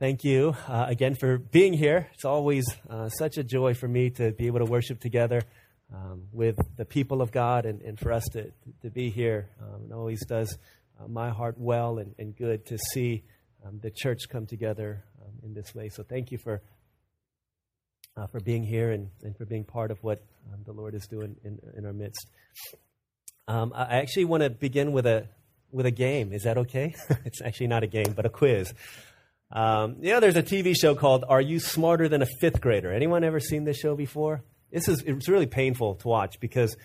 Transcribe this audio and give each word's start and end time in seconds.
Thank 0.00 0.24
you 0.24 0.56
uh, 0.66 0.86
again 0.88 1.14
for 1.14 1.38
being 1.38 1.72
here. 1.72 2.08
It's 2.14 2.24
always 2.24 2.64
uh, 2.90 3.08
such 3.10 3.38
a 3.38 3.44
joy 3.44 3.74
for 3.74 3.86
me 3.86 4.10
to 4.10 4.32
be 4.32 4.48
able 4.48 4.58
to 4.58 4.64
worship 4.64 4.98
together 4.98 5.42
um, 5.94 6.24
with 6.32 6.56
the 6.76 6.84
people 6.84 7.22
of 7.22 7.30
God 7.30 7.64
and, 7.64 7.80
and 7.80 7.96
for 7.96 8.12
us 8.12 8.24
to, 8.32 8.50
to 8.82 8.90
be 8.90 9.08
here. 9.10 9.50
Um, 9.62 9.84
it 9.88 9.94
always 9.94 10.26
does 10.26 10.58
uh, 11.00 11.06
my 11.06 11.30
heart 11.30 11.54
well 11.58 11.98
and, 11.98 12.12
and 12.18 12.36
good 12.36 12.66
to 12.66 12.78
see 12.92 13.22
um, 13.64 13.78
the 13.80 13.90
church 13.92 14.22
come 14.28 14.46
together 14.46 15.04
um, 15.22 15.30
in 15.44 15.54
this 15.54 15.72
way. 15.76 15.90
So 15.90 16.02
thank 16.02 16.32
you 16.32 16.38
for, 16.38 16.60
uh, 18.16 18.26
for 18.26 18.40
being 18.40 18.64
here 18.64 18.90
and, 18.90 19.10
and 19.22 19.36
for 19.36 19.44
being 19.44 19.62
part 19.62 19.92
of 19.92 20.02
what 20.02 20.24
um, 20.52 20.58
the 20.64 20.72
Lord 20.72 20.96
is 20.96 21.06
doing 21.06 21.36
in, 21.44 21.60
in 21.76 21.86
our 21.86 21.92
midst. 21.92 22.26
Um, 23.46 23.72
I 23.72 23.98
actually 23.98 24.24
want 24.24 24.42
to 24.42 24.50
begin 24.50 24.90
with 24.90 25.06
a, 25.06 25.28
with 25.70 25.86
a 25.86 25.92
game. 25.92 26.32
Is 26.32 26.42
that 26.42 26.58
okay? 26.58 26.96
it's 27.24 27.40
actually 27.40 27.68
not 27.68 27.84
a 27.84 27.88
game, 27.88 28.12
but 28.16 28.26
a 28.26 28.30
quiz. 28.30 28.74
Um, 29.50 29.96
you 30.00 30.12
know, 30.12 30.20
there's 30.20 30.36
a 30.36 30.42
TV 30.42 30.74
show 30.74 30.94
called 30.94 31.24
Are 31.28 31.40
You 31.40 31.60
Smarter 31.60 32.08
Than 32.08 32.22
a 32.22 32.26
Fifth 32.40 32.60
Grader? 32.60 32.92
Anyone 32.92 33.24
ever 33.24 33.40
seen 33.40 33.64
this 33.64 33.78
show 33.78 33.94
before? 33.94 34.42
This 34.72 34.88
is 34.88 35.02
it's 35.06 35.28
really 35.28 35.46
painful 35.46 35.94
to 35.96 36.08
watch 36.08 36.40
because 36.40 36.76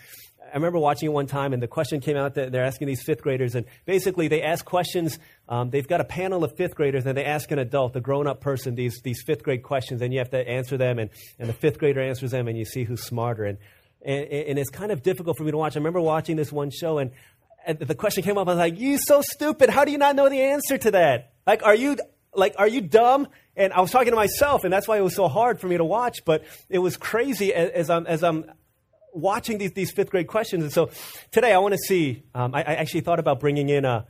I 0.52 0.56
remember 0.56 0.80
watching 0.80 1.08
it 1.08 1.12
one 1.12 1.28
time, 1.28 1.54
and 1.54 1.62
the 1.62 1.68
question 1.68 2.00
came 2.00 2.18
out 2.18 2.36
that 2.36 2.52
they're 2.52 2.66
asking 2.66 2.88
these 2.88 3.04
fifth 3.04 3.22
graders, 3.22 3.56
and 3.56 3.66
basically 3.86 4.28
they 4.28 4.42
ask 4.42 4.66
questions. 4.66 5.20
Um, 5.48 5.70
they've 5.70 5.88
got 5.88 6.02
a 6.02 6.06
panel 6.06 6.44
of 6.44 6.56
fifth 6.56 6.76
graders, 6.76 7.06
and 7.06 7.18
they 7.18 7.26
ask 7.26 7.52
an 7.52 7.60
adult, 7.60 7.96
a 7.96 8.02
grown-up 8.02 8.42
person, 8.42 8.76
these 8.76 9.02
these 9.04 9.22
fifth 9.26 9.44
grade 9.44 9.64
questions, 9.64 10.02
and 10.02 10.14
you 10.14 10.20
have 10.20 10.32
to 10.32 10.48
answer 10.48 10.78
them, 10.78 11.00
and, 11.00 11.10
and 11.38 11.50
the 11.50 11.54
fifth 11.54 11.78
grader 11.80 12.02
answers 12.02 12.32
them, 12.32 12.48
and 12.48 12.58
you 12.58 12.66
see 12.66 12.84
who's 12.84 13.04
smarter. 13.04 13.46
And, 13.46 13.58
and 14.04 14.26
and 14.26 14.60
it's 14.60 14.70
kind 14.70 14.92
of 14.92 15.04
difficult 15.04 15.38
for 15.38 15.44
me 15.44 15.52
to 15.52 15.58
watch. 15.58 15.76
I 15.76 15.80
remember 15.80 16.02
watching 16.02 16.36
this 16.36 16.52
one 16.52 16.72
show, 16.72 16.98
and, 16.98 17.12
and 17.66 17.80
the 17.80 17.96
question 17.96 18.24
came 18.24 18.38
up. 18.38 18.48
I 18.48 18.52
was 18.52 18.58
like, 18.60 18.80
"You 18.80 18.98
so 18.98 19.22
stupid! 19.22 19.70
How 19.70 19.86
do 19.86 19.92
you 19.92 19.98
not 19.98 20.16
know 20.16 20.30
the 20.30 20.42
answer 20.42 20.78
to 20.78 20.92
that? 20.92 21.34
Like, 21.46 21.64
are 21.64 21.76
you 21.76 21.98
like, 22.34 22.56
are 22.58 22.68
you 22.68 22.82
dumb? 22.82 23.28
And 23.56 23.74
I 23.74 23.82
was 23.82 23.92
talking 23.92 24.12
to 24.12 24.16
myself, 24.16 24.64
and 24.64 24.72
that's 24.72 24.88
why 24.88 24.98
it 24.98 25.02
was 25.02 25.16
so 25.16 25.28
hard 25.28 25.60
for 25.60 25.68
me 25.68 25.78
to 25.78 25.84
watch. 25.84 26.24
But 26.26 26.44
it 26.70 26.80
was 26.80 26.98
crazy 26.98 27.54
as, 27.54 27.70
as 27.72 27.90
I'm 27.90 28.08
as 28.08 28.24
I'm 28.24 28.46
watching 29.14 29.58
these 29.58 29.74
these 29.74 29.92
fifth 29.92 30.12
grade 30.12 30.28
questions. 30.28 30.64
And 30.64 30.72
so 30.72 30.90
today 31.32 31.54
I 31.54 31.58
want 31.58 31.74
to 31.74 31.80
see. 31.80 32.24
Um, 32.34 32.56
I, 32.56 32.60
I, 32.60 32.76
actually 32.76 33.02
thought 33.02 33.20
about 33.20 33.40
bringing 33.40 33.70
in 33.70 33.86
a. 33.86 34.08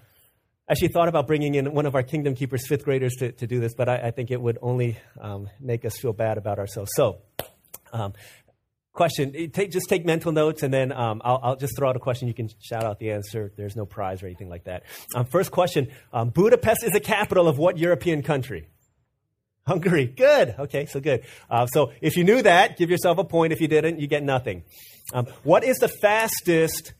Actually 0.69 0.89
thought 0.89 1.07
about 1.07 1.25
bringing 1.25 1.55
in 1.55 1.73
one 1.73 1.87
of 1.87 1.95
our 1.95 2.03
Kingdom 2.03 2.35
Keepers 2.35 2.67
fifth 2.67 2.85
graders 2.85 3.15
to, 3.15 3.31
to 3.31 3.47
do 3.47 3.59
this, 3.59 3.73
but 3.73 3.89
I, 3.89 4.09
I 4.09 4.11
think 4.11 4.29
it 4.29 4.39
would 4.39 4.59
only 4.61 4.99
um, 5.19 5.49
make 5.59 5.83
us 5.83 5.97
feel 5.97 6.13
bad 6.13 6.37
about 6.37 6.59
ourselves. 6.59 6.91
So, 6.93 7.23
um, 7.91 8.13
question 8.93 9.51
take, 9.51 9.71
just 9.71 9.87
take 9.87 10.05
mental 10.05 10.31
notes 10.31 10.63
and 10.63 10.73
then 10.73 10.91
um, 10.91 11.21
I'll, 11.23 11.39
I'll, 11.43 11.55
just 11.55 11.77
throw 11.77 11.89
out 11.89 11.95
a 11.95 11.99
question. 11.99 12.27
You 12.27 12.33
can 12.33 12.49
shout 12.59 12.83
out 12.83 12.99
the 12.99 13.11
answer. 13.11 13.51
There's 13.55 13.75
no 13.75 13.85
prize 13.85 14.23
or 14.23 14.25
anything 14.25 14.49
like 14.49 14.65
that. 14.65 14.83
Um, 15.15 15.25
first 15.25 15.51
question 15.51 15.89
um, 16.11 16.29
budapest 16.29 16.83
is 16.83 16.91
the 16.91 16.99
capital 16.99 17.47
of 17.47 17.57
what 17.57 17.77
european 17.77 18.23
country? 18.23 18.67
Hungary. 19.67 20.07
Good. 20.07 20.55
Okay 20.57 20.85
so 20.87 20.99
good. 20.99 21.23
Uh, 21.49 21.67
so 21.67 21.91
if 22.01 22.17
you 22.17 22.23
knew 22.23 22.41
that 22.41 22.77
give 22.77 22.89
yourself 22.89 23.17
a 23.19 23.23
point. 23.23 23.53
If 23.53 23.61
you 23.61 23.67
didn't 23.67 23.99
you 23.99 24.07
get 24.07 24.23
nothing. 24.23 24.63
Um, 25.13 25.27
what 25.43 25.63
is 25.63 25.77
the 25.77 25.87
fastest 25.87 26.93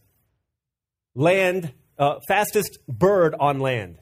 land 1.15 1.73
uh, 1.97 2.19
fastest 2.27 2.77
bird 2.87 3.35
on 3.39 3.59
land? 3.59 3.97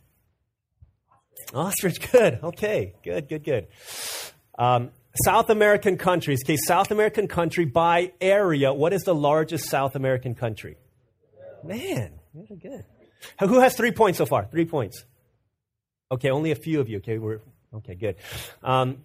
Ostrich. 1.54 2.12
Good. 2.12 2.40
Okay. 2.44 2.94
Good 3.04 3.30
good 3.30 3.44
good. 3.44 3.68
Um, 4.60 4.92
South 5.23 5.50
American 5.50 5.98
countries. 5.98 6.42
Okay, 6.44 6.58
South 6.58 6.92
American 6.92 7.28
country 7.28 7.66
by 7.66 8.14
area. 8.22 8.73
What 8.73 8.94
is 8.94 9.04
the 9.04 9.16
largest 9.16 9.70
South 9.70 9.96
American 9.96 10.36
country? 10.36 10.78
Man, 11.64 12.20
really 12.34 12.56
good. 12.56 12.86
Who 13.40 13.60
has 13.60 13.76
three 13.76 13.92
points 13.92 14.18
so 14.18 14.26
far? 14.26 14.45
Three 14.45 14.66
points. 14.66 15.06
Okay, 16.12 16.30
only 16.30 16.52
a 16.52 16.56
few 16.56 16.80
of 16.80 16.90
you. 16.90 16.98
Okay, 16.98 17.18
we're 17.18 17.40
okay. 17.73 17.95
Good. 17.95 18.16
Um, 18.64 19.00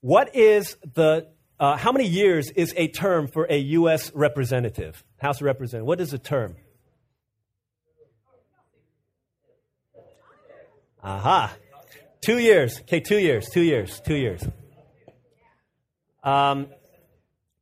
what 0.00 0.34
is 0.34 0.76
the? 0.94 1.28
Uh, 1.58 1.76
how 1.76 1.92
many 1.92 2.06
years 2.06 2.50
is 2.50 2.72
a 2.76 2.88
term 2.88 3.28
for 3.28 3.46
a 3.48 3.58
U.S. 3.58 4.10
representative, 4.14 5.04
House 5.18 5.36
of 5.36 5.42
Representative? 5.42 5.86
What 5.86 6.00
is 6.00 6.14
a 6.14 6.18
term? 6.18 6.56
Aha. 11.02 11.54
Two 12.20 12.38
years. 12.38 12.80
Okay, 12.80 13.00
two 13.00 13.18
years. 13.18 13.48
Two 13.48 13.62
years. 13.62 14.00
Two 14.00 14.16
years. 14.16 14.42
Um, 16.22 16.68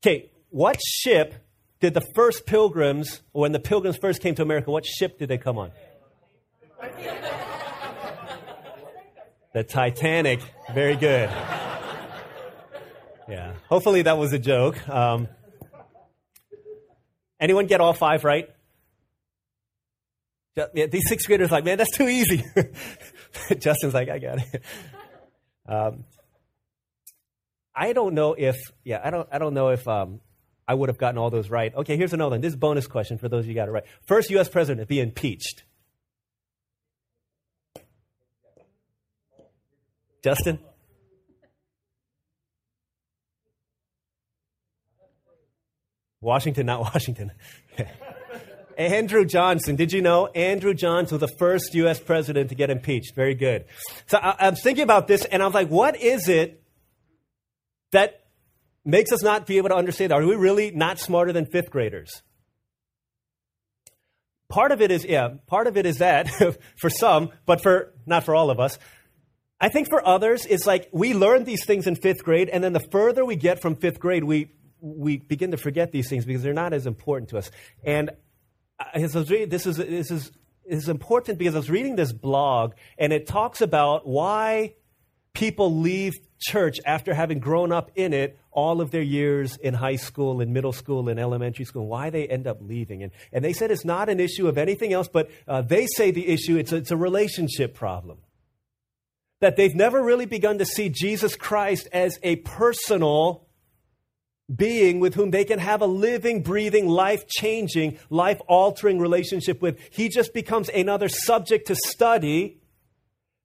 okay, 0.01 0.31
what 0.51 0.79
ship 0.83 1.35
did 1.81 1.95
the 1.95 2.03
first 2.15 2.47
pilgrims, 2.47 3.23
when 3.33 3.53
the 3.53 3.61
pilgrims 3.61 3.97
first 3.97 4.21
came 4.21 4.35
to 4.35 4.43
America, 4.43 4.71
what 4.71 4.85
ship 4.85 5.19
did 5.19 5.29
they 5.29 5.39
come 5.39 5.59
on? 5.59 5.71
the 9.53 9.65
Titanic. 9.65 10.41
Very 10.73 10.97
good. 10.97 11.31
Yeah. 13.29 13.55
Hopefully 13.69 14.03
that 14.03 14.17
was 14.17 14.33
a 14.33 14.39
joke. 14.39 14.89
Um, 14.89 15.29
anyone 17.41 17.67
get 17.67 17.81
all 17.81 17.93
five 17.93 18.25
right? 18.25 18.49
Yeah, 20.75 20.87
these 20.87 21.09
sixth 21.09 21.27
graders 21.27 21.53
like, 21.53 21.65
man, 21.65 21.79
that's 21.79 21.97
too 21.97 22.09
easy. 22.09 22.45
Justin's 23.59 23.95
like, 23.95 24.09
I 24.09 24.19
got 24.19 24.39
it. 24.39 24.63
Um, 25.67 26.05
I 27.79 27.93
don't 27.93 28.15
know 28.15 28.35
if, 28.37 28.57
yeah, 28.83 29.01
I 29.05 29.11
don't, 29.11 29.29
I 29.31 29.39
don't 29.39 29.55
know 29.55 29.69
if 29.69 29.87
um, 29.87 30.21
I 30.67 30.75
would 30.75 30.89
have 30.89 30.99
gotten 30.99 31.17
all 31.17 31.31
those 31.31 31.49
right. 31.49 31.73
Okay, 31.73 31.97
here's 31.97 32.13
another 32.13 32.31
one. 32.31 32.41
This 32.41 32.57
bonus 32.57 32.89
question 32.89 33.19
for 33.19 33.29
those 33.29 33.45
of 33.45 33.49
you 33.49 33.55
got 33.55 33.69
it 33.69 33.71
right. 33.71 33.85
First 34.05 34.31
U.S. 34.31 34.49
president 34.49 34.81
to 34.81 34.87
be 34.87 34.99
impeached. 34.99 35.63
Justin? 40.25 40.59
Washington, 46.21 46.67
not 46.67 46.81
Washington. 46.81 47.31
Andrew 48.77 49.25
Johnson. 49.25 49.77
Did 49.77 49.93
you 49.93 50.03
know 50.03 50.27
Andrew 50.27 50.75
Johnson 50.75 51.21
was 51.21 51.31
the 51.31 51.37
first 51.37 51.75
U.S. 51.75 52.01
president 52.01 52.49
to 52.49 52.57
get 52.57 52.71
impeached? 52.71 53.15
Very 53.15 53.37
good. 53.37 53.67
So 54.07 54.19
I, 54.19 54.51
was 54.51 54.61
thinking 54.65 54.83
about 54.83 55.07
this, 55.07 55.25
and 55.25 55.41
I 55.41 55.47
was 55.47 55.55
like, 55.55 55.69
what 55.69 55.97
is 55.97 56.29
it 56.29 56.65
that 57.93 58.25
makes 58.85 59.13
us 59.13 59.23
not 59.23 59.47
be 59.47 59.59
able 59.59 59.69
to 59.69 59.75
understand 59.75 60.13
are 60.13 60.25
we 60.25 60.35
really 60.35 60.71
not 60.71 60.99
smarter 60.99 61.33
than 61.33 61.47
fifth 61.47 61.71
graders? 61.71 62.23
Part 64.49 64.73
of 64.73 64.81
it 64.81 64.91
is, 64.91 65.05
yeah, 65.05 65.35
part 65.47 65.67
of 65.67 65.77
it 65.77 65.85
is 65.85 65.99
that 65.99 66.29
for 66.81 66.89
some, 66.89 67.31
but 67.45 67.63
for 67.63 67.93
not 68.07 68.25
for 68.25 68.35
all 68.35 68.51
of 68.51 68.59
us. 68.59 68.79
I 69.61 69.69
think 69.69 69.89
for 69.89 70.07
others, 70.07 70.47
it's 70.47 70.67
like 70.67 70.89
we 70.93 71.15
learn 71.15 71.45
these 71.45 71.67
things 71.67 71.87
in 71.87 71.97
fifth 71.97 72.25
grade, 72.25 72.49
and 72.49 72.63
then 72.63 72.73
the 72.73 72.87
further 72.93 73.25
we 73.25 73.37
get 73.37 73.61
from 73.61 73.75
fifth 73.77 73.99
grade, 73.99 74.25
we 74.25 74.53
we 74.81 75.19
begin 75.19 75.51
to 75.51 75.57
forget 75.57 75.91
these 75.91 76.09
things 76.09 76.25
because 76.25 76.43
they're 76.43 76.55
not 76.55 76.73
as 76.73 76.87
important 76.87 77.31
to 77.31 77.39
us. 77.39 77.51
And 77.83 78.11
this 78.95 79.15
is 79.15 79.27
this 79.27 79.67
is 79.67 79.77
this 79.77 80.11
is, 80.11 80.31
this 80.65 80.83
is 80.85 80.89
important 80.89 81.39
because 81.39 81.55
I 81.55 81.59
was 81.59 81.71
reading 81.71 81.97
this 81.97 82.13
blog, 82.13 82.75
and 82.99 83.13
it 83.13 83.27
talks 83.27 83.61
about 83.61 84.07
why 84.07 84.75
people 85.35 85.81
leave 85.81 86.15
church 86.39 86.79
after 86.85 87.15
having 87.15 87.39
grown 87.39 87.73
up 87.73 87.91
in 87.95 88.13
it 88.13 88.39
all 88.51 88.81
of 88.81 88.91
their 88.91 89.03
years 89.03 89.57
in 89.57 89.75
high 89.75 89.97
school 89.97 90.41
and 90.41 90.53
middle 90.53 90.73
school 90.73 91.09
and 91.09 91.19
elementary 91.19 91.65
school 91.65 91.87
why 91.87 92.11
they 92.11 92.27
end 92.27 92.47
up 92.47 92.59
leaving. 92.61 93.03
And, 93.03 93.13
and 93.33 93.45
they 93.45 93.53
said 93.53 93.71
it's 93.71 93.85
not 93.85 94.09
an 94.09 94.21
issue 94.21 94.49
of 94.49 94.59
anything 94.59 94.93
else 94.93 95.09
but 95.09 95.31
uh, 95.47 95.63
they 95.63 95.87
say 95.87 96.11
the 96.11 96.29
issue 96.29 96.57
it's 96.57 96.73
a, 96.73 96.77
it's 96.77 96.91
a 96.91 96.97
relationship 96.97 97.75
problem. 97.75 98.19
That 99.41 99.57
they've 99.57 99.75
never 99.75 100.03
really 100.03 100.27
begun 100.27 100.59
to 100.59 100.65
see 100.65 100.89
jesus 100.89 101.37
christ 101.37 101.89
as 101.93 102.19
a 102.23 102.37
personal 102.37 103.49
being 104.55 104.99
with 104.99 105.15
whom 105.15 105.31
they 105.31 105.45
can 105.45 105.59
have 105.59 105.83
a 105.83 105.87
living, 105.87 106.43
breathing, 106.43 106.89
life 106.89 107.27
changing, 107.29 107.99
life 108.09 108.41
altering 108.49 108.99
relationship 108.99 109.61
with. 109.61 109.79
He 109.91 110.09
just 110.09 110.33
becomes 110.33 110.71
another 110.71 111.09
subject 111.09 111.67
to 111.67 111.75
study 111.75 112.61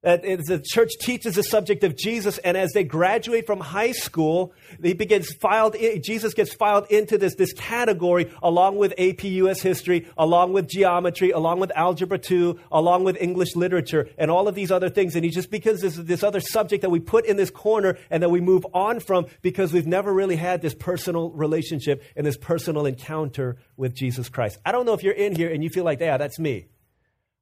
the 0.04 0.62
church 0.64 0.92
teaches 1.00 1.34
the 1.34 1.42
subject 1.42 1.82
of 1.82 1.96
Jesus, 1.96 2.38
and 2.38 2.56
as 2.56 2.72
they 2.72 2.84
graduate 2.84 3.46
from 3.46 3.60
high 3.60 3.92
school, 3.92 4.52
he 4.82 4.92
begins 4.92 5.32
filed. 5.40 5.74
In, 5.74 6.02
Jesus 6.02 6.34
gets 6.34 6.52
filed 6.52 6.86
into 6.90 7.16
this 7.16 7.34
this 7.36 7.52
category 7.54 8.30
along 8.42 8.76
with 8.76 8.92
AP 8.98 9.24
US 9.24 9.62
history, 9.62 10.06
along 10.18 10.52
with 10.52 10.68
geometry, 10.68 11.30
along 11.30 11.60
with 11.60 11.72
algebra 11.74 12.18
two, 12.18 12.60
along 12.70 13.04
with 13.04 13.16
English 13.16 13.56
literature, 13.56 14.08
and 14.18 14.30
all 14.30 14.46
of 14.46 14.54
these 14.54 14.70
other 14.70 14.90
things. 14.90 15.14
And 15.16 15.24
he 15.24 15.30
just 15.30 15.50
becomes 15.50 15.80
this 15.80 15.96
this 15.96 16.22
other 16.22 16.40
subject 16.40 16.82
that 16.82 16.90
we 16.90 17.00
put 17.00 17.24
in 17.24 17.36
this 17.36 17.50
corner 17.50 17.96
and 18.10 18.22
that 18.22 18.30
we 18.30 18.40
move 18.40 18.66
on 18.74 19.00
from 19.00 19.26
because 19.40 19.72
we've 19.72 19.86
never 19.86 20.12
really 20.12 20.36
had 20.36 20.60
this 20.60 20.74
personal 20.74 21.30
relationship 21.30 22.02
and 22.14 22.26
this 22.26 22.36
personal 22.36 22.84
encounter 22.84 23.56
with 23.76 23.94
Jesus 23.94 24.28
Christ. 24.28 24.58
I 24.66 24.72
don't 24.72 24.84
know 24.84 24.92
if 24.92 25.02
you're 25.02 25.14
in 25.14 25.34
here 25.34 25.50
and 25.50 25.64
you 25.64 25.70
feel 25.70 25.84
like, 25.84 26.00
yeah, 26.00 26.18
that's 26.18 26.38
me. 26.38 26.66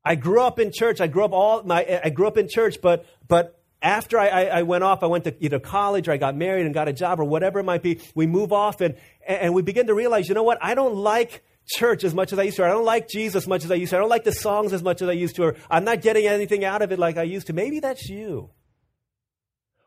I 0.05 0.15
grew 0.15 0.41
up 0.41 0.59
in 0.59 0.73
church. 0.73 1.01
I 1.01 1.07
grew 1.07 1.25
up 1.25 1.33
all 1.33 1.63
my, 1.63 2.01
I 2.05 2.11
grew 2.11 2.27
up 2.27 2.37
in 2.37 2.49
church, 2.49 2.81
but, 2.83 3.07
but 3.29 3.61
after 3.81 4.19
I, 4.19 4.29
I, 4.29 4.43
I, 4.59 4.63
went 4.63 4.85
off, 4.85 5.03
I 5.03 5.07
went 5.07 5.25
to 5.25 5.35
either 5.45 5.59
college 5.59 6.09
or 6.09 6.13
I 6.13 6.17
got 6.17 6.37
married 6.37 6.67
and 6.67 6.75
got 6.75 6.89
a 6.89 6.93
job 6.93 7.21
or 7.21 7.25
whatever 7.25 7.61
it 7.61 7.65
might 7.65 7.83
be. 7.83 8.01
We 8.15 8.27
move 8.27 8.53
off 8.53 8.81
and, 8.81 8.97
and 9.27 9.55
we 9.55 9.63
begin 9.63 9.87
to 9.89 9.95
realize, 9.95 10.29
you 10.29 10.35
know 10.35 10.43
what? 10.43 10.59
I 10.61 10.75
don't 10.75 10.95
like 10.95 11.43
church 11.67 12.05
as 12.05 12.15
much 12.15 12.33
as 12.33 12.39
I 12.39 12.45
used 12.45 12.57
to. 12.57 12.65
I 12.65 12.69
don't 12.69 12.85
like 12.85 13.09
Jesus 13.09 13.45
as 13.45 13.49
much 13.49 13.65
as 13.65 13.71
I 13.71 13.77
used 13.77 13.91
to. 13.91 13.97
I 13.97 14.01
don't 14.01 14.09
like 14.09 14.25
the 14.25 14.33
songs 14.33 14.73
as 14.73 14.83
much 14.83 15.03
as 15.03 15.09
I 15.09 15.13
used 15.13 15.37
to. 15.37 15.45
Or 15.45 15.57
I'm 15.71 15.85
not 15.85 16.03
getting 16.03 16.27
anything 16.27 16.65
out 16.65 16.83
of 16.83 16.93
it 16.93 16.99
like 16.99 17.17
I 17.17 17.23
used 17.23 17.49
to. 17.49 17.53
Maybe 17.53 17.81
that's 17.81 18.09
you. 18.09 18.51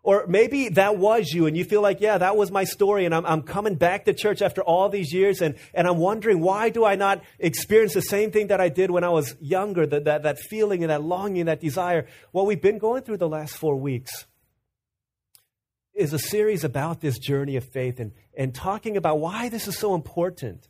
Or 0.05 0.27
maybe 0.27 0.69
that 0.69 0.99
was 0.99 1.31
you 1.31 1.47
and 1.47 1.57
you 1.57 1.65
feel 1.65 1.81
like, 1.81 1.99
yeah, 1.99 2.19
that 2.19 2.37
was 2.37 2.51
my 2.51 2.63
story 2.63 3.05
and 3.05 3.15
I'm, 3.15 3.25
I'm 3.25 3.41
coming 3.41 3.73
back 3.73 4.05
to 4.05 4.13
church 4.13 4.43
after 4.43 4.61
all 4.61 4.87
these 4.87 5.11
years 5.11 5.41
and, 5.41 5.55
and 5.73 5.87
I'm 5.87 5.97
wondering 5.97 6.41
why 6.41 6.69
do 6.69 6.85
I 6.85 6.93
not 6.93 7.23
experience 7.39 7.95
the 7.95 8.03
same 8.03 8.29
thing 8.29 8.47
that 8.47 8.61
I 8.61 8.69
did 8.69 8.91
when 8.91 9.03
I 9.03 9.09
was 9.09 9.35
younger, 9.41 9.87
that, 9.87 10.03
that, 10.03 10.21
that 10.21 10.37
feeling 10.37 10.83
and 10.83 10.91
that 10.91 11.01
longing 11.01 11.45
that 11.45 11.59
desire. 11.59 12.05
What 12.31 12.45
we've 12.45 12.61
been 12.61 12.77
going 12.77 13.01
through 13.01 13.17
the 13.17 13.27
last 13.27 13.57
four 13.57 13.77
weeks 13.77 14.27
is 15.95 16.13
a 16.13 16.19
series 16.19 16.63
about 16.63 17.01
this 17.01 17.17
journey 17.17 17.55
of 17.55 17.63
faith 17.63 17.99
and, 17.99 18.11
and 18.37 18.53
talking 18.53 18.97
about 18.97 19.19
why 19.19 19.49
this 19.49 19.67
is 19.67 19.75
so 19.75 19.95
important. 19.95 20.69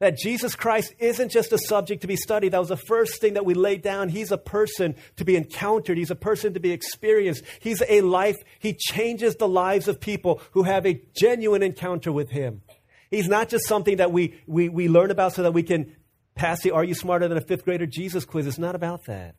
That 0.00 0.16
Jesus 0.16 0.54
Christ 0.54 0.94
isn't 1.00 1.30
just 1.30 1.52
a 1.52 1.58
subject 1.58 2.02
to 2.02 2.06
be 2.06 2.14
studied. 2.14 2.52
That 2.52 2.60
was 2.60 2.68
the 2.68 2.76
first 2.76 3.20
thing 3.20 3.34
that 3.34 3.44
we 3.44 3.54
laid 3.54 3.82
down. 3.82 4.08
He's 4.08 4.30
a 4.30 4.38
person 4.38 4.94
to 5.16 5.24
be 5.24 5.34
encountered. 5.34 5.98
He's 5.98 6.12
a 6.12 6.16
person 6.16 6.54
to 6.54 6.60
be 6.60 6.70
experienced. 6.70 7.42
He's 7.60 7.82
a 7.88 8.02
life. 8.02 8.36
He 8.60 8.74
changes 8.74 9.34
the 9.36 9.48
lives 9.48 9.88
of 9.88 9.98
people 9.98 10.40
who 10.52 10.62
have 10.62 10.86
a 10.86 11.02
genuine 11.16 11.64
encounter 11.64 12.12
with 12.12 12.30
Him. 12.30 12.62
He's 13.10 13.28
not 13.28 13.48
just 13.48 13.66
something 13.66 13.96
that 13.96 14.12
we, 14.12 14.40
we, 14.46 14.68
we 14.68 14.88
learn 14.88 15.10
about 15.10 15.32
so 15.32 15.42
that 15.42 15.52
we 15.52 15.62
can 15.64 15.96
pass 16.34 16.62
the 16.62 16.70
Are 16.70 16.84
You 16.84 16.94
Smarter 16.94 17.26
Than 17.26 17.38
a 17.38 17.40
Fifth 17.42 17.64
Grader 17.64 17.86
Jesus 17.86 18.24
quiz. 18.24 18.46
It's 18.46 18.58
not 18.58 18.76
about 18.76 19.06
that. 19.06 19.34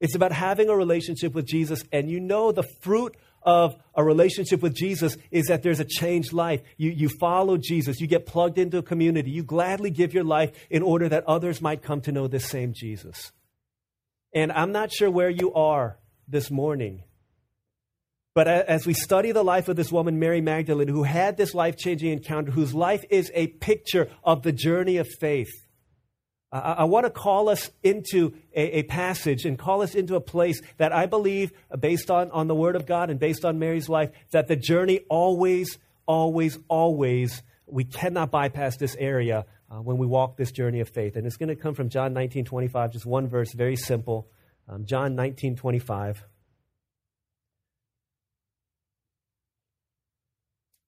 It's 0.00 0.14
about 0.14 0.32
having 0.32 0.68
a 0.68 0.76
relationship 0.76 1.32
with 1.32 1.46
Jesus, 1.46 1.84
and 1.92 2.10
you 2.10 2.18
know 2.18 2.50
the 2.50 2.64
fruit 2.64 3.16
of 3.44 3.76
a 3.94 4.04
relationship 4.04 4.62
with 4.62 4.74
Jesus 4.74 5.16
is 5.30 5.46
that 5.46 5.62
there's 5.62 5.80
a 5.80 5.84
changed 5.84 6.32
life. 6.32 6.62
You, 6.76 6.90
you 6.90 7.08
follow 7.20 7.56
Jesus, 7.56 8.00
you 8.00 8.06
get 8.06 8.26
plugged 8.26 8.58
into 8.58 8.78
a 8.78 8.82
community, 8.82 9.30
you 9.30 9.42
gladly 9.42 9.90
give 9.90 10.14
your 10.14 10.24
life 10.24 10.52
in 10.70 10.82
order 10.82 11.08
that 11.08 11.24
others 11.26 11.60
might 11.60 11.82
come 11.82 12.00
to 12.02 12.12
know 12.12 12.28
this 12.28 12.46
same 12.46 12.72
Jesus. 12.74 13.32
And 14.34 14.50
I'm 14.52 14.72
not 14.72 14.92
sure 14.92 15.10
where 15.10 15.30
you 15.30 15.52
are 15.54 15.98
this 16.26 16.50
morning. 16.50 17.02
But 18.34 18.48
as 18.48 18.86
we 18.86 18.94
study 18.94 19.32
the 19.32 19.44
life 19.44 19.68
of 19.68 19.76
this 19.76 19.92
woman, 19.92 20.18
Mary 20.18 20.40
Magdalene, 20.40 20.88
who 20.88 21.02
had 21.02 21.36
this 21.36 21.54
life 21.54 21.76
changing 21.76 22.12
encounter, 22.12 22.50
whose 22.50 22.74
life 22.74 23.04
is 23.10 23.30
a 23.34 23.48
picture 23.48 24.08
of 24.24 24.42
the 24.42 24.52
journey 24.52 24.96
of 24.96 25.06
faith, 25.20 25.61
I, 26.52 26.84
want 26.84 27.06
to 27.06 27.10
call 27.10 27.48
us 27.48 27.70
into 27.82 28.34
a, 28.54 28.80
a, 28.80 28.82
passage 28.82 29.46
and 29.46 29.58
call 29.58 29.80
us 29.80 29.94
into 29.94 30.16
a 30.16 30.20
place 30.20 30.60
that 30.76 30.92
I 30.92 31.06
believe, 31.06 31.50
based 31.78 32.10
on, 32.10 32.30
on 32.30 32.46
the 32.46 32.54
Word 32.54 32.76
of 32.76 32.84
God 32.84 33.08
and 33.08 33.18
based 33.18 33.46
on 33.46 33.58
Mary's 33.58 33.88
life, 33.88 34.10
that 34.32 34.48
the 34.48 34.56
journey 34.56 35.00
always, 35.08 35.78
always, 36.04 36.58
always, 36.68 37.42
we 37.66 37.84
cannot 37.84 38.30
bypass 38.30 38.76
this 38.76 38.94
area 38.96 39.46
uh, 39.70 39.76
when 39.76 39.96
we 39.96 40.06
walk 40.06 40.36
this 40.36 40.52
journey 40.52 40.80
of 40.80 40.90
faith. 40.90 41.16
And 41.16 41.26
it's 41.26 41.38
going 41.38 41.48
to 41.48 41.56
come 41.56 41.74
from 41.74 41.88
John 41.88 42.12
19 42.12 42.44
25, 42.44 42.92
just 42.92 43.06
one 43.06 43.28
verse, 43.28 43.54
very 43.54 43.76
simple. 43.76 44.28
Um, 44.68 44.84
John 44.84 45.14
19 45.14 45.56
25. 45.56 46.22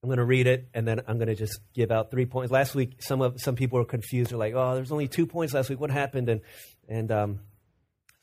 I'm 0.04 0.08
going 0.08 0.18
to 0.18 0.24
read 0.24 0.46
it 0.46 0.68
and 0.74 0.86
then 0.86 1.00
I'm 1.08 1.16
going 1.16 1.28
to 1.28 1.34
just 1.34 1.60
give 1.72 1.90
out 1.90 2.10
three 2.10 2.26
points. 2.26 2.52
Last 2.52 2.74
week, 2.74 3.02
some 3.02 3.22
of 3.22 3.40
some 3.40 3.56
people 3.56 3.78
were 3.78 3.86
confused. 3.86 4.32
They're 4.32 4.38
like, 4.38 4.52
"Oh, 4.54 4.74
there's 4.74 4.92
only 4.92 5.08
two 5.08 5.26
points 5.26 5.54
last 5.54 5.70
week. 5.70 5.80
What 5.80 5.90
happened?" 5.90 6.28
And 6.28 6.42
and 6.86 7.10
um, 7.10 7.40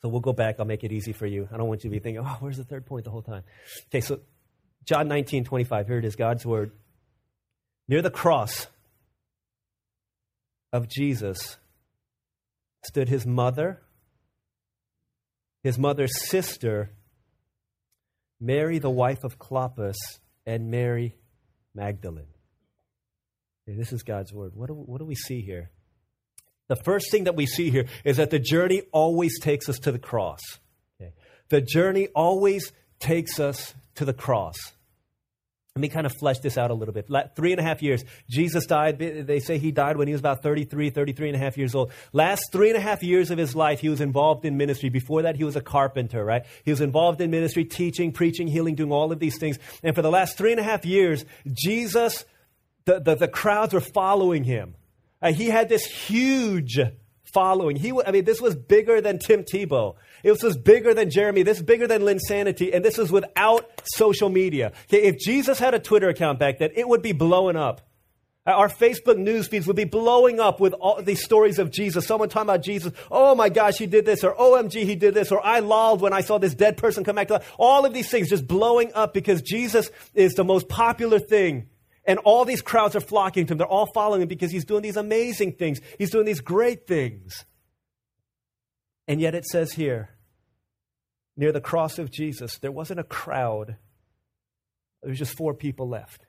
so 0.00 0.08
we'll 0.08 0.20
go 0.20 0.32
back. 0.32 0.60
I'll 0.60 0.64
make 0.64 0.84
it 0.84 0.92
easy 0.92 1.12
for 1.12 1.26
you. 1.26 1.48
I 1.52 1.56
don't 1.56 1.66
want 1.66 1.82
you 1.82 1.90
to 1.90 1.92
be 1.92 1.98
thinking, 1.98 2.24
"Oh, 2.24 2.36
where's 2.38 2.56
the 2.56 2.62
third 2.62 2.86
point 2.86 3.04
the 3.04 3.10
whole 3.10 3.22
time?" 3.22 3.42
Okay, 3.88 4.00
so 4.00 4.20
John 4.84 5.08
19, 5.08 5.42
25. 5.42 5.88
Here 5.88 5.98
it 5.98 6.04
is. 6.04 6.14
God's 6.14 6.46
word. 6.46 6.70
Near 7.88 8.00
the 8.00 8.12
cross 8.12 8.68
of 10.72 10.86
Jesus 10.88 11.56
stood 12.84 13.08
his 13.08 13.26
mother, 13.26 13.82
his 15.64 15.80
mother's 15.80 16.16
sister, 16.28 16.92
Mary, 18.38 18.78
the 18.78 18.88
wife 18.88 19.24
of 19.24 19.40
Clopas, 19.40 19.96
and 20.46 20.70
Mary 20.70 21.16
Magdalene. 21.74 22.26
Okay, 23.68 23.76
this 23.76 23.92
is 23.92 24.02
God's 24.02 24.32
word. 24.32 24.52
What 24.54 24.68
do, 24.68 24.74
what 24.74 24.98
do 24.98 25.04
we 25.04 25.14
see 25.14 25.40
here? 25.40 25.70
The 26.68 26.76
first 26.76 27.10
thing 27.10 27.24
that 27.24 27.36
we 27.36 27.46
see 27.46 27.70
here 27.70 27.86
is 28.04 28.16
that 28.16 28.30
the 28.30 28.38
journey 28.38 28.82
always 28.92 29.38
takes 29.40 29.68
us 29.68 29.78
to 29.80 29.92
the 29.92 29.98
cross. 29.98 30.40
Okay? 31.00 31.12
The 31.48 31.60
journey 31.60 32.08
always 32.14 32.72
takes 32.98 33.38
us 33.38 33.74
to 33.96 34.04
the 34.04 34.14
cross. 34.14 34.56
Let 35.74 35.80
me 35.80 35.88
kind 35.88 36.04
of 36.04 36.12
flesh 36.12 36.38
this 36.40 36.58
out 36.58 36.70
a 36.70 36.74
little 36.74 36.92
bit. 36.92 37.08
Three 37.34 37.52
and 37.52 37.58
a 37.58 37.62
half 37.62 37.80
years. 37.80 38.04
Jesus 38.28 38.66
died. 38.66 38.98
They 38.98 39.40
say 39.40 39.56
he 39.56 39.72
died 39.72 39.96
when 39.96 40.06
he 40.06 40.12
was 40.12 40.20
about 40.20 40.42
33, 40.42 40.90
33 40.90 41.28
and 41.28 41.36
a 41.36 41.38
half 41.38 41.56
years 41.56 41.74
old. 41.74 41.92
Last 42.12 42.52
three 42.52 42.68
and 42.68 42.76
a 42.76 42.80
half 42.80 43.02
years 43.02 43.30
of 43.30 43.38
his 43.38 43.56
life, 43.56 43.80
he 43.80 43.88
was 43.88 44.02
involved 44.02 44.44
in 44.44 44.58
ministry. 44.58 44.90
Before 44.90 45.22
that, 45.22 45.36
he 45.36 45.44
was 45.44 45.56
a 45.56 45.62
carpenter, 45.62 46.22
right? 46.22 46.44
He 46.66 46.70
was 46.70 46.82
involved 46.82 47.22
in 47.22 47.30
ministry, 47.30 47.64
teaching, 47.64 48.12
preaching, 48.12 48.48
healing, 48.48 48.74
doing 48.74 48.92
all 48.92 49.12
of 49.12 49.18
these 49.18 49.38
things. 49.38 49.58
And 49.82 49.94
for 49.94 50.02
the 50.02 50.10
last 50.10 50.36
three 50.36 50.50
and 50.50 50.60
a 50.60 50.62
half 50.62 50.84
years, 50.84 51.24
Jesus, 51.50 52.26
the, 52.84 53.00
the, 53.00 53.14
the 53.14 53.28
crowds 53.28 53.72
were 53.72 53.80
following 53.80 54.44
him. 54.44 54.74
Uh, 55.22 55.32
he 55.32 55.46
had 55.46 55.70
this 55.70 55.86
huge 55.86 56.78
following. 57.32 57.76
He, 57.76 57.92
I 58.06 58.10
mean, 58.10 58.24
this 58.24 58.40
was 58.40 58.54
bigger 58.54 59.00
than 59.00 59.18
Tim 59.18 59.44
Tebow. 59.44 59.96
It 60.22 60.42
was 60.42 60.56
bigger 60.56 60.94
than 60.94 61.10
Jeremy. 61.10 61.42
This 61.42 61.58
is 61.58 61.62
bigger 61.62 61.86
than 61.86 62.02
Linsanity. 62.02 62.74
And 62.74 62.84
this 62.84 62.98
was 62.98 63.10
without 63.10 63.68
social 63.84 64.28
media. 64.28 64.72
Okay, 64.88 65.02
if 65.02 65.18
Jesus 65.18 65.58
had 65.58 65.74
a 65.74 65.78
Twitter 65.78 66.08
account 66.08 66.38
back 66.38 66.58
then, 66.58 66.70
it 66.74 66.88
would 66.88 67.02
be 67.02 67.12
blowing 67.12 67.56
up. 67.56 67.80
Uh, 68.44 68.50
our 68.50 68.68
Facebook 68.68 69.18
news 69.18 69.46
feeds 69.46 69.66
would 69.68 69.76
be 69.76 69.84
blowing 69.84 70.40
up 70.40 70.58
with 70.58 70.72
all 70.74 71.00
these 71.00 71.22
stories 71.22 71.58
of 71.58 71.70
Jesus. 71.70 72.06
Someone 72.06 72.28
talking 72.28 72.48
about 72.48 72.62
Jesus. 72.62 72.92
Oh 73.10 73.34
my 73.34 73.48
gosh, 73.48 73.78
he 73.78 73.86
did 73.86 74.04
this. 74.04 74.24
Or 74.24 74.34
OMG, 74.34 74.84
he 74.84 74.96
did 74.96 75.14
this. 75.14 75.30
Or 75.30 75.44
I 75.44 75.60
lolled 75.60 76.00
when 76.00 76.12
I 76.12 76.22
saw 76.22 76.38
this 76.38 76.54
dead 76.54 76.76
person 76.76 77.04
come 77.04 77.16
back 77.16 77.28
to 77.28 77.34
life. 77.34 77.52
All 77.58 77.86
of 77.86 77.94
these 77.94 78.10
things 78.10 78.28
just 78.28 78.48
blowing 78.48 78.92
up 78.94 79.14
because 79.14 79.42
Jesus 79.42 79.90
is 80.14 80.34
the 80.34 80.44
most 80.44 80.68
popular 80.68 81.20
thing. 81.20 81.68
And 82.04 82.18
all 82.20 82.44
these 82.44 82.62
crowds 82.62 82.96
are 82.96 83.00
flocking 83.00 83.46
to 83.46 83.52
him. 83.52 83.58
They're 83.58 83.66
all 83.66 83.90
following 83.94 84.22
him 84.22 84.28
because 84.28 84.50
he's 84.50 84.64
doing 84.64 84.82
these 84.82 84.96
amazing 84.96 85.52
things. 85.52 85.80
He's 85.98 86.10
doing 86.10 86.26
these 86.26 86.40
great 86.40 86.86
things. 86.86 87.44
And 89.06 89.20
yet 89.20 89.34
it 89.34 89.44
says 89.44 89.72
here, 89.72 90.10
near 91.36 91.52
the 91.52 91.60
cross 91.60 91.98
of 91.98 92.10
Jesus, 92.10 92.58
there 92.58 92.72
wasn't 92.72 93.00
a 93.00 93.04
crowd, 93.04 93.76
there 95.02 95.10
was 95.10 95.18
just 95.18 95.36
four 95.36 95.54
people 95.54 95.88
left. 95.88 96.26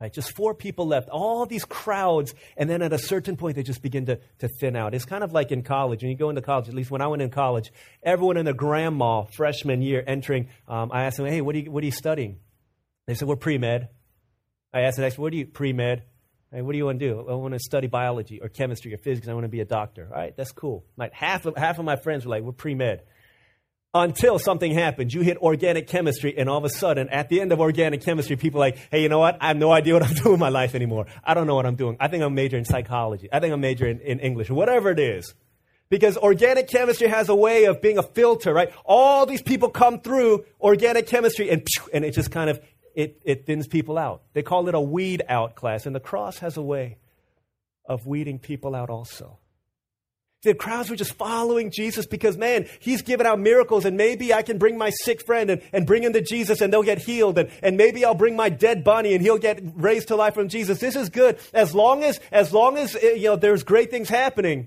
Right, 0.00 0.12
just 0.12 0.34
four 0.34 0.52
people 0.52 0.88
left. 0.88 1.08
All 1.10 1.46
these 1.46 1.64
crowds, 1.64 2.34
and 2.56 2.68
then 2.68 2.82
at 2.82 2.92
a 2.92 2.98
certain 2.98 3.36
point, 3.36 3.54
they 3.54 3.62
just 3.62 3.82
begin 3.82 4.06
to, 4.06 4.18
to 4.40 4.48
thin 4.48 4.74
out. 4.74 4.94
It's 4.94 5.04
kind 5.04 5.22
of 5.22 5.32
like 5.32 5.52
in 5.52 5.62
college. 5.62 6.02
When 6.02 6.10
you 6.10 6.16
go 6.16 6.28
into 6.28 6.42
college, 6.42 6.68
at 6.68 6.74
least 6.74 6.90
when 6.90 7.00
I 7.00 7.06
went 7.06 7.22
in 7.22 7.30
college, 7.30 7.72
everyone 8.02 8.36
in 8.36 8.44
the 8.44 8.52
grandma 8.52 9.22
freshman 9.36 9.80
year 9.80 10.02
entering, 10.04 10.48
um, 10.66 10.90
I 10.92 11.04
asked 11.04 11.18
them, 11.18 11.26
hey, 11.26 11.40
what 11.40 11.54
are 11.54 11.60
you, 11.60 11.70
what 11.70 11.84
are 11.84 11.86
you 11.86 11.92
studying? 11.92 12.40
They 13.06 13.14
said, 13.14 13.28
we're 13.28 13.36
pre 13.36 13.58
med. 13.58 13.88
I 14.72 14.82
asked 14.82 14.96
the 14.96 15.02
next, 15.02 15.18
what 15.18 15.32
are 15.32 15.36
you 15.36 15.46
pre 15.46 15.72
med? 15.72 16.04
What 16.60 16.72
do 16.72 16.78
you 16.78 16.84
want 16.84 17.00
to 17.00 17.08
do? 17.08 17.26
I 17.30 17.34
want 17.34 17.54
to 17.54 17.60
study 17.60 17.86
biology 17.86 18.40
or 18.40 18.48
chemistry 18.48 18.92
or 18.92 18.98
physics. 18.98 19.26
I 19.26 19.32
want 19.32 19.44
to 19.44 19.48
be 19.48 19.60
a 19.60 19.64
doctor. 19.64 20.08
All 20.10 20.18
right, 20.18 20.36
that's 20.36 20.52
cool. 20.52 20.84
Like 20.98 21.14
half 21.14 21.46
of, 21.46 21.56
half 21.56 21.78
of 21.78 21.86
my 21.86 21.96
friends 21.96 22.26
were 22.26 22.30
like, 22.30 22.42
we're 22.42 22.52
pre 22.52 22.74
med. 22.74 23.02
Until 23.94 24.38
something 24.38 24.72
happened. 24.72 25.12
You 25.12 25.20
hit 25.20 25.38
organic 25.38 25.86
chemistry, 25.86 26.34
and 26.36 26.48
all 26.48 26.58
of 26.58 26.64
a 26.64 26.70
sudden, 26.70 27.10
at 27.10 27.28
the 27.28 27.42
end 27.42 27.52
of 27.52 27.60
organic 27.60 28.02
chemistry, 28.02 28.36
people 28.36 28.58
are 28.58 28.66
like, 28.66 28.78
hey, 28.90 29.02
you 29.02 29.10
know 29.10 29.18
what? 29.18 29.36
I 29.40 29.48
have 29.48 29.56
no 29.58 29.70
idea 29.70 29.94
what 29.94 30.02
I'm 30.02 30.14
doing 30.22 30.34
in 30.34 30.40
my 30.40 30.48
life 30.48 30.74
anymore. 30.74 31.06
I 31.24 31.34
don't 31.34 31.46
know 31.46 31.54
what 31.54 31.66
I'm 31.66 31.74
doing. 31.76 31.96
I 32.00 32.08
think 32.08 32.22
I'm 32.22 32.34
majoring 32.34 32.60
in 32.60 32.64
psychology. 32.64 33.28
I 33.30 33.40
think 33.40 33.52
I'm 33.52 33.60
majoring 33.60 34.00
in, 34.00 34.18
in 34.18 34.20
English, 34.20 34.50
whatever 34.50 34.90
it 34.90 34.98
is. 34.98 35.34
Because 35.90 36.16
organic 36.16 36.68
chemistry 36.68 37.06
has 37.08 37.28
a 37.28 37.34
way 37.34 37.64
of 37.64 37.82
being 37.82 37.98
a 37.98 38.02
filter, 38.02 38.54
right? 38.54 38.72
All 38.86 39.26
these 39.26 39.42
people 39.42 39.68
come 39.68 40.00
through 40.00 40.46
organic 40.58 41.06
chemistry, 41.06 41.50
and, 41.50 41.66
and 41.92 42.02
it 42.02 42.12
just 42.12 42.30
kind 42.30 42.48
of 42.48 42.60
it, 42.94 43.20
it 43.24 43.46
thins 43.46 43.66
people 43.66 43.98
out. 43.98 44.22
They 44.32 44.42
call 44.42 44.68
it 44.68 44.74
a 44.74 44.80
weed 44.80 45.22
out 45.28 45.54
class, 45.54 45.86
and 45.86 45.94
the 45.94 46.00
cross 46.00 46.38
has 46.38 46.56
a 46.56 46.62
way 46.62 46.98
of 47.84 48.06
weeding 48.06 48.38
people 48.38 48.74
out 48.74 48.90
also. 48.90 49.38
The 50.42 50.54
crowds 50.54 50.90
were 50.90 50.96
just 50.96 51.14
following 51.14 51.70
Jesus 51.70 52.04
because, 52.04 52.36
man, 52.36 52.66
he's 52.80 53.02
giving 53.02 53.26
out 53.26 53.38
miracles, 53.38 53.84
and 53.84 53.96
maybe 53.96 54.34
I 54.34 54.42
can 54.42 54.58
bring 54.58 54.76
my 54.76 54.90
sick 54.90 55.24
friend 55.24 55.50
and, 55.50 55.62
and 55.72 55.86
bring 55.86 56.02
him 56.02 56.12
to 56.14 56.20
Jesus 56.20 56.60
and 56.60 56.72
they'll 56.72 56.82
get 56.82 56.98
healed. 56.98 57.38
And, 57.38 57.48
and 57.62 57.76
maybe 57.76 58.04
I'll 58.04 58.16
bring 58.16 58.34
my 58.34 58.48
dead 58.48 58.82
bunny 58.82 59.14
and 59.14 59.22
he'll 59.22 59.38
get 59.38 59.62
raised 59.76 60.08
to 60.08 60.16
life 60.16 60.34
from 60.34 60.48
Jesus. 60.48 60.80
This 60.80 60.96
is 60.96 61.10
good. 61.10 61.38
As 61.54 61.76
long 61.76 62.02
as, 62.02 62.18
as 62.32 62.52
long 62.52 62.76
as, 62.76 62.96
eh, 62.96 63.12
you 63.12 63.28
know, 63.28 63.36
there's 63.36 63.62
great 63.62 63.92
things 63.92 64.08
happening, 64.08 64.66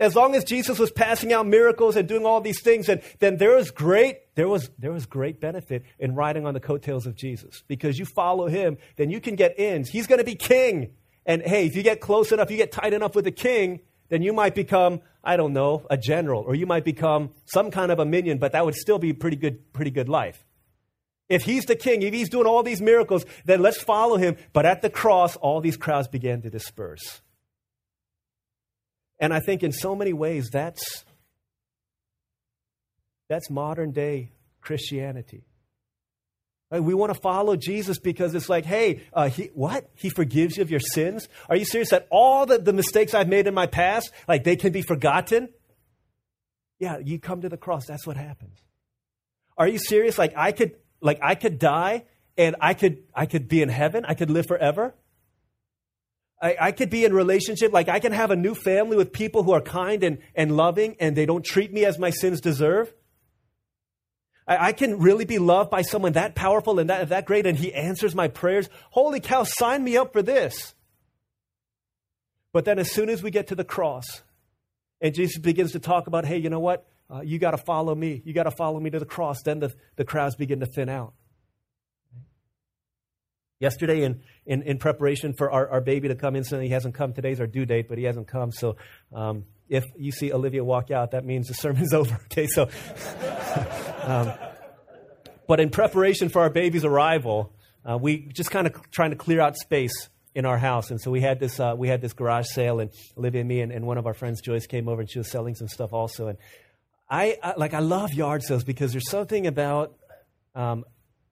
as 0.00 0.16
long 0.16 0.34
as 0.34 0.44
Jesus 0.44 0.78
was 0.78 0.90
passing 0.90 1.32
out 1.32 1.46
miracles 1.46 1.94
and 1.94 2.08
doing 2.08 2.24
all 2.24 2.40
these 2.40 2.62
things, 2.62 2.88
and 2.88 3.02
then 3.18 3.36
there 3.36 3.54
was 3.54 3.70
great, 3.70 4.34
there 4.34 4.48
was, 4.48 4.70
there 4.78 4.90
was 4.90 5.04
great 5.04 5.40
benefit 5.40 5.84
in 5.98 6.14
riding 6.14 6.46
on 6.46 6.54
the 6.54 6.60
coattails 6.60 7.06
of 7.06 7.14
Jesus. 7.14 7.62
Because 7.68 7.98
you 7.98 8.06
follow 8.06 8.48
him, 8.48 8.78
then 8.96 9.10
you 9.10 9.20
can 9.20 9.36
get 9.36 9.58
ins. 9.60 9.90
He's 9.90 10.06
going 10.06 10.18
to 10.18 10.24
be 10.24 10.34
king. 10.34 10.94
And 11.26 11.42
hey, 11.42 11.66
if 11.66 11.76
you 11.76 11.82
get 11.82 12.00
close 12.00 12.32
enough, 12.32 12.50
you 12.50 12.56
get 12.56 12.72
tight 12.72 12.94
enough 12.94 13.14
with 13.14 13.26
the 13.26 13.30
king, 13.30 13.80
then 14.08 14.22
you 14.22 14.32
might 14.32 14.54
become, 14.54 15.02
I 15.22 15.36
don't 15.36 15.52
know, 15.52 15.86
a 15.90 15.98
general, 15.98 16.42
or 16.42 16.54
you 16.54 16.66
might 16.66 16.84
become 16.84 17.30
some 17.44 17.70
kind 17.70 17.92
of 17.92 17.98
a 17.98 18.06
minion, 18.06 18.38
but 18.38 18.52
that 18.52 18.64
would 18.64 18.74
still 18.74 18.98
be 18.98 19.12
pretty 19.12 19.36
good, 19.36 19.72
pretty 19.74 19.90
good 19.90 20.08
life. 20.08 20.44
If 21.28 21.42
he's 21.42 21.66
the 21.66 21.76
king, 21.76 22.02
if 22.02 22.12
he's 22.12 22.28
doing 22.28 22.46
all 22.46 22.62
these 22.62 22.80
miracles, 22.80 23.24
then 23.44 23.60
let's 23.60 23.80
follow 23.80 24.16
him. 24.16 24.36
But 24.52 24.66
at 24.66 24.82
the 24.82 24.90
cross, 24.90 25.36
all 25.36 25.60
these 25.60 25.76
crowds 25.76 26.08
began 26.08 26.42
to 26.42 26.50
disperse. 26.50 27.20
And 29.20 29.34
I 29.34 29.40
think 29.40 29.62
in 29.62 29.70
so 29.70 29.94
many 29.94 30.12
ways 30.12 30.48
that's 30.50 31.04
that's 33.28 33.50
modern 33.50 33.92
day 33.92 34.32
Christianity. 34.60 35.44
Like 36.70 36.82
we 36.82 36.94
want 36.94 37.12
to 37.12 37.20
follow 37.20 37.56
Jesus 37.56 37.98
because 37.98 38.34
it's 38.34 38.48
like, 38.48 38.64
hey, 38.64 39.02
uh, 39.12 39.28
he, 39.28 39.50
what? 39.54 39.90
He 39.94 40.08
forgives 40.08 40.56
you 40.56 40.62
of 40.62 40.70
your 40.70 40.80
sins? 40.80 41.28
Are 41.48 41.56
you 41.56 41.64
serious 41.64 41.90
that 41.90 42.06
all 42.10 42.46
the, 42.46 42.58
the 42.58 42.72
mistakes 42.72 43.12
I've 43.12 43.28
made 43.28 43.46
in 43.46 43.54
my 43.54 43.66
past, 43.66 44.10
like 44.28 44.44
they 44.44 44.56
can 44.56 44.72
be 44.72 44.82
forgotten? 44.82 45.48
Yeah, 46.78 46.98
you 46.98 47.18
come 47.18 47.42
to 47.42 47.48
the 47.48 47.56
cross, 47.56 47.86
that's 47.86 48.06
what 48.06 48.16
happens. 48.16 48.56
Are 49.58 49.68
you 49.68 49.78
serious? 49.78 50.16
Like 50.16 50.32
I 50.36 50.52
could, 50.52 50.76
like 51.00 51.18
I 51.22 51.34
could 51.34 51.58
die 51.58 52.04
and 52.38 52.56
I 52.60 52.74
could, 52.74 53.02
I 53.14 53.26
could 53.26 53.48
be 53.48 53.62
in 53.62 53.68
heaven. 53.68 54.04
I 54.06 54.14
could 54.14 54.30
live 54.30 54.46
forever. 54.46 54.94
I, 56.40 56.56
I 56.60 56.72
could 56.72 56.90
be 56.90 57.04
in 57.04 57.12
relationship. 57.12 57.72
Like 57.72 57.88
I 57.88 58.00
can 58.00 58.12
have 58.12 58.30
a 58.30 58.36
new 58.36 58.54
family 58.54 58.96
with 58.96 59.12
people 59.12 59.42
who 59.42 59.52
are 59.52 59.60
kind 59.60 60.02
and, 60.02 60.18
and 60.34 60.56
loving 60.56 60.96
and 60.98 61.14
they 61.16 61.26
don't 61.26 61.44
treat 61.44 61.72
me 61.72 61.84
as 61.84 61.98
my 61.98 62.10
sins 62.10 62.40
deserve. 62.40 62.92
I, 64.46 64.68
I 64.68 64.72
can 64.72 64.98
really 64.98 65.24
be 65.24 65.38
loved 65.38 65.70
by 65.70 65.82
someone 65.82 66.12
that 66.12 66.34
powerful 66.34 66.78
and 66.78 66.90
that, 66.90 67.10
that 67.10 67.24
great, 67.24 67.46
and 67.46 67.56
he 67.56 67.72
answers 67.72 68.14
my 68.14 68.28
prayers. 68.28 68.68
Holy 68.90 69.20
cow, 69.20 69.44
sign 69.44 69.84
me 69.84 69.96
up 69.96 70.12
for 70.12 70.22
this. 70.22 70.74
But 72.52 72.64
then, 72.64 72.80
as 72.80 72.90
soon 72.90 73.08
as 73.08 73.22
we 73.22 73.30
get 73.30 73.46
to 73.48 73.54
the 73.54 73.64
cross, 73.64 74.22
and 75.00 75.14
Jesus 75.14 75.38
begins 75.38 75.72
to 75.72 75.78
talk 75.78 76.08
about, 76.08 76.24
hey, 76.24 76.38
you 76.38 76.50
know 76.50 76.58
what? 76.58 76.86
Uh, 77.08 77.20
you 77.20 77.38
got 77.38 77.52
to 77.52 77.58
follow 77.58 77.94
me. 77.94 78.22
You 78.24 78.32
got 78.32 78.44
to 78.44 78.50
follow 78.50 78.80
me 78.80 78.90
to 78.90 78.98
the 78.98 79.06
cross. 79.06 79.42
Then 79.42 79.60
the, 79.60 79.72
the 79.96 80.04
crowds 80.04 80.34
begin 80.34 80.60
to 80.60 80.66
thin 80.66 80.88
out. 80.88 81.14
Yesterday, 83.60 84.02
in, 84.02 84.22
in, 84.46 84.62
in 84.62 84.78
preparation 84.78 85.34
for 85.34 85.50
our, 85.50 85.68
our 85.68 85.80
baby 85.80 86.08
to 86.08 86.14
come 86.14 86.34
in, 86.34 86.44
so 86.44 86.58
he 86.58 86.70
hasn't 86.70 86.94
come. 86.94 87.12
Today's 87.12 87.40
our 87.40 87.46
due 87.46 87.66
date, 87.66 87.88
but 87.88 87.98
he 87.98 88.04
hasn't 88.04 88.26
come. 88.26 88.52
So 88.52 88.76
um, 89.14 89.44
if 89.68 89.84
you 89.96 90.12
see 90.12 90.32
Olivia 90.32 90.64
walk 90.64 90.90
out, 90.90 91.10
that 91.12 91.24
means 91.24 91.48
the 91.48 91.54
sermon's 91.54 91.92
over. 91.94 92.18
Okay, 92.24 92.46
so. 92.46 92.68
um, 94.02 94.32
but 95.46 95.60
in 95.60 95.68
preparation 95.70 96.28
for 96.28 96.40
our 96.40 96.50
baby's 96.50 96.84
arrival, 96.84 97.52
uh, 97.84 97.98
we 97.98 98.28
just 98.32 98.50
kind 98.50 98.66
of 98.66 98.90
trying 98.90 99.10
to 99.10 99.16
clear 99.16 99.40
out 99.40 99.56
space 99.56 100.08
in 100.34 100.46
our 100.46 100.58
house, 100.58 100.90
and 100.90 101.00
so 101.00 101.10
we 101.10 101.20
had 101.20 101.40
this 101.40 101.58
uh, 101.58 101.74
we 101.76 101.88
had 101.88 102.00
this 102.00 102.12
garage 102.12 102.46
sale, 102.46 102.78
and 102.78 102.90
Olivia 103.18 103.40
and 103.40 103.48
me 103.48 103.60
and, 103.60 103.72
and, 103.72 103.84
one 103.84 103.98
of 103.98 104.06
our 104.06 104.14
friends 104.14 104.40
Joyce 104.40 104.66
came 104.66 104.88
over, 104.88 105.00
and 105.00 105.10
she 105.10 105.18
was 105.18 105.28
selling 105.28 105.54
some 105.54 105.66
stuff 105.66 105.92
also. 105.92 106.28
And 106.28 106.38
I, 107.08 107.36
I 107.42 107.54
like 107.56 107.74
I 107.74 107.80
love 107.80 108.14
yard 108.14 108.42
sales 108.44 108.62
because 108.62 108.92
there's 108.92 109.10
something 109.10 109.46
about 109.46 109.96
um, 110.54 110.84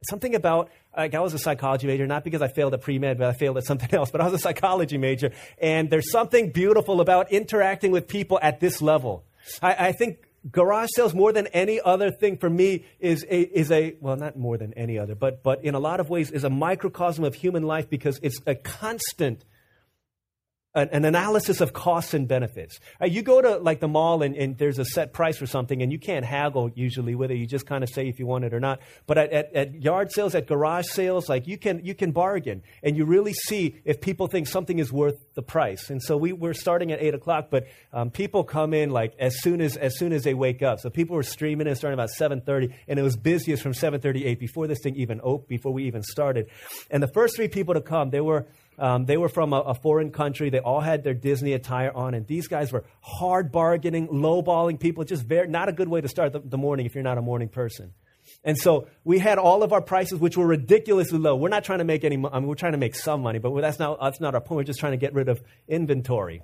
something 0.03 0.35
about 0.35 0.71
like 0.97 1.15
I 1.15 1.21
was 1.21 1.35
a 1.35 1.39
psychology 1.39 1.87
major, 1.87 2.07
not 2.07 2.25
because 2.25 2.43
I 2.43 2.49
failed 2.49 2.75
at 2.75 2.81
pre 2.81 2.99
med, 2.99 3.19
but 3.19 3.29
I 3.29 3.33
failed 3.33 3.57
at 3.59 3.65
something 3.65 3.93
else. 3.93 4.11
But 4.11 4.21
I 4.21 4.25
was 4.25 4.35
a 4.35 4.39
psychology 4.39 4.99
major, 4.99 5.33
and 5.61 5.91
there's 5.91 6.11
something 6.11 6.51
beautiful 6.51 7.01
about 7.01 7.33
interacting 7.33 7.91
with 7.91 8.09
people 8.09 8.39
at 8.43 8.61
this 8.61 8.83
level. 8.83 9.25
I, 9.63 9.89
I 9.89 9.93
think 9.93 10.19
garage 10.51 10.89
sales 10.95 11.15
more 11.15 11.33
than 11.33 11.47
any 11.49 11.81
other 11.81 12.11
thing 12.11 12.37
for 12.37 12.49
me 12.49 12.85
is 13.01 13.25
a, 13.29 13.41
is 13.41 13.71
a 13.71 13.97
well 14.01 14.17
not 14.17 14.39
more 14.39 14.57
than 14.57 14.73
any 14.75 14.97
other 14.97 15.17
but 15.17 15.43
but 15.43 15.65
in 15.65 15.75
a 15.75 15.81
lot 15.81 15.99
of 15.99 16.09
ways 16.09 16.31
is 16.31 16.45
a 16.45 16.49
microcosm 16.49 17.25
of 17.25 17.35
human 17.35 17.65
life 17.65 17.91
because 17.91 18.21
it's 18.23 18.41
a 18.47 18.55
constant 18.55 19.45
an, 20.79 20.89
an, 20.93 21.05
analysis 21.05 21.61
of 21.61 21.73
costs 21.73 22.15
and 22.15 22.29
benefits. 22.29 22.79
Uh, 23.01 23.07
you 23.07 23.23
go 23.23 23.41
to 23.41 23.59
like 23.59 23.81
the 23.81 23.89
mall 23.89 24.23
and, 24.23 24.37
and, 24.37 24.57
there's 24.59 24.79
a 24.79 24.85
set 24.85 25.13
price 25.13 25.37
for 25.37 25.47
something 25.47 25.83
and 25.83 25.93
you 25.93 25.99
can't 25.99 26.25
haggle 26.25 26.71
usually 26.75 27.15
with 27.15 27.31
it. 27.31 27.37
You 27.37 27.47
just 27.47 27.67
kind 27.67 27.83
of 27.83 27.91
say 27.91 28.09
if 28.09 28.19
you 28.19 28.27
want 28.27 28.45
it 28.45 28.55
or 28.55 28.61
not. 28.61 28.81
But 29.07 29.19
at, 29.19 29.33
at, 29.33 29.55
at, 29.55 29.75
yard 29.83 30.13
sales, 30.13 30.35
at 30.35 30.47
garage 30.47 30.87
sales, 30.87 31.29
like 31.29 31.47
you 31.47 31.59
can 31.59 31.85
you 31.85 31.95
can 31.95 32.13
bargain 32.13 32.63
and 32.83 32.97
you 32.97 33.05
really 33.05 33.33
see 33.33 33.77
if 33.85 34.01
people 34.01 34.27
think 34.27 34.47
something 34.47 34.79
is 34.79 34.93
worth 34.93 35.17
the 35.35 35.43
price. 35.43 35.91
And 35.91 36.03
so 36.03 36.17
we 36.17 36.33
we're 36.33 36.55
starting 36.55 36.93
at 36.93 37.01
eight 37.01 37.15
o'clock, 37.15 37.49
but 37.51 37.67
um, 37.93 38.11
people 38.11 38.45
come 38.45 38.75
in 38.75 38.91
like 38.91 39.15
as 39.19 39.41
soon 39.41 39.61
as 39.61 39.77
as 39.77 39.99
soon 39.99 40.13
as 40.13 40.25
they 40.25 40.35
wake 40.35 40.63
up. 40.63 40.81
So 40.81 40.91
people 40.91 41.17
were 41.17 41.23
streaming 41.23 41.67
and 41.67 41.77
starting 41.77 41.95
about 41.95 42.11
seven 42.11 42.41
thirty, 42.41 42.75
and 42.87 42.99
it 42.99 43.03
was 43.03 43.17
busiest 43.17 43.63
from 43.63 43.75
seven 43.75 44.01
thirty 44.01 44.25
eight 44.25 44.39
before 44.39 44.67
this 44.67 44.79
thing 44.83 44.97
even 44.97 45.21
opened, 45.23 45.49
before 45.49 45.73
we 45.73 45.85
even 45.85 46.03
started. 46.03 46.49
And 46.91 47.03
the 47.03 47.09
first 47.09 47.37
three 47.37 47.49
people 47.49 47.75
to 47.75 47.81
come, 47.81 48.11
they 48.11 48.21
were 48.21 48.47
um, 48.79 49.05
they 49.05 49.17
were 49.17 49.29
from 49.29 49.53
a, 49.53 49.61
a, 49.61 49.75
foreign 49.75 50.11
country. 50.11 50.51
They 50.51 50.61
all 50.61 50.81
had 50.81 51.03
their 51.03 51.15
Disney 51.15 51.53
attire 51.53 51.91
on, 51.93 52.15
and 52.15 52.27
these 52.27 52.47
guys 52.47 52.73
were 52.73 52.85
hard 53.01 53.51
bargaining, 53.51 54.09
lowballing 54.09 54.79
people. 54.79 55.05
Just 55.05 55.25
very, 55.25 55.49
not 55.49 55.69
a 55.69 55.73
good 55.73 55.89
way 55.89 56.01
to 56.01 56.09
start 56.09 56.33
the, 56.33 56.41
the 56.41 56.59
morning 56.59 56.87
if 56.87 56.95
you're 56.95 57.05
not 57.05 57.19
a 57.19 57.23
morning 57.23 57.49
person. 57.49 57.93
And 58.45 58.57
so 58.57 58.87
we 59.05 59.19
had 59.19 59.39
all 59.39 59.63
of 59.63 59.73
our 59.73 59.81
prices, 59.81 60.19
which 60.19 60.37
were 60.37 60.47
ridiculously 60.47 61.19
low. 61.19 61.35
We're 61.37 61.49
not 61.49 61.65
trying 61.65 61.79
to 61.79 61.85
make 61.85 62.05
any. 62.05 62.17
I 62.17 62.39
mean, 62.39 62.47
we're 62.47 62.55
trying 62.55 62.73
to 62.73 62.79
make 62.79 62.95
some 62.95 63.23
money, 63.23 63.39
but 63.39 63.59
that's 63.61 63.79
not 63.79 63.99
that's 64.01 64.21
not 64.21 64.35
our 64.35 64.41
point. 64.41 64.59
We're 64.59 64.65
just 64.65 64.81
trying 64.81 64.93
to 64.93 64.99
get 64.99 65.15
rid 65.15 65.29
of 65.29 65.43
inventory. 65.67 66.43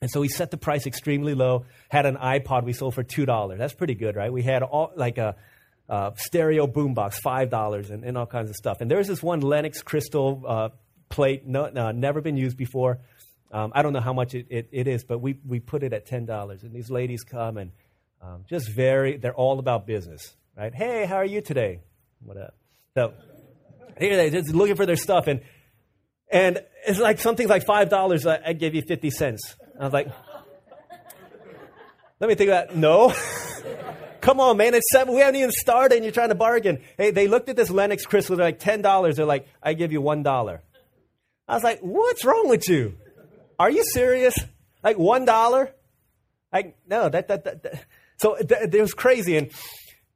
And 0.00 0.10
so 0.10 0.20
we 0.20 0.28
set 0.28 0.50
the 0.50 0.56
price 0.56 0.86
extremely 0.86 1.34
low. 1.34 1.66
Had 1.90 2.06
an 2.06 2.16
iPod 2.16 2.64
we 2.64 2.72
sold 2.72 2.94
for 2.94 3.02
two 3.02 3.26
dollars. 3.26 3.58
That's 3.58 3.74
pretty 3.74 3.94
good, 3.94 4.16
right? 4.16 4.32
We 4.32 4.42
had 4.42 4.62
all 4.62 4.92
like 4.96 5.18
a, 5.18 5.36
a 5.88 6.12
stereo 6.16 6.66
boombox, 6.66 7.14
five 7.14 7.50
dollars, 7.50 7.90
and, 7.90 8.04
and, 8.04 8.16
all 8.16 8.26
kinds 8.26 8.48
of 8.48 8.56
stuff. 8.56 8.80
And 8.80 8.90
there 8.90 8.98
was 8.98 9.08
this 9.08 9.22
one 9.22 9.40
Lenox 9.40 9.82
Crystal 9.82 10.42
uh, 10.46 10.68
plate, 11.10 11.46
no, 11.46 11.68
no, 11.68 11.90
never 11.90 12.20
been 12.22 12.36
used 12.36 12.56
before. 12.56 13.00
Um, 13.52 13.72
I 13.74 13.82
don't 13.82 13.92
know 13.92 14.00
how 14.00 14.12
much 14.12 14.34
it, 14.34 14.46
it, 14.48 14.68
it 14.72 14.88
is, 14.88 15.04
but 15.04 15.18
we, 15.18 15.36
we 15.46 15.60
put 15.60 15.82
it 15.82 15.92
at 15.92 16.06
$10. 16.06 16.62
And 16.62 16.72
these 16.72 16.88
ladies 16.88 17.22
come 17.24 17.58
and 17.58 17.72
um, 18.22 18.44
just 18.48 18.70
very, 18.70 19.16
they're 19.16 19.34
all 19.34 19.58
about 19.58 19.86
business, 19.86 20.34
right? 20.56 20.74
Hey, 20.74 21.04
how 21.04 21.16
are 21.16 21.24
you 21.24 21.40
today? 21.40 21.80
What 22.24 22.36
up? 22.36 22.54
So 22.94 23.12
here 23.98 24.16
they 24.16 24.30
just 24.30 24.54
looking 24.54 24.76
for 24.76 24.86
their 24.86 24.96
stuff. 24.96 25.26
And, 25.26 25.40
and 26.30 26.62
it's 26.86 27.00
like 27.00 27.18
something 27.18 27.48
like 27.48 27.66
$5, 27.66 28.30
I, 28.30 28.50
I 28.50 28.52
give 28.52 28.74
you 28.74 28.82
50 28.82 29.10
cents. 29.10 29.56
I 29.78 29.84
was 29.84 29.92
like, 29.92 30.08
let 32.20 32.28
me 32.28 32.34
think 32.36 32.48
about 32.48 32.76
No. 32.76 33.12
Come 34.20 34.38
on, 34.38 34.58
man. 34.58 34.74
It's 34.74 34.86
seven. 34.92 35.14
We 35.14 35.22
haven't 35.22 35.36
even 35.36 35.50
started 35.50 35.96
and 35.96 36.04
you're 36.04 36.12
trying 36.12 36.28
to 36.28 36.34
bargain. 36.34 36.82
Hey, 36.98 37.10
they 37.10 37.26
looked 37.26 37.48
at 37.48 37.56
this 37.56 37.70
Lenox 37.70 38.04
crystal. 38.04 38.36
They're 38.36 38.46
like, 38.46 38.60
$10. 38.60 39.16
They're 39.16 39.24
like, 39.24 39.48
I 39.62 39.72
give 39.72 39.92
you 39.92 40.02
$1. 40.02 40.60
I 41.50 41.54
was 41.54 41.64
like, 41.64 41.80
what's 41.80 42.24
wrong 42.24 42.48
with 42.48 42.68
you? 42.68 42.94
Are 43.58 43.70
you 43.70 43.82
serious? 43.82 44.38
Like 44.84 44.98
one 44.98 45.24
dollar? 45.24 45.74
Like, 46.52 46.76
no, 46.88 47.08
that, 47.08 47.26
that, 47.26 47.42
that, 47.42 47.62
that. 47.64 47.84
So 48.18 48.36
th- 48.36 48.72
it 48.72 48.80
was 48.80 48.94
crazy. 48.94 49.36
And 49.36 49.50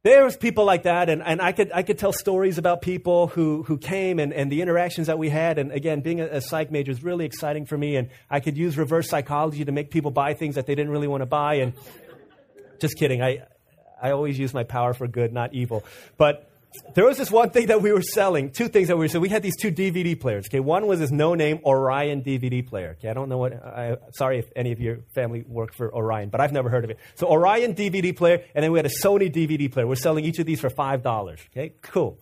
there 0.05 0.25
was 0.25 0.37
people 0.37 0.65
like 0.65 0.85
that. 0.85 1.09
And, 1.09 1.25
and 1.25 1.43
I, 1.43 1.51
could, 1.51 1.73
I 1.73 1.83
could 1.83 1.99
tell 1.99 2.13
stories 2.13 2.57
about 2.57 2.83
people 2.83 3.27
who, 3.27 3.65
who 3.65 3.79
came 3.79 4.21
and, 4.21 4.33
and 4.33 4.51
the 4.51 4.63
interactions 4.63 5.09
that 5.09 5.19
we 5.19 5.29
had. 5.29 5.59
And 5.59 5.73
again, 5.73 6.03
being 6.03 6.21
a, 6.21 6.27
a 6.27 6.41
psych 6.41 6.71
major 6.71 6.93
is 6.93 7.03
really 7.03 7.25
exciting 7.25 7.67
for 7.67 7.77
me. 7.77 7.97
And 7.97 8.11
I 8.31 8.39
could 8.39 8.57
use 8.57 8.79
reverse 8.79 9.09
psychology 9.09 9.65
to 9.65 9.73
make 9.73 9.91
people 9.91 10.13
buy 10.13 10.35
things 10.35 10.55
that 10.55 10.67
they 10.67 10.77
didn't 10.77 10.93
really 10.93 11.09
want 11.09 11.23
to 11.23 11.27
buy. 11.27 11.55
And 11.55 11.73
just 12.81 12.97
kidding. 12.97 13.23
I, 13.23 13.43
I 14.01 14.13
always 14.13 14.39
use 14.39 14.55
my 14.55 14.63
power 14.63 14.95
for 14.95 15.09
good, 15.09 15.33
not 15.33 15.53
evil. 15.53 15.83
But 16.17 16.49
there 16.95 17.05
was 17.05 17.17
this 17.17 17.31
one 17.31 17.51
thing 17.51 17.67
that 17.67 17.83
we 17.83 17.93
were 17.93 18.03
selling, 18.03 18.51
two 18.51 18.69
things 18.69 18.89
that 18.89 18.97
we 18.97 19.05
were 19.05 19.09
selling. 19.09 19.23
We 19.23 19.29
had 19.29 19.43
these 19.43 19.57
two 19.57 19.71
DVD 19.71 20.19
players. 20.19 20.47
Okay, 20.49 20.61
one 20.61 20.87
was 20.87 20.99
this 20.99 21.11
no-name 21.11 21.61
Orion 21.65 22.23
DVD 22.23 22.67
player. 22.67 22.97
Okay, 22.99 23.09
I 23.09 23.15
don't 23.15 23.29
know 23.29 23.39
what. 23.39 23.53
I, 23.53 23.97
sorry 24.13 24.39
if 24.39 24.47
any 24.57 24.73
of 24.73 24.81
your 24.81 24.99
family 25.15 25.45
worked 25.47 25.75
for 25.75 25.95
Orion, 25.95 26.29
but 26.31 26.41
I've 26.41 26.53
never 26.53 26.69
heard 26.69 26.85
of 26.85 26.91
it. 26.91 26.99
So 27.15 27.29
Orion 27.29 27.75
DVD 27.75 28.17
player, 28.17 28.43
and 28.55 28.63
then 28.63 28.73
we 28.73 28.79
had 28.79 28.87
a 28.87 28.95
Sony 29.03 29.33
DVD 29.33 29.71
player. 29.71 29.87
We're 29.87 29.95
selling 29.97 30.25
each 30.25 30.39
of 30.39 30.47
these 30.47 30.61
for 30.61 30.71
five 30.71 31.03
dollars. 31.03 31.41
Okay, 31.53 31.75
cool. 31.83 32.19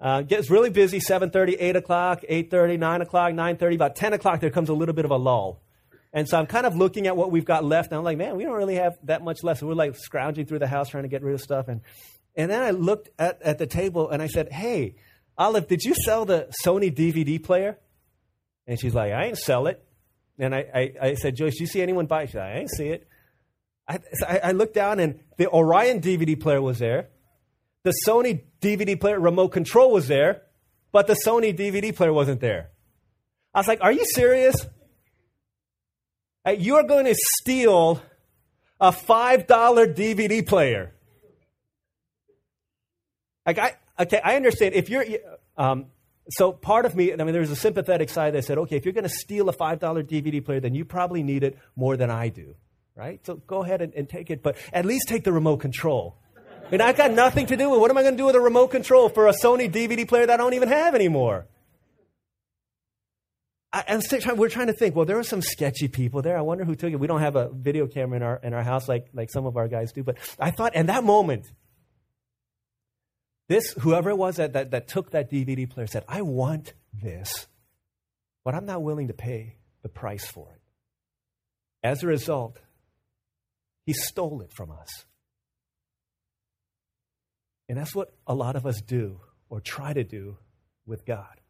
Uh, 0.00 0.22
gets 0.22 0.50
really 0.50 0.70
busy. 0.70 0.98
7:30, 0.98 1.56
8 1.58 1.76
o'clock, 1.76 2.22
8:30, 2.28 2.78
9 2.78 3.00
o'clock, 3.02 3.32
9:30. 3.32 3.74
About 3.74 3.96
10 3.96 4.12
o'clock, 4.12 4.40
there 4.40 4.50
comes 4.50 4.68
a 4.68 4.74
little 4.74 4.94
bit 4.94 5.04
of 5.04 5.10
a 5.10 5.16
lull. 5.16 5.60
And 6.12 6.28
so 6.28 6.38
I'm 6.38 6.46
kind 6.46 6.64
of 6.64 6.76
looking 6.76 7.08
at 7.08 7.16
what 7.16 7.32
we've 7.32 7.44
got 7.44 7.64
left, 7.64 7.90
and 7.90 7.98
I'm 7.98 8.04
like, 8.04 8.16
man, 8.16 8.36
we 8.36 8.44
don't 8.44 8.54
really 8.54 8.76
have 8.76 8.96
that 9.04 9.24
much 9.24 9.42
left. 9.42 9.60
So 9.60 9.66
we're 9.66 9.74
like 9.74 9.96
scrounging 9.96 10.46
through 10.46 10.60
the 10.60 10.68
house 10.68 10.88
trying 10.88 11.02
to 11.02 11.08
get 11.08 11.22
rid 11.22 11.34
of 11.34 11.40
stuff, 11.40 11.66
and 11.66 11.80
and 12.36 12.50
then 12.50 12.62
I 12.62 12.70
looked 12.70 13.10
at, 13.18 13.40
at 13.42 13.58
the 13.58 13.66
table 13.66 14.10
and 14.10 14.22
I 14.22 14.26
said, 14.26 14.50
Hey, 14.52 14.96
Olive, 15.36 15.68
did 15.68 15.82
you 15.82 15.94
sell 15.94 16.24
the 16.24 16.48
Sony 16.64 16.94
DVD 16.94 17.42
player? 17.42 17.78
And 18.66 18.80
she's 18.80 18.94
like, 18.94 19.12
I 19.12 19.26
ain't 19.26 19.38
sell 19.38 19.66
it. 19.66 19.84
And 20.38 20.54
I, 20.54 20.66
I, 20.74 20.92
I 21.08 21.14
said, 21.14 21.36
Joyce, 21.36 21.56
do 21.56 21.64
you 21.64 21.66
see 21.66 21.82
anyone 21.82 22.06
buy 22.06 22.22
it? 22.22 22.26
She's 22.26 22.36
like, 22.36 22.44
I 22.44 22.58
ain't 22.58 22.70
see 22.70 22.88
it. 22.88 23.08
I, 23.86 23.98
so 24.12 24.26
I, 24.26 24.40
I 24.44 24.52
looked 24.52 24.74
down 24.74 24.98
and 24.98 25.20
the 25.36 25.48
Orion 25.48 26.00
DVD 26.00 26.38
player 26.40 26.62
was 26.62 26.78
there. 26.78 27.08
The 27.82 27.92
Sony 28.06 28.42
DVD 28.60 28.98
player 28.98 29.20
remote 29.20 29.48
control 29.48 29.92
was 29.92 30.08
there, 30.08 30.42
but 30.90 31.06
the 31.06 31.16
Sony 31.26 31.56
DVD 31.56 31.94
player 31.94 32.12
wasn't 32.12 32.40
there. 32.40 32.70
I 33.52 33.60
was 33.60 33.68
like, 33.68 33.82
Are 33.82 33.92
you 33.92 34.04
serious? 34.06 34.66
You 36.46 36.76
are 36.76 36.82
going 36.82 37.06
to 37.06 37.14
steal 37.14 38.02
a 38.78 38.92
$5 38.92 39.46
DVD 39.46 40.46
player. 40.46 40.94
Like 43.46 43.58
I, 43.58 43.76
okay, 44.00 44.20
I 44.22 44.36
understand 44.36 44.74
if 44.74 44.88
you're, 44.88 45.04
um, 45.56 45.86
so 46.30 46.52
part 46.52 46.86
of 46.86 46.96
me, 46.96 47.12
I 47.12 47.16
mean, 47.16 47.32
there's 47.32 47.50
a 47.50 47.56
sympathetic 47.56 48.08
side 48.08 48.34
that 48.34 48.44
said, 48.44 48.58
okay, 48.58 48.76
if 48.76 48.84
you're 48.84 48.94
going 48.94 49.04
to 49.04 49.10
steal 49.10 49.48
a 49.48 49.52
$5 49.52 49.78
DVD 49.78 50.44
player, 50.44 50.60
then 50.60 50.74
you 50.74 50.84
probably 50.84 51.22
need 51.22 51.42
it 51.42 51.58
more 51.76 51.96
than 51.96 52.10
I 52.10 52.28
do, 52.28 52.54
right? 52.96 53.24
So 53.26 53.36
go 53.36 53.62
ahead 53.62 53.82
and, 53.82 53.92
and 53.94 54.08
take 54.08 54.30
it, 54.30 54.42
but 54.42 54.56
at 54.72 54.86
least 54.86 55.08
take 55.08 55.24
the 55.24 55.32
remote 55.32 55.58
control. 55.58 56.16
I 56.66 56.70
mean, 56.70 56.80
I've 56.80 56.96
got 56.96 57.12
nothing 57.12 57.46
to 57.46 57.56
do 57.56 57.68
with 57.68 57.80
What 57.80 57.90
am 57.90 57.98
I 57.98 58.02
going 58.02 58.14
to 58.14 58.18
do 58.18 58.24
with 58.24 58.36
a 58.36 58.40
remote 58.40 58.68
control 58.68 59.10
for 59.10 59.28
a 59.28 59.32
Sony 59.32 59.70
DVD 59.70 60.08
player 60.08 60.26
that 60.26 60.34
I 60.34 60.36
don't 60.38 60.54
even 60.54 60.68
have 60.68 60.94
anymore? 60.94 61.46
I, 63.74 64.00
we're 64.36 64.48
trying 64.48 64.68
to 64.68 64.72
think. 64.72 64.94
Well, 64.94 65.04
there 65.04 65.16
were 65.16 65.24
some 65.24 65.42
sketchy 65.42 65.88
people 65.88 66.22
there. 66.22 66.38
I 66.38 66.42
wonder 66.42 66.64
who 66.64 66.76
took 66.76 66.92
it. 66.92 66.96
We 66.96 67.08
don't 67.08 67.20
have 67.20 67.34
a 67.34 67.48
video 67.48 67.88
camera 67.88 68.16
in 68.16 68.22
our 68.22 68.40
in 68.40 68.54
our 68.54 68.62
house 68.62 68.88
like 68.88 69.08
like 69.12 69.30
some 69.30 69.46
of 69.46 69.56
our 69.56 69.66
guys 69.66 69.90
do. 69.90 70.04
But 70.04 70.16
I 70.38 70.52
thought, 70.52 70.76
in 70.76 70.86
that 70.86 71.02
moment, 71.02 71.50
This, 73.48 73.72
whoever 73.80 74.10
it 74.10 74.16
was 74.16 74.36
that, 74.36 74.54
that, 74.54 74.70
that 74.70 74.88
took 74.88 75.10
that 75.10 75.30
DVD 75.30 75.68
player 75.68 75.86
said, 75.86 76.04
I 76.08 76.22
want 76.22 76.72
this, 76.92 77.46
but 78.44 78.54
I'm 78.54 78.64
not 78.64 78.82
willing 78.82 79.08
to 79.08 79.14
pay 79.14 79.56
the 79.82 79.88
price 79.88 80.26
for 80.26 80.48
it. 80.54 80.60
As 81.82 82.02
a 82.02 82.06
result, 82.06 82.58
he 83.84 83.92
stole 83.92 84.40
it 84.40 84.50
from 84.56 84.70
us. 84.70 85.04
And 87.68 87.78
that's 87.78 87.94
what 87.94 88.14
a 88.26 88.34
lot 88.34 88.56
of 88.56 88.66
us 88.66 88.80
do 88.80 89.20
or 89.48 89.60
try 89.60 89.92
to 89.92 90.04
do 90.04 90.38
with 90.86 91.04
God. 91.04 91.40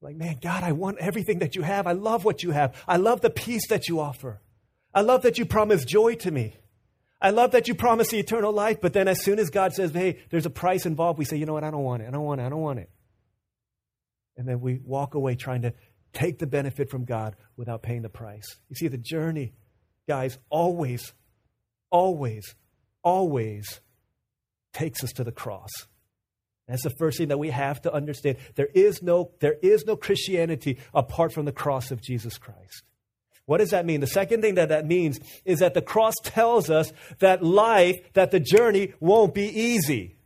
Like, 0.00 0.16
man, 0.16 0.38
God, 0.42 0.64
I 0.64 0.72
want 0.72 0.98
everything 0.98 1.38
that 1.38 1.54
you 1.54 1.62
have. 1.62 1.86
I 1.86 1.92
love 1.92 2.24
what 2.24 2.42
you 2.42 2.50
have. 2.50 2.74
I 2.88 2.96
love 2.96 3.20
the 3.20 3.30
peace 3.30 3.68
that 3.68 3.88
you 3.88 4.00
offer. 4.00 4.40
I 4.92 5.00
love 5.00 5.22
that 5.22 5.38
you 5.38 5.46
promise 5.46 5.84
joy 5.84 6.16
to 6.16 6.30
me. 6.32 6.56
I 7.22 7.30
love 7.30 7.52
that 7.52 7.68
you 7.68 7.74
promise 7.74 8.08
the 8.08 8.18
eternal 8.18 8.52
life, 8.52 8.80
but 8.80 8.92
then 8.92 9.06
as 9.06 9.22
soon 9.22 9.38
as 9.38 9.48
God 9.48 9.72
says, 9.72 9.92
hey, 9.92 10.18
there's 10.30 10.44
a 10.44 10.50
price 10.50 10.84
involved, 10.86 11.18
we 11.18 11.24
say, 11.24 11.36
you 11.36 11.46
know 11.46 11.52
what, 11.52 11.62
I 11.62 11.70
don't 11.70 11.84
want 11.84 12.02
it. 12.02 12.08
I 12.08 12.10
don't 12.10 12.24
want 12.24 12.40
it. 12.40 12.44
I 12.44 12.48
don't 12.48 12.60
want 12.60 12.80
it. 12.80 12.90
And 14.36 14.48
then 14.48 14.60
we 14.60 14.80
walk 14.84 15.14
away 15.14 15.36
trying 15.36 15.62
to 15.62 15.72
take 16.12 16.38
the 16.40 16.46
benefit 16.46 16.90
from 16.90 17.04
God 17.04 17.36
without 17.56 17.82
paying 17.82 18.02
the 18.02 18.08
price. 18.08 18.56
You 18.68 18.74
see, 18.74 18.88
the 18.88 18.98
journey, 18.98 19.52
guys, 20.08 20.36
always, 20.50 21.14
always, 21.90 22.56
always 23.04 23.80
takes 24.72 25.04
us 25.04 25.12
to 25.12 25.24
the 25.24 25.32
cross. 25.32 25.70
That's 26.66 26.82
the 26.82 26.90
first 26.90 27.18
thing 27.18 27.28
that 27.28 27.38
we 27.38 27.50
have 27.50 27.82
to 27.82 27.92
understand. 27.92 28.38
There 28.56 28.68
is 28.74 29.02
no, 29.02 29.32
there 29.40 29.56
is 29.62 29.84
no 29.84 29.96
Christianity 29.96 30.78
apart 30.92 31.32
from 31.32 31.44
the 31.44 31.52
cross 31.52 31.90
of 31.90 32.00
Jesus 32.00 32.38
Christ. 32.38 32.82
What 33.46 33.58
does 33.58 33.70
that 33.70 33.84
mean? 33.84 34.00
The 34.00 34.06
second 34.06 34.40
thing 34.40 34.54
that 34.54 34.68
that 34.68 34.86
means 34.86 35.18
is 35.44 35.58
that 35.58 35.74
the 35.74 35.82
cross 35.82 36.14
tells 36.22 36.70
us 36.70 36.92
that 37.18 37.42
life, 37.42 38.00
that 38.12 38.30
the 38.30 38.40
journey 38.40 38.94
won't 39.00 39.34
be 39.34 39.46
easy. 39.46 40.16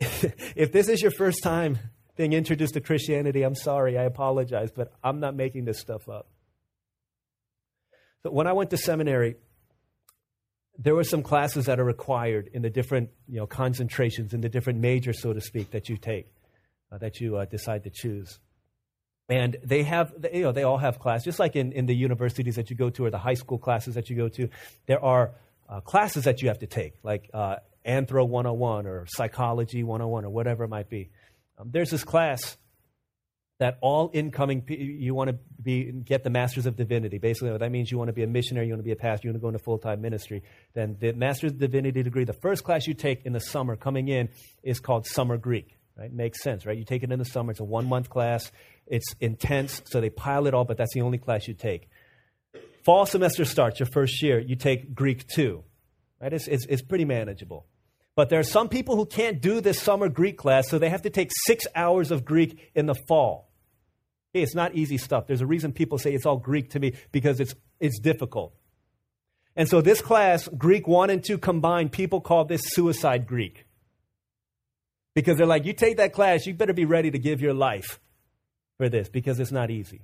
if 0.00 0.70
this 0.72 0.88
is 0.88 1.02
your 1.02 1.10
first 1.10 1.42
time 1.42 1.78
being 2.16 2.32
introduced 2.32 2.74
to 2.74 2.80
Christianity, 2.80 3.42
I'm 3.42 3.56
sorry, 3.56 3.98
I 3.98 4.04
apologize, 4.04 4.70
but 4.70 4.92
I'm 5.02 5.18
not 5.18 5.34
making 5.34 5.64
this 5.64 5.80
stuff 5.80 6.08
up. 6.08 6.28
But 8.22 8.32
when 8.32 8.46
I 8.46 8.52
went 8.52 8.70
to 8.70 8.76
seminary, 8.76 9.34
there 10.78 10.94
were 10.94 11.04
some 11.04 11.22
classes 11.22 11.66
that 11.66 11.80
are 11.80 11.84
required 11.84 12.48
in 12.52 12.62
the 12.62 12.70
different 12.70 13.10
you 13.28 13.38
know, 13.38 13.46
concentrations, 13.46 14.32
in 14.32 14.40
the 14.40 14.48
different 14.48 14.78
majors, 14.78 15.20
so 15.20 15.32
to 15.32 15.40
speak, 15.40 15.72
that 15.72 15.88
you 15.88 15.96
take 15.96 16.32
that 16.98 17.20
you 17.20 17.36
uh, 17.36 17.44
decide 17.44 17.84
to 17.84 17.90
choose. 17.90 18.38
And 19.28 19.56
they 19.64 19.82
have, 19.84 20.12
you 20.32 20.42
know, 20.42 20.52
they 20.52 20.64
all 20.64 20.78
have 20.78 20.98
classes, 20.98 21.24
just 21.24 21.38
like 21.38 21.56
in, 21.56 21.72
in 21.72 21.86
the 21.86 21.94
universities 21.94 22.56
that 22.56 22.70
you 22.70 22.76
go 22.76 22.90
to 22.90 23.06
or 23.06 23.10
the 23.10 23.18
high 23.18 23.34
school 23.34 23.58
classes 23.58 23.94
that 23.94 24.10
you 24.10 24.16
go 24.16 24.28
to. 24.28 24.48
There 24.86 25.02
are 25.02 25.32
uh, 25.68 25.80
classes 25.80 26.24
that 26.24 26.42
you 26.42 26.48
have 26.48 26.58
to 26.58 26.66
take, 26.66 26.94
like 27.02 27.30
uh, 27.32 27.56
Anthro 27.86 28.28
101 28.28 28.86
or 28.86 29.06
Psychology 29.08 29.82
101 29.82 30.24
or 30.24 30.30
whatever 30.30 30.64
it 30.64 30.68
might 30.68 30.90
be. 30.90 31.10
Um, 31.58 31.70
there's 31.70 31.90
this 31.90 32.04
class 32.04 32.56
that 33.58 33.78
all 33.80 34.10
incoming 34.12 34.64
you 34.68 35.14
want 35.14 35.30
to 35.30 35.38
be 35.62 35.92
get 35.92 36.24
the 36.24 36.30
masters 36.30 36.66
of 36.66 36.74
divinity 36.74 37.18
basically 37.18 37.56
that 37.56 37.70
means 37.70 37.92
you 37.92 37.98
want 37.98 38.08
to 38.08 38.12
be 38.12 38.24
a 38.24 38.26
missionary 38.26 38.66
you 38.66 38.72
want 38.72 38.80
to 38.80 38.84
be 38.84 38.90
a 38.90 38.96
pastor 38.96 39.28
you 39.28 39.30
want 39.30 39.36
to 39.36 39.40
go 39.40 39.46
into 39.46 39.60
full-time 39.60 40.00
ministry 40.00 40.42
then 40.74 40.96
the 40.98 41.12
master's 41.12 41.52
of 41.52 41.58
divinity 41.58 42.02
degree 42.02 42.24
the 42.24 42.32
first 42.32 42.64
class 42.64 42.88
you 42.88 42.94
take 42.94 43.24
in 43.24 43.32
the 43.32 43.38
summer 43.38 43.76
coming 43.76 44.08
in 44.08 44.28
is 44.64 44.80
called 44.80 45.06
summer 45.06 45.36
greek 45.36 45.76
Right? 45.96 46.12
Makes 46.12 46.42
sense, 46.42 46.64
right? 46.64 46.76
You 46.76 46.84
take 46.84 47.02
it 47.02 47.12
in 47.12 47.18
the 47.18 47.24
summer. 47.24 47.50
It's 47.50 47.60
a 47.60 47.64
one 47.64 47.86
month 47.86 48.08
class. 48.08 48.50
It's 48.86 49.14
intense, 49.20 49.82
so 49.84 50.00
they 50.00 50.10
pile 50.10 50.46
it 50.46 50.54
all, 50.54 50.64
but 50.64 50.76
that's 50.76 50.94
the 50.94 51.02
only 51.02 51.18
class 51.18 51.46
you 51.46 51.54
take. 51.54 51.88
Fall 52.84 53.06
semester 53.06 53.44
starts 53.44 53.78
your 53.78 53.86
first 53.86 54.22
year. 54.22 54.40
You 54.40 54.56
take 54.56 54.94
Greek 54.94 55.26
two, 55.28 55.64
right? 56.20 56.32
It's, 56.32 56.48
it's, 56.48 56.66
it's 56.66 56.82
pretty 56.82 57.04
manageable. 57.04 57.66
But 58.14 58.28
there 58.28 58.40
are 58.40 58.44
some 58.44 58.68
people 58.68 58.96
who 58.96 59.06
can't 59.06 59.40
do 59.40 59.60
this 59.60 59.80
summer 59.80 60.08
Greek 60.08 60.36
class, 60.36 60.68
so 60.68 60.78
they 60.78 60.90
have 60.90 61.02
to 61.02 61.10
take 61.10 61.30
six 61.46 61.66
hours 61.74 62.10
of 62.10 62.24
Greek 62.24 62.70
in 62.74 62.86
the 62.86 62.94
fall. 63.08 63.50
Hey, 64.32 64.42
it's 64.42 64.54
not 64.54 64.74
easy 64.74 64.98
stuff. 64.98 65.26
There's 65.26 65.40
a 65.40 65.46
reason 65.46 65.72
people 65.72 65.98
say 65.98 66.12
it's 66.12 66.26
all 66.26 66.38
Greek 66.38 66.70
to 66.70 66.80
me 66.80 66.94
because 67.12 67.38
it's, 67.40 67.54
it's 67.80 67.98
difficult. 67.98 68.54
And 69.54 69.68
so 69.68 69.80
this 69.80 70.00
class, 70.00 70.48
Greek 70.48 70.88
1 70.88 71.10
and 71.10 71.22
2 71.22 71.38
combined, 71.38 71.92
people 71.92 72.20
call 72.20 72.44
this 72.44 72.62
suicide 72.64 73.26
Greek. 73.26 73.66
Because 75.14 75.36
they're 75.36 75.46
like, 75.46 75.64
you 75.66 75.72
take 75.72 75.98
that 75.98 76.12
class, 76.12 76.46
you 76.46 76.54
better 76.54 76.72
be 76.72 76.84
ready 76.84 77.10
to 77.10 77.18
give 77.18 77.40
your 77.40 77.54
life 77.54 78.00
for 78.78 78.88
this 78.88 79.08
because 79.08 79.38
it's 79.38 79.52
not 79.52 79.70
easy. 79.70 80.02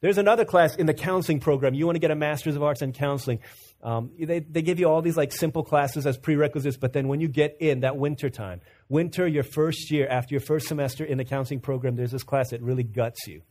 There's 0.00 0.18
another 0.18 0.44
class 0.44 0.76
in 0.76 0.86
the 0.86 0.94
counseling 0.94 1.40
program. 1.40 1.74
You 1.74 1.86
want 1.86 1.96
to 1.96 2.00
get 2.00 2.10
a 2.10 2.16
master's 2.16 2.56
of 2.56 2.62
arts 2.62 2.82
in 2.82 2.92
counseling. 2.92 3.40
Um, 3.82 4.10
they, 4.18 4.40
they 4.40 4.62
give 4.62 4.78
you 4.78 4.86
all 4.86 5.02
these 5.02 5.16
like 5.16 5.32
simple 5.32 5.62
classes 5.62 6.06
as 6.06 6.18
prerequisites, 6.18 6.76
but 6.76 6.92
then 6.92 7.08
when 7.08 7.20
you 7.20 7.28
get 7.28 7.56
in 7.60 7.80
that 7.80 7.96
winter 7.96 8.28
time, 8.28 8.60
winter, 8.88 9.26
your 9.26 9.44
first 9.44 9.90
year, 9.90 10.06
after 10.08 10.34
your 10.34 10.40
first 10.40 10.68
semester 10.68 11.04
in 11.04 11.18
the 11.18 11.24
counseling 11.24 11.60
program, 11.60 11.96
there's 11.96 12.10
this 12.10 12.24
class 12.24 12.50
that 12.50 12.62
really 12.62 12.82
guts 12.82 13.26
you. 13.26 13.42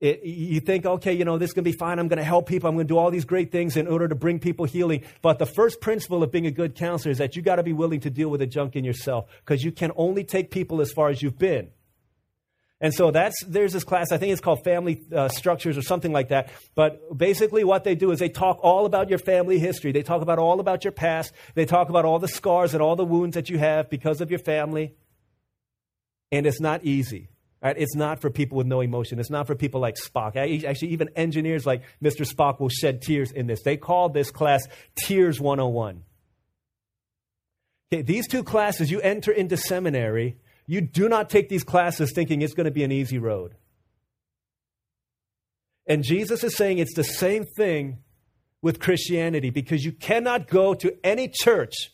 It, 0.00 0.24
you 0.24 0.60
think, 0.60 0.84
okay, 0.84 1.14
you 1.14 1.24
know, 1.24 1.38
this 1.38 1.50
is 1.50 1.54
going 1.54 1.64
to 1.64 1.70
be 1.70 1.76
fine. 1.76 1.98
I'm 1.98 2.08
going 2.08 2.18
to 2.18 2.24
help 2.24 2.46
people. 2.46 2.68
I'm 2.68 2.74
going 2.74 2.86
to 2.86 2.92
do 2.92 2.98
all 2.98 3.10
these 3.10 3.24
great 3.24 3.50
things 3.52 3.76
in 3.76 3.86
order 3.86 4.08
to 4.08 4.14
bring 4.14 4.38
people 4.38 4.66
healing. 4.66 5.04
But 5.22 5.38
the 5.38 5.46
first 5.46 5.80
principle 5.80 6.22
of 6.22 6.30
being 6.30 6.46
a 6.46 6.50
good 6.50 6.74
counselor 6.74 7.12
is 7.12 7.18
that 7.18 7.36
you 7.36 7.42
got 7.42 7.56
to 7.56 7.62
be 7.62 7.72
willing 7.72 8.00
to 8.00 8.10
deal 8.10 8.28
with 8.28 8.40
the 8.40 8.46
junk 8.46 8.76
in 8.76 8.84
yourself 8.84 9.30
because 9.44 9.62
you 9.62 9.72
can 9.72 9.92
only 9.96 10.24
take 10.24 10.50
people 10.50 10.80
as 10.80 10.92
far 10.92 11.08
as 11.08 11.22
you've 11.22 11.38
been. 11.38 11.70
And 12.80 12.92
so 12.92 13.10
that's 13.10 13.42
there's 13.46 13.72
this 13.72 13.84
class. 13.84 14.12
I 14.12 14.18
think 14.18 14.32
it's 14.32 14.42
called 14.42 14.62
Family 14.62 15.00
uh, 15.14 15.28
Structures 15.28 15.78
or 15.78 15.82
something 15.82 16.12
like 16.12 16.28
that. 16.28 16.50
But 16.74 17.16
basically, 17.16 17.64
what 17.64 17.84
they 17.84 17.94
do 17.94 18.10
is 18.10 18.18
they 18.18 18.28
talk 18.28 18.58
all 18.62 18.84
about 18.84 19.08
your 19.08 19.20
family 19.20 19.58
history. 19.58 19.92
They 19.92 20.02
talk 20.02 20.20
about 20.20 20.38
all 20.38 20.60
about 20.60 20.84
your 20.84 20.92
past. 20.92 21.32
They 21.54 21.64
talk 21.64 21.88
about 21.88 22.04
all 22.04 22.18
the 22.18 22.28
scars 22.28 22.74
and 22.74 22.82
all 22.82 22.94
the 22.94 23.04
wounds 23.04 23.36
that 23.36 23.48
you 23.48 23.58
have 23.58 23.88
because 23.88 24.20
of 24.20 24.30
your 24.30 24.40
family. 24.40 24.96
And 26.30 26.46
it's 26.46 26.60
not 26.60 26.84
easy. 26.84 27.28
Right? 27.64 27.78
It's 27.78 27.96
not 27.96 28.20
for 28.20 28.28
people 28.28 28.58
with 28.58 28.66
no 28.66 28.82
emotion. 28.82 29.18
It's 29.18 29.30
not 29.30 29.46
for 29.46 29.54
people 29.54 29.80
like 29.80 29.94
Spock. 29.96 30.36
Actually, 30.36 30.88
even 30.92 31.08
engineers 31.16 31.64
like 31.64 31.82
Mr. 32.02 32.30
Spock 32.30 32.60
will 32.60 32.68
shed 32.68 33.00
tears 33.00 33.32
in 33.32 33.46
this. 33.46 33.62
They 33.62 33.78
call 33.78 34.10
this 34.10 34.30
class 34.30 34.68
Tears 34.94 35.40
101. 35.40 36.02
Okay, 37.90 38.02
these 38.02 38.28
two 38.28 38.44
classes, 38.44 38.90
you 38.90 39.00
enter 39.00 39.32
into 39.32 39.56
seminary, 39.56 40.36
you 40.66 40.82
do 40.82 41.08
not 41.08 41.30
take 41.30 41.48
these 41.48 41.64
classes 41.64 42.12
thinking 42.14 42.42
it's 42.42 42.54
going 42.54 42.66
to 42.66 42.70
be 42.70 42.84
an 42.84 42.92
easy 42.92 43.18
road. 43.18 43.54
And 45.86 46.02
Jesus 46.02 46.44
is 46.44 46.56
saying 46.56 46.78
it's 46.78 46.94
the 46.94 47.04
same 47.04 47.44
thing 47.44 47.98
with 48.60 48.80
Christianity 48.80 49.50
because 49.50 49.84
you 49.84 49.92
cannot 49.92 50.48
go 50.48 50.74
to 50.74 50.94
any 51.02 51.28
church 51.32 51.93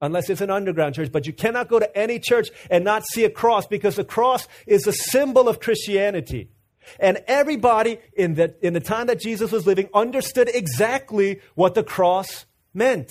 unless 0.00 0.30
it's 0.30 0.40
an 0.40 0.50
underground 0.50 0.94
church, 0.94 1.10
but 1.10 1.26
you 1.26 1.32
cannot 1.32 1.68
go 1.68 1.78
to 1.78 1.96
any 1.96 2.18
church 2.18 2.48
and 2.70 2.84
not 2.84 3.04
see 3.06 3.24
a 3.24 3.30
cross 3.30 3.66
because 3.66 3.96
the 3.96 4.04
cross 4.04 4.46
is 4.66 4.86
a 4.86 4.92
symbol 4.92 5.48
of 5.48 5.60
Christianity. 5.60 6.50
And 6.98 7.22
everybody 7.26 7.98
in 8.14 8.34
the, 8.34 8.54
in 8.62 8.72
the 8.72 8.80
time 8.80 9.08
that 9.08 9.20
Jesus 9.20 9.52
was 9.52 9.66
living 9.66 9.88
understood 9.92 10.50
exactly 10.52 11.40
what 11.54 11.74
the 11.74 11.82
cross 11.82 12.46
meant. 12.72 13.10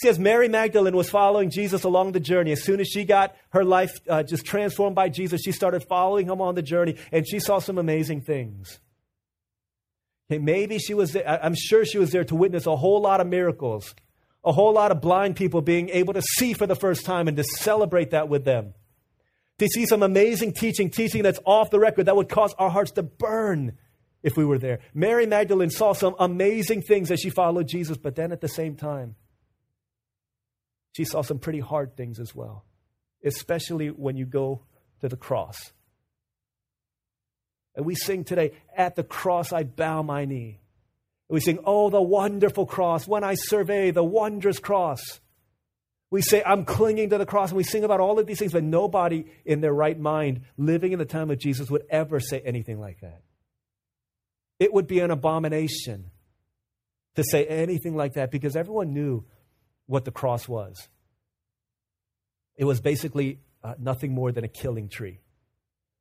See, 0.00 0.08
as 0.08 0.18
Mary 0.18 0.48
Magdalene 0.48 0.96
was 0.96 1.08
following 1.08 1.50
Jesus 1.50 1.84
along 1.84 2.12
the 2.12 2.20
journey, 2.20 2.52
as 2.52 2.62
soon 2.62 2.80
as 2.80 2.88
she 2.88 3.04
got 3.04 3.34
her 3.50 3.64
life 3.64 3.92
uh, 4.08 4.22
just 4.22 4.44
transformed 4.44 4.94
by 4.94 5.08
Jesus, 5.08 5.40
she 5.42 5.52
started 5.52 5.84
following 5.88 6.26
him 6.26 6.40
on 6.40 6.54
the 6.54 6.62
journey 6.62 6.96
and 7.12 7.26
she 7.28 7.38
saw 7.40 7.58
some 7.58 7.78
amazing 7.78 8.20
things. 8.20 8.80
Maybe 10.28 10.78
she 10.78 10.94
was 10.94 11.12
there, 11.12 11.28
I'm 11.28 11.54
sure 11.54 11.84
she 11.84 11.98
was 11.98 12.10
there 12.10 12.24
to 12.24 12.34
witness 12.34 12.66
a 12.66 12.74
whole 12.74 13.00
lot 13.00 13.20
of 13.20 13.26
miracles 13.26 13.94
a 14.44 14.52
whole 14.52 14.72
lot 14.72 14.90
of 14.90 15.00
blind 15.00 15.36
people 15.36 15.62
being 15.62 15.88
able 15.90 16.14
to 16.14 16.22
see 16.22 16.52
for 16.52 16.66
the 16.66 16.76
first 16.76 17.04
time 17.04 17.28
and 17.28 17.36
to 17.36 17.44
celebrate 17.44 18.10
that 18.10 18.28
with 18.28 18.44
them. 18.44 18.74
To 19.58 19.68
see 19.68 19.86
some 19.86 20.02
amazing 20.02 20.52
teaching, 20.52 20.90
teaching 20.90 21.22
that's 21.22 21.38
off 21.44 21.70
the 21.70 21.78
record 21.78 22.06
that 22.06 22.16
would 22.16 22.28
cause 22.28 22.54
our 22.58 22.70
hearts 22.70 22.90
to 22.92 23.02
burn 23.02 23.78
if 24.22 24.36
we 24.36 24.44
were 24.44 24.58
there. 24.58 24.80
Mary 24.92 25.26
Magdalene 25.26 25.70
saw 25.70 25.92
some 25.92 26.16
amazing 26.18 26.82
things 26.82 27.10
as 27.10 27.20
she 27.20 27.30
followed 27.30 27.68
Jesus, 27.68 27.96
but 27.96 28.16
then 28.16 28.32
at 28.32 28.40
the 28.40 28.48
same 28.48 28.74
time, 28.74 29.14
she 30.92 31.04
saw 31.04 31.22
some 31.22 31.38
pretty 31.38 31.60
hard 31.60 31.96
things 31.96 32.18
as 32.18 32.34
well, 32.34 32.64
especially 33.24 33.88
when 33.88 34.16
you 34.16 34.26
go 34.26 34.62
to 35.00 35.08
the 35.08 35.16
cross. 35.16 35.72
And 37.74 37.84
we 37.84 37.94
sing 37.94 38.24
today, 38.24 38.52
At 38.76 38.96
the 38.96 39.02
cross 39.02 39.52
I 39.52 39.64
bow 39.64 40.02
my 40.02 40.24
knee. 40.24 40.60
We 41.28 41.40
sing, 41.40 41.58
Oh, 41.64 41.90
the 41.90 42.02
wonderful 42.02 42.66
cross, 42.66 43.06
when 43.06 43.24
I 43.24 43.34
survey 43.34 43.90
the 43.90 44.04
wondrous 44.04 44.58
cross. 44.58 45.20
We 46.10 46.22
say, 46.22 46.42
I'm 46.44 46.64
clinging 46.64 47.10
to 47.10 47.18
the 47.18 47.26
cross, 47.26 47.50
and 47.50 47.56
we 47.56 47.64
sing 47.64 47.82
about 47.82 47.98
all 47.98 48.20
of 48.20 48.26
these 48.26 48.38
things, 48.38 48.52
but 48.52 48.62
nobody 48.62 49.24
in 49.44 49.60
their 49.60 49.72
right 49.72 49.98
mind 49.98 50.42
living 50.56 50.92
in 50.92 51.00
the 51.00 51.04
time 51.04 51.28
of 51.30 51.38
Jesus 51.38 51.68
would 51.70 51.82
ever 51.90 52.20
say 52.20 52.40
anything 52.40 52.78
like 52.78 53.00
that. 53.00 53.22
It 54.60 54.72
would 54.72 54.86
be 54.86 55.00
an 55.00 55.10
abomination 55.10 56.10
to 57.16 57.24
say 57.24 57.44
anything 57.46 57.96
like 57.96 58.14
that 58.14 58.30
because 58.30 58.54
everyone 58.54 58.92
knew 58.92 59.24
what 59.86 60.04
the 60.04 60.10
cross 60.10 60.48
was. 60.48 60.88
It 62.56 62.64
was 62.64 62.80
basically 62.80 63.40
uh, 63.62 63.74
nothing 63.78 64.12
more 64.12 64.30
than 64.30 64.44
a 64.44 64.48
killing 64.48 64.88
tree. 64.88 65.20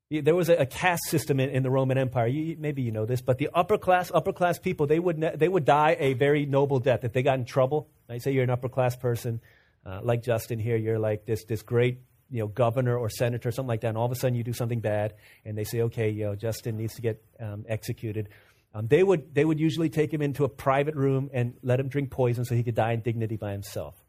There 0.09 0.35
was 0.35 0.49
a, 0.49 0.55
a 0.55 0.65
caste 0.65 1.05
system 1.09 1.39
in, 1.39 1.49
in, 1.49 1.63
the 1.63 1.71
Roman 1.71 1.97
Empire. 1.97 2.27
You, 2.27 2.55
maybe 2.59 2.83
you 2.83 2.91
know 2.91 3.05
this, 3.05 3.21
but 3.21 3.39
the 3.39 3.49
upper 3.53 3.77
class, 3.77 4.11
upper 4.13 4.31
class 4.31 4.59
people, 4.59 4.85
they 4.85 4.99
would, 4.99 5.17
ne- 5.17 5.35
they 5.35 5.47
would 5.47 5.65
die 5.65 5.95
a 5.99 6.13
very 6.13 6.45
noble 6.45 6.79
death 6.79 7.03
if 7.03 7.13
they 7.13 7.23
got 7.23 7.39
in 7.39 7.45
trouble. 7.45 7.89
I 8.09 8.19
say 8.19 8.31
you're 8.31 8.43
an 8.43 8.51
upper 8.51 8.69
class 8.69 8.95
person, 8.95 9.41
uh, 9.85 10.01
like 10.03 10.21
Justin 10.21 10.59
here, 10.59 10.77
you're 10.77 10.99
like 10.99 11.25
this, 11.25 11.45
this 11.45 11.63
great 11.63 12.01
you 12.29 12.39
know, 12.39 12.47
governor 12.47 12.97
or 12.97 13.09
senator, 13.09 13.51
something 13.51 13.67
like 13.67 13.81
that, 13.81 13.89
and 13.89 13.97
all 13.97 14.05
of 14.05 14.11
a 14.11 14.15
sudden 14.15 14.35
you 14.35 14.43
do 14.43 14.53
something 14.53 14.79
bad, 14.79 15.13
and 15.45 15.57
they 15.57 15.63
say, 15.63 15.81
okay, 15.81 16.09
you 16.09 16.25
know, 16.25 16.35
Justin 16.35 16.77
needs 16.77 16.95
to 16.95 17.01
get 17.01 17.23
um, 17.39 17.65
executed. 17.69 18.29
Um, 18.73 18.87
they, 18.87 19.03
would, 19.03 19.33
they 19.35 19.45
would 19.45 19.59
usually 19.59 19.89
take 19.89 20.11
him 20.11 20.21
into 20.21 20.43
a 20.43 20.49
private 20.49 20.95
room 20.95 21.29
and 21.31 21.53
let 21.61 21.79
him 21.79 21.89
drink 21.89 22.09
poison 22.09 22.43
so 22.43 22.55
he 22.55 22.63
could 22.63 22.75
die 22.75 22.93
in 22.93 23.01
dignity 23.01 23.35
by 23.35 23.51
himself. 23.51 24.02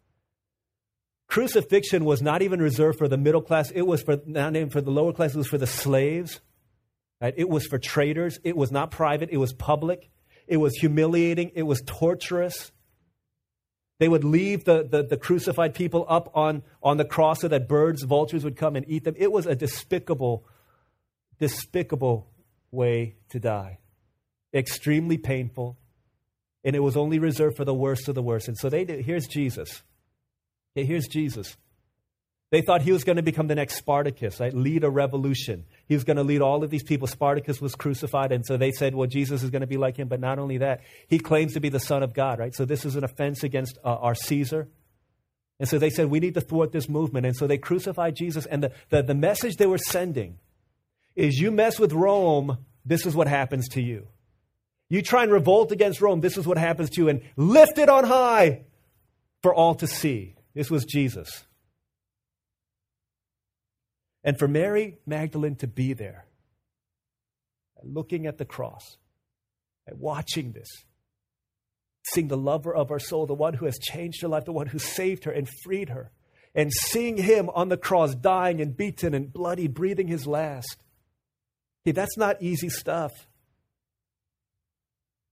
Crucifixion 1.34 2.04
was 2.04 2.22
not 2.22 2.42
even 2.42 2.62
reserved 2.62 2.96
for 2.96 3.08
the 3.08 3.16
middle 3.16 3.42
class. 3.42 3.72
It 3.72 3.82
was 3.82 4.00
for 4.00 4.20
not 4.24 4.54
even 4.54 4.70
for 4.70 4.80
the 4.80 4.92
lower 4.92 5.12
class. 5.12 5.34
It 5.34 5.38
was 5.38 5.48
for 5.48 5.58
the 5.58 5.66
slaves. 5.66 6.40
Right? 7.20 7.34
It 7.36 7.48
was 7.48 7.66
for 7.66 7.76
traitors. 7.76 8.38
It 8.44 8.56
was 8.56 8.70
not 8.70 8.92
private. 8.92 9.30
It 9.32 9.38
was 9.38 9.52
public. 9.52 10.10
It 10.46 10.58
was 10.58 10.76
humiliating. 10.76 11.50
It 11.56 11.64
was 11.64 11.82
torturous. 11.84 12.70
They 13.98 14.06
would 14.06 14.22
leave 14.22 14.64
the, 14.64 14.86
the, 14.88 15.02
the, 15.02 15.16
crucified 15.16 15.74
people 15.74 16.06
up 16.08 16.30
on, 16.36 16.62
on 16.80 16.98
the 16.98 17.04
cross 17.04 17.40
so 17.40 17.48
that 17.48 17.66
birds, 17.66 18.04
vultures 18.04 18.44
would 18.44 18.56
come 18.56 18.76
and 18.76 18.88
eat 18.88 19.02
them. 19.02 19.16
It 19.18 19.32
was 19.32 19.44
a 19.46 19.56
despicable, 19.56 20.46
despicable 21.40 22.28
way 22.70 23.16
to 23.30 23.40
die. 23.40 23.80
Extremely 24.54 25.18
painful. 25.18 25.78
And 26.62 26.76
it 26.76 26.80
was 26.80 26.96
only 26.96 27.18
reserved 27.18 27.56
for 27.56 27.64
the 27.64 27.74
worst 27.74 28.06
of 28.06 28.14
the 28.14 28.22
worst. 28.22 28.46
And 28.46 28.56
so 28.56 28.68
they 28.68 28.84
did, 28.84 29.04
here's 29.04 29.26
Jesus. 29.26 29.82
Okay, 30.76 30.86
here's 30.86 31.06
Jesus. 31.06 31.56
They 32.50 32.62
thought 32.62 32.82
he 32.82 32.92
was 32.92 33.02
going 33.02 33.16
to 33.16 33.22
become 33.22 33.48
the 33.48 33.54
next 33.54 33.76
Spartacus, 33.76 34.38
right? 34.38 34.54
Lead 34.54 34.84
a 34.84 34.90
revolution. 34.90 35.64
He 35.86 35.94
was 35.94 36.04
going 36.04 36.18
to 36.18 36.22
lead 36.22 36.40
all 36.40 36.62
of 36.62 36.70
these 36.70 36.84
people. 36.84 37.08
Spartacus 37.08 37.60
was 37.60 37.74
crucified, 37.74 38.30
and 38.30 38.46
so 38.46 38.56
they 38.56 38.70
said, 38.70 38.94
well, 38.94 39.08
Jesus 39.08 39.42
is 39.42 39.50
going 39.50 39.62
to 39.62 39.66
be 39.66 39.76
like 39.76 39.96
him. 39.96 40.08
But 40.08 40.20
not 40.20 40.38
only 40.38 40.58
that, 40.58 40.82
he 41.08 41.18
claims 41.18 41.54
to 41.54 41.60
be 41.60 41.68
the 41.68 41.80
Son 41.80 42.02
of 42.02 42.14
God, 42.14 42.38
right? 42.38 42.54
So 42.54 42.64
this 42.64 42.84
is 42.84 42.94
an 42.96 43.02
offense 43.02 43.42
against 43.42 43.78
uh, 43.84 43.96
our 43.96 44.14
Caesar. 44.14 44.68
And 45.58 45.68
so 45.68 45.78
they 45.78 45.90
said, 45.90 46.10
we 46.10 46.20
need 46.20 46.34
to 46.34 46.40
thwart 46.40 46.72
this 46.72 46.88
movement. 46.88 47.26
And 47.26 47.36
so 47.36 47.46
they 47.46 47.58
crucified 47.58 48.16
Jesus. 48.16 48.46
And 48.46 48.62
the, 48.62 48.72
the, 48.88 49.02
the 49.02 49.14
message 49.14 49.56
they 49.56 49.66
were 49.66 49.78
sending 49.78 50.38
is 51.16 51.38
you 51.38 51.50
mess 51.50 51.78
with 51.78 51.92
Rome, 51.92 52.58
this 52.84 53.06
is 53.06 53.14
what 53.14 53.28
happens 53.28 53.68
to 53.70 53.82
you. 53.82 54.08
You 54.88 55.02
try 55.02 55.22
and 55.22 55.32
revolt 55.32 55.72
against 55.72 56.00
Rome, 56.00 56.20
this 56.20 56.36
is 56.36 56.46
what 56.46 56.58
happens 56.58 56.90
to 56.90 57.00
you. 57.00 57.08
And 57.08 57.22
lift 57.36 57.78
it 57.78 57.88
on 57.88 58.04
high 58.04 58.62
for 59.42 59.54
all 59.54 59.74
to 59.76 59.86
see. 59.86 60.34
This 60.54 60.70
was 60.70 60.84
Jesus. 60.84 61.44
And 64.22 64.38
for 64.38 64.48
Mary 64.48 64.98
Magdalene 65.06 65.56
to 65.56 65.66
be 65.66 65.92
there, 65.92 66.26
looking 67.82 68.26
at 68.26 68.38
the 68.38 68.44
cross, 68.44 68.96
and 69.86 70.00
watching 70.00 70.52
this, 70.52 70.68
seeing 72.06 72.28
the 72.28 72.36
lover 72.36 72.74
of 72.74 72.90
our 72.90 72.98
soul, 72.98 73.26
the 73.26 73.34
one 73.34 73.54
who 73.54 73.66
has 73.66 73.78
changed 73.78 74.22
her 74.22 74.28
life, 74.28 74.44
the 74.44 74.52
one 74.52 74.68
who 74.68 74.78
saved 74.78 75.24
her 75.24 75.32
and 75.32 75.48
freed 75.64 75.90
her, 75.90 76.10
and 76.54 76.72
seeing 76.72 77.16
him 77.16 77.50
on 77.50 77.68
the 77.68 77.76
cross 77.76 78.14
dying 78.14 78.60
and 78.60 78.76
beaten 78.76 79.12
and 79.12 79.32
bloody, 79.32 79.68
breathing 79.68 80.08
his 80.08 80.26
last. 80.26 80.82
Hey, 81.84 81.92
that's 81.92 82.16
not 82.16 82.40
easy 82.40 82.70
stuff. 82.70 83.12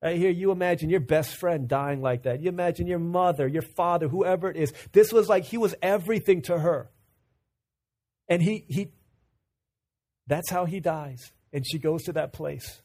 I 0.03 0.15
hear 0.15 0.31
you 0.31 0.51
imagine 0.51 0.91
your 0.91 1.01
best 1.01 1.37
friend 1.37 1.69
dying 1.69 2.03
like 2.03 2.25
that. 2.25 2.43
You 2.43 2.49
imagine 2.49 2.87
your 2.87 2.99
mother, 2.99 3.47
your 3.47 3.63
father, 3.63 4.09
whoever 4.09 4.51
it 4.51 4.57
is. 4.57 4.73
This 4.93 5.13
was 5.13 5.29
like 5.29 5.45
he 5.45 5.59
was 5.59 5.75
everything 5.81 6.43
to 6.43 6.59
her. 6.59 6.91
And 8.29 8.43
he, 8.43 8.65
he, 8.69 8.89
that's 10.27 10.51
how 10.51 10.65
he 10.65 10.81
dies. 10.81 11.33
And 11.53 11.65
she 11.67 11.79
goes 11.79 12.03
to 12.05 12.13
that 12.15 12.33
place. 12.33 12.83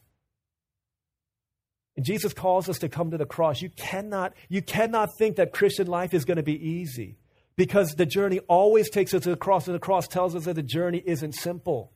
And 1.96 2.06
Jesus 2.06 2.32
calls 2.32 2.68
us 2.68 2.78
to 2.78 2.88
come 2.88 3.10
to 3.10 3.18
the 3.18 3.26
cross. 3.26 3.60
You 3.60 3.70
cannot, 3.70 4.34
you 4.48 4.62
cannot 4.62 5.08
think 5.18 5.36
that 5.36 5.52
Christian 5.52 5.88
life 5.88 6.14
is 6.14 6.24
going 6.24 6.36
to 6.36 6.44
be 6.44 6.54
easy 6.54 7.18
because 7.56 7.96
the 7.96 8.06
journey 8.06 8.38
always 8.46 8.88
takes 8.88 9.12
us 9.12 9.24
to 9.24 9.30
the 9.30 9.36
cross, 9.36 9.66
and 9.66 9.74
the 9.74 9.80
cross 9.80 10.06
tells 10.06 10.36
us 10.36 10.44
that 10.44 10.54
the 10.54 10.62
journey 10.62 11.02
isn't 11.04 11.34
simple. 11.34 11.92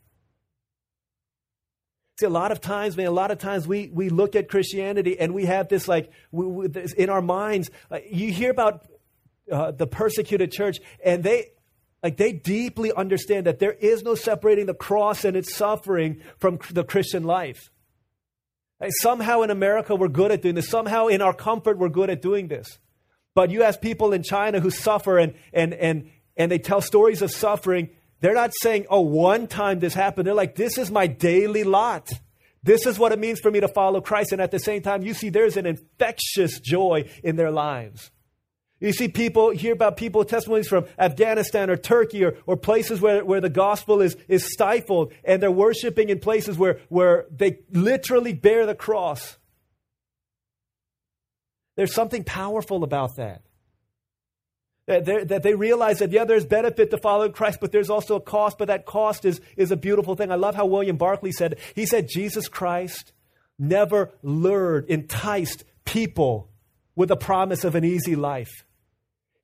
See, 2.23 2.27
a 2.27 2.31
lot 2.31 2.53
of 2.53 2.61
times, 2.61 2.97
man, 2.97 3.07
a 3.07 3.11
lot 3.11 3.33
of 3.33 3.39
times 3.39 3.67
we, 3.67 3.91
we 3.93 4.09
look 4.09 4.37
at 4.37 4.49
Christianity 4.49 5.19
and 5.19 5.35
we 5.35 5.47
have 5.47 5.69
this 5.69 5.89
like 5.89 6.13
we, 6.31 6.47
we, 6.47 6.69
this, 6.69 6.93
in 6.93 7.11
our 7.11 7.21
minds. 7.21 7.69
Like, 7.91 8.07
you 8.13 8.31
hear 8.31 8.53
about 8.53 8.87
uh, 9.51 9.73
the 9.73 9.89
persecuted 9.89 10.53
church, 10.53 10.79
and 11.05 11.25
they 11.25 11.47
like 12.01 12.19
they 12.19 12.31
deeply 12.31 12.93
understand 12.93 13.47
that 13.47 13.59
there 13.59 13.73
is 13.73 14.05
no 14.05 14.15
separating 14.15 14.67
the 14.67 14.75
cross 14.75 15.25
and 15.25 15.37
its 15.37 15.53
suffering 15.53 16.23
from 16.39 16.61
the 16.71 16.85
Christian 16.85 17.25
life. 17.25 17.73
Like 18.81 18.93
somehow 19.01 19.43
in 19.43 19.51
America 19.51 19.97
we're 19.97 20.07
good 20.07 20.31
at 20.31 20.43
doing 20.43 20.55
this. 20.55 20.69
Somehow 20.69 21.09
in 21.09 21.23
our 21.23 21.35
comfort 21.35 21.77
we're 21.77 21.89
good 21.89 22.09
at 22.09 22.23
doing 22.23 22.47
this. 22.47 22.79
But 23.35 23.51
you 23.51 23.65
ask 23.65 23.81
people 23.81 24.13
in 24.13 24.23
China 24.23 24.61
who 24.61 24.71
suffer 24.71 25.19
and 25.19 25.35
and 25.53 25.75
and 25.75 26.09
and 26.37 26.53
they 26.53 26.61
tell 26.61 26.81
stories 26.81 27.21
of 27.21 27.33
suffering, 27.33 27.91
they're 28.23 28.35
not 28.35 28.53
saying, 28.63 28.87
"Oh, 28.89 29.03
one 29.03 29.47
time 29.47 29.81
this 29.81 29.93
happened." 29.93 30.27
They're 30.27 30.35
like, 30.35 30.55
"This 30.55 30.79
is 30.79 30.91
my 30.91 31.07
daily 31.07 31.65
lot." 31.65 32.09
This 32.65 32.87
is 32.87 32.97
what 32.99 33.11
it 33.11 33.19
means 33.19 33.41
for 33.41 33.51
me 33.51 33.61
to 33.61 33.69
follow 33.69 34.01
Christ. 34.01 34.31
And 34.31 34.41
at 34.41 34.53
the 34.53 34.61
same 34.61 34.83
time, 34.83 35.03
you 35.03 35.15
see 35.15 35.31
there's 35.31 35.57
an 35.57 35.67
infectious 35.67 36.61
joy 36.61 37.11
in 37.25 37.35
their 37.35 37.51
lives. 37.51 38.13
You 38.79 38.93
see 38.93 39.09
people, 39.09 39.51
hear 39.51 39.73
about 39.73 39.97
people, 39.97 40.25
testimonies 40.25 40.69
from 40.69 40.87
Afghanistan 40.99 41.71
or 41.71 41.77
Turkey 41.77 42.25
or, 42.25 42.37
or 42.47 42.57
places 42.57 43.01
where, 43.01 43.25
where 43.25 43.41
the 43.41 43.49
gospel 43.49 44.01
is, 44.01 44.17
is 44.27 44.53
stifled 44.53 45.13
and 45.25 45.41
they're 45.41 45.53
worshiping 45.53 46.09
in 46.09 46.19
places 46.19 46.59
where, 46.59 46.81
where 46.89 47.27
they 47.31 47.61
literally 47.71 48.33
bear 48.33 48.67
the 48.67 48.75
cross. 48.75 49.39
There's 51.77 51.95
something 51.95 52.25
powerful 52.25 52.83
about 52.83 53.17
that. 53.17 53.43
That, 54.87 55.29
that 55.29 55.45
they 55.45 55.55
realize 55.55 56.01
that, 56.01 56.11
yeah, 56.11 56.25
there's 56.25 56.45
benefit 56.45 56.91
to 56.91 56.99
following 56.99 57.33
Christ, 57.33 57.59
but 57.61 57.71
there's 57.71 57.89
also 57.89 58.17
a 58.17 58.21
cost, 58.21 58.59
but 58.59 58.67
that 58.67 58.85
cost 58.85 59.25
is, 59.25 59.41
is 59.57 59.71
a 59.71 59.77
beautiful 59.77 60.17
thing. 60.17 60.33
I 60.33 60.35
love 60.35 60.57
how 60.57 60.67
William 60.67 60.97
Barclay 60.97 61.31
said, 61.31 61.59
he 61.77 61.87
said, 61.87 62.09
Jesus 62.09 62.49
Christ 62.49 63.13
never 63.59 64.11
lured, 64.23 64.87
enticed 64.89 65.63
people 65.85 66.51
with 66.97 67.11
the 67.11 67.17
promise 67.17 67.63
of 67.63 67.77
an 67.77 67.85
easy 67.85 68.17
life. 68.17 68.65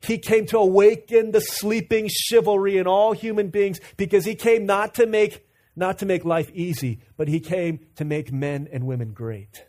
He 0.01 0.19
came 0.19 0.47
to 0.47 0.59
awaken 0.59 1.31
the 1.31 1.41
sleeping 1.41 2.09
chivalry 2.09 2.77
in 2.77 2.87
all 2.87 3.13
human 3.13 3.49
beings 3.49 3.81
because 3.97 4.25
he 4.25 4.35
came 4.35 4.67
not 4.67 4.95
to 4.95 5.07
make 5.07 5.45
not 5.77 5.99
to 5.99 6.07
make 6.07 6.25
life 6.25 6.51
easy, 6.55 6.99
but 7.17 7.29
he 7.29 7.39
came 7.39 7.79
to 7.95 8.05
make 8.05 8.33
men 8.33 8.69
and 8.73 8.85
women 8.85 9.13
great. 9.13 9.65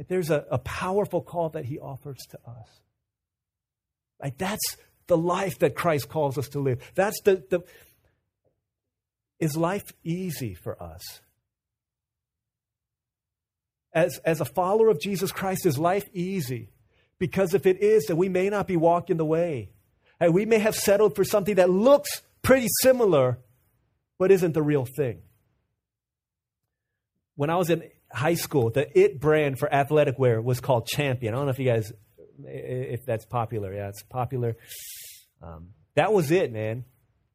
And 0.00 0.08
there's 0.08 0.30
a, 0.30 0.46
a 0.50 0.56
powerful 0.56 1.20
call 1.20 1.50
that 1.50 1.66
he 1.66 1.78
offers 1.78 2.16
to 2.30 2.38
us. 2.46 2.80
Like 4.18 4.38
that's 4.38 4.78
the 5.08 5.16
life 5.18 5.58
that 5.58 5.74
Christ 5.74 6.08
calls 6.08 6.38
us 6.38 6.48
to 6.48 6.58
live. 6.58 6.80
That's 6.94 7.20
the, 7.20 7.44
the 7.50 7.60
is 9.38 9.58
life 9.58 9.92
easy 10.02 10.54
for 10.54 10.82
us? 10.82 11.20
As, 13.92 14.18
as 14.24 14.40
a 14.40 14.46
follower 14.46 14.88
of 14.88 15.02
Jesus 15.02 15.32
Christ, 15.32 15.66
is 15.66 15.76
life 15.76 16.08
easy? 16.14 16.70
Because 17.18 17.52
if 17.52 17.66
it 17.66 17.82
is, 17.82 18.06
then 18.06 18.16
we 18.16 18.30
may 18.30 18.48
not 18.48 18.66
be 18.66 18.78
walking 18.78 19.18
the 19.18 19.26
way. 19.26 19.68
And 20.18 20.32
we 20.32 20.46
may 20.46 20.60
have 20.60 20.76
settled 20.76 21.14
for 21.14 21.24
something 21.24 21.56
that 21.56 21.68
looks 21.68 22.22
pretty 22.40 22.68
similar, 22.80 23.38
but 24.18 24.30
isn't 24.30 24.54
the 24.54 24.62
real 24.62 24.86
thing. 24.86 25.20
When 27.40 27.48
I 27.48 27.56
was 27.56 27.70
in 27.70 27.84
high 28.12 28.34
school, 28.34 28.68
the 28.68 28.86
IT 29.00 29.18
brand 29.18 29.58
for 29.58 29.72
athletic 29.72 30.18
wear 30.18 30.42
was 30.42 30.60
called 30.60 30.86
Champion. 30.86 31.32
I 31.32 31.38
don't 31.38 31.46
know 31.46 31.52
if 31.52 31.58
you 31.58 31.64
guys, 31.64 31.90
if 32.44 33.06
that's 33.06 33.24
popular. 33.24 33.72
Yeah, 33.72 33.88
it's 33.88 34.02
popular. 34.02 34.58
Um, 35.40 35.68
that 35.94 36.12
was 36.12 36.30
it, 36.30 36.52
man. 36.52 36.84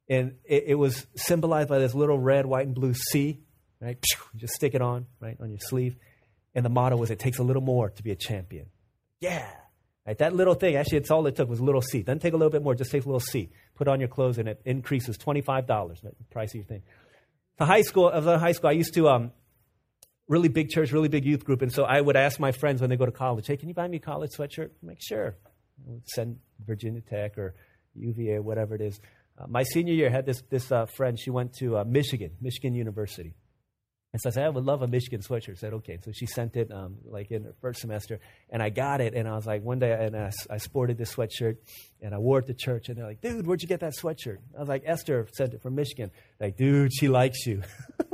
And 0.08 0.36
it, 0.44 0.66
it, 0.68 0.76
was 0.76 1.08
symbolized 1.16 1.70
by 1.70 1.80
this 1.80 1.96
little 1.96 2.20
red, 2.20 2.46
white, 2.46 2.68
and 2.68 2.76
blue 2.76 2.94
C, 2.94 3.40
right? 3.82 3.98
Just 4.36 4.54
stick 4.54 4.76
it 4.76 4.82
on, 4.84 5.08
right, 5.20 5.38
on 5.42 5.50
your 5.50 5.58
sleeve. 5.60 5.96
And 6.54 6.64
the 6.64 6.70
motto 6.70 6.98
was, 6.98 7.10
it 7.10 7.18
takes 7.18 7.40
a 7.40 7.44
little 7.44 7.64
more 7.64 7.90
to 7.90 8.04
be 8.04 8.12
a 8.12 8.16
champion. 8.16 8.68
Yeah. 9.22 9.50
Right, 10.06 10.20
that 10.20 10.36
little 10.36 10.54
thing, 10.54 10.76
actually, 10.76 11.00
it's 11.00 11.10
all 11.10 11.26
it 11.26 11.36
took 11.36 11.50
was 11.50 11.62
a 11.62 11.64
little 11.64 11.82
C. 11.82 12.04
Doesn't 12.04 12.20
take 12.20 12.34
a 12.36 12.38
little 12.38 12.52
bit 12.52 12.62
more, 12.62 12.76
just 12.76 12.92
takes 12.92 13.06
a 13.06 13.10
little 13.10 13.20
C. 13.20 13.50
Put 13.74 13.88
on 13.88 14.00
your 14.00 14.10
clothes, 14.10 14.38
and 14.38 14.48
it 14.48 14.62
increases 14.66 15.18
$25, 15.18 15.66
the 16.04 16.12
price 16.30 16.52
of 16.52 16.58
your 16.58 16.66
thing. 16.66 16.84
To 17.58 17.66
high 17.66 17.82
school, 17.82 18.12
I 18.14 18.18
was 18.18 18.28
in 18.28 18.40
high 18.40 18.52
school, 18.52 18.70
I 18.70 18.74
used 18.74 18.94
to, 18.94 19.10
um, 19.10 19.32
really 20.28 20.50
big 20.50 20.70
church, 20.70 20.92
really 20.92 21.08
big 21.08 21.26
youth 21.26 21.46
group, 21.46 21.62
and 21.62 21.72
so 21.72 21.84
I 21.84 22.02
would 22.02 22.16
ask 22.16 22.40
my 22.40 22.52
friends 22.52 22.82
when 22.82 22.90
they 22.90 22.98
go 22.98 23.06
to 23.06 23.12
college, 23.12 23.48
hey, 23.48 23.58
can 23.58 23.70
you 23.70 23.76
buy 23.76 23.88
me 23.88 23.98
a 23.98 24.00
college 24.00 24.32
sweatshirt? 24.38 24.72
I'm 24.82 24.88
like, 24.88 25.02
sure. 25.02 25.36
I 25.46 25.92
would 25.92 26.08
send 26.08 26.40
Virginia 26.66 27.02
Tech 27.02 27.38
or 27.38 27.54
UVA, 27.96 28.40
whatever 28.40 28.76
it 28.76 28.82
is. 28.82 29.00
Uh, 29.38 29.48
my 29.48 29.64
senior 29.64 29.94
year, 29.94 30.08
I 30.08 30.12
had 30.12 30.26
this, 30.26 30.42
this 30.50 30.72
uh, 30.72 30.86
friend, 30.86 31.20
she 31.20 31.30
went 31.30 31.54
to 31.56 31.78
uh, 31.78 31.84
Michigan, 31.84 32.32
Michigan 32.42 32.74
University. 32.74 33.36
And 34.16 34.22
so 34.22 34.30
I 34.30 34.32
said, 34.32 34.46
I 34.46 34.50
would 34.50 34.64
love 34.64 34.82
a 34.82 34.88
Michigan 34.88 35.20
sweatshirt. 35.20 35.52
I 35.52 35.56
said, 35.56 35.74
okay. 35.74 36.00
So 36.02 36.14
she 36.14 36.26
sent 36.26 36.56
it 36.56 36.72
um, 36.72 37.00
like 37.04 37.32
in 37.32 37.44
her 37.44 37.54
first 37.60 37.82
semester. 37.82 38.22
And 38.50 38.64
I 38.64 38.70
got 38.70 39.02
it. 39.02 39.14
And 39.14 39.28
I 39.28 39.36
was 39.36 39.46
like, 39.46 39.62
one 39.62 39.80
day, 39.80 39.92
and 39.92 40.16
I, 40.16 40.32
I, 40.50 40.56
sported 40.56 40.98
this 40.98 41.14
sweatshirt 41.14 41.58
and 42.02 42.16
I 42.16 42.18
wore 42.18 42.40
it 42.40 42.48
to 42.48 42.54
church. 42.54 42.88
And 42.88 42.98
they're 42.98 43.06
like, 43.06 43.20
dude, 43.20 43.46
where'd 43.46 43.62
you 43.62 43.68
get 43.68 43.82
that 43.82 43.92
sweatshirt? 44.02 44.38
I 44.56 44.60
was 44.62 44.70
like, 44.70 44.84
Esther 44.86 45.28
sent 45.34 45.54
it 45.54 45.62
from 45.62 45.76
Michigan. 45.76 46.12
Like, 46.40 46.56
dude, 46.56 46.94
she 46.94 47.10
likes 47.10 47.46
you. 47.46 47.64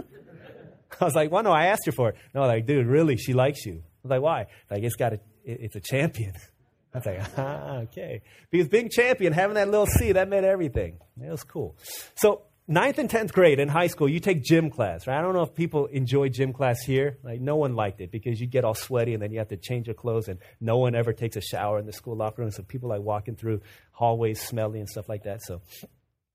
I 1.04 1.06
was 1.06 1.16
like, 1.16 1.32
well, 1.32 1.44
no, 1.44 1.52
I 1.52 1.66
asked 1.66 1.86
her 1.88 1.92
for 1.92 2.10
it. 2.10 2.16
No, 2.34 2.42
like, 2.42 2.68
dude, 2.68 2.86
really, 2.86 3.18
she 3.18 3.34
likes 3.34 3.66
you. 3.66 3.74
I 3.74 4.00
was 4.04 4.10
like, 4.12 4.22
why? 4.22 4.48
Like, 4.70 4.84
it's 4.84 4.96
got 4.96 5.14
a, 5.14 5.20
it, 5.44 5.60
it's 5.62 5.76
a 5.76 5.80
champion. 5.80 6.34
I 6.94 6.98
was 6.98 7.06
like, 7.06 7.22
ah, 7.38 7.78
okay. 7.84 8.22
Because 8.52 8.68
being 8.68 8.90
champion, 8.90 9.34
having 9.34 9.56
that 9.56 9.70
little 9.70 9.88
C, 9.88 10.12
that 10.12 10.28
meant 10.28 10.46
everything. 10.46 11.00
It 11.20 11.32
was 11.32 11.44
cool. 11.44 11.76
So 12.16 12.44
ninth 12.68 13.00
and 13.00 13.10
tenth 13.10 13.34
grade 13.34 13.60
in 13.60 13.70
high 13.70 13.88
school, 13.88 14.10
you 14.10 14.20
take 14.20 14.44
gym 14.44 14.70
class, 14.70 15.08
right? 15.08 15.18
I 15.18 15.22
don't 15.22 15.34
know 15.34 15.42
if 15.42 15.56
people 15.56 15.88
enjoy 15.88 16.30
gym 16.30 16.54
class 16.54 16.82
here. 16.82 17.18
Like, 17.24 17.40
no 17.40 17.56
one 17.56 17.76
liked 17.76 18.02
it 18.02 18.12
because 18.12 18.40
you 18.40 18.46
get 18.46 18.66
all 18.66 18.76
sweaty 18.76 19.14
and 19.14 19.24
then 19.24 19.32
you 19.32 19.40
have 19.40 19.48
to 19.48 19.58
change 19.58 19.88
your 19.88 19.94
clothes, 19.94 20.28
and 20.28 20.40
no 20.60 20.78
one 20.78 20.94
ever 20.94 21.14
takes 21.14 21.36
a 21.38 21.42
shower 21.42 21.80
in 21.80 21.86
the 21.86 21.94
school 21.94 22.16
locker 22.16 22.42
room. 22.42 22.52
So 22.52 22.62
people 22.62 22.90
like 22.90 23.02
walking 23.02 23.36
through 23.36 23.62
hallways 23.92 24.42
smelly 24.42 24.80
and 24.80 24.90
stuff 24.90 25.08
like 25.10 25.24
that. 25.24 25.42
So 25.42 25.62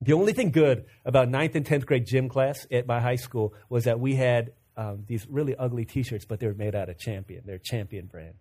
the 0.00 0.12
only 0.12 0.32
thing 0.32 0.50
good 0.50 0.84
about 1.04 1.28
ninth 1.28 1.54
and 1.54 1.64
tenth 1.64 1.86
grade 1.86 2.06
gym 2.06 2.28
class 2.28 2.66
at 2.70 2.86
my 2.86 3.00
high 3.00 3.16
school 3.16 3.54
was 3.68 3.84
that 3.84 3.98
we 3.98 4.14
had 4.14 4.52
um, 4.76 5.04
these 5.06 5.26
really 5.28 5.56
ugly 5.56 5.84
T-shirts, 5.84 6.24
but 6.26 6.38
they 6.38 6.46
were 6.46 6.54
made 6.54 6.74
out 6.74 6.88
of 6.88 6.98
Champion. 6.98 7.42
They're 7.46 7.58
Champion 7.58 8.06
brand. 8.06 8.34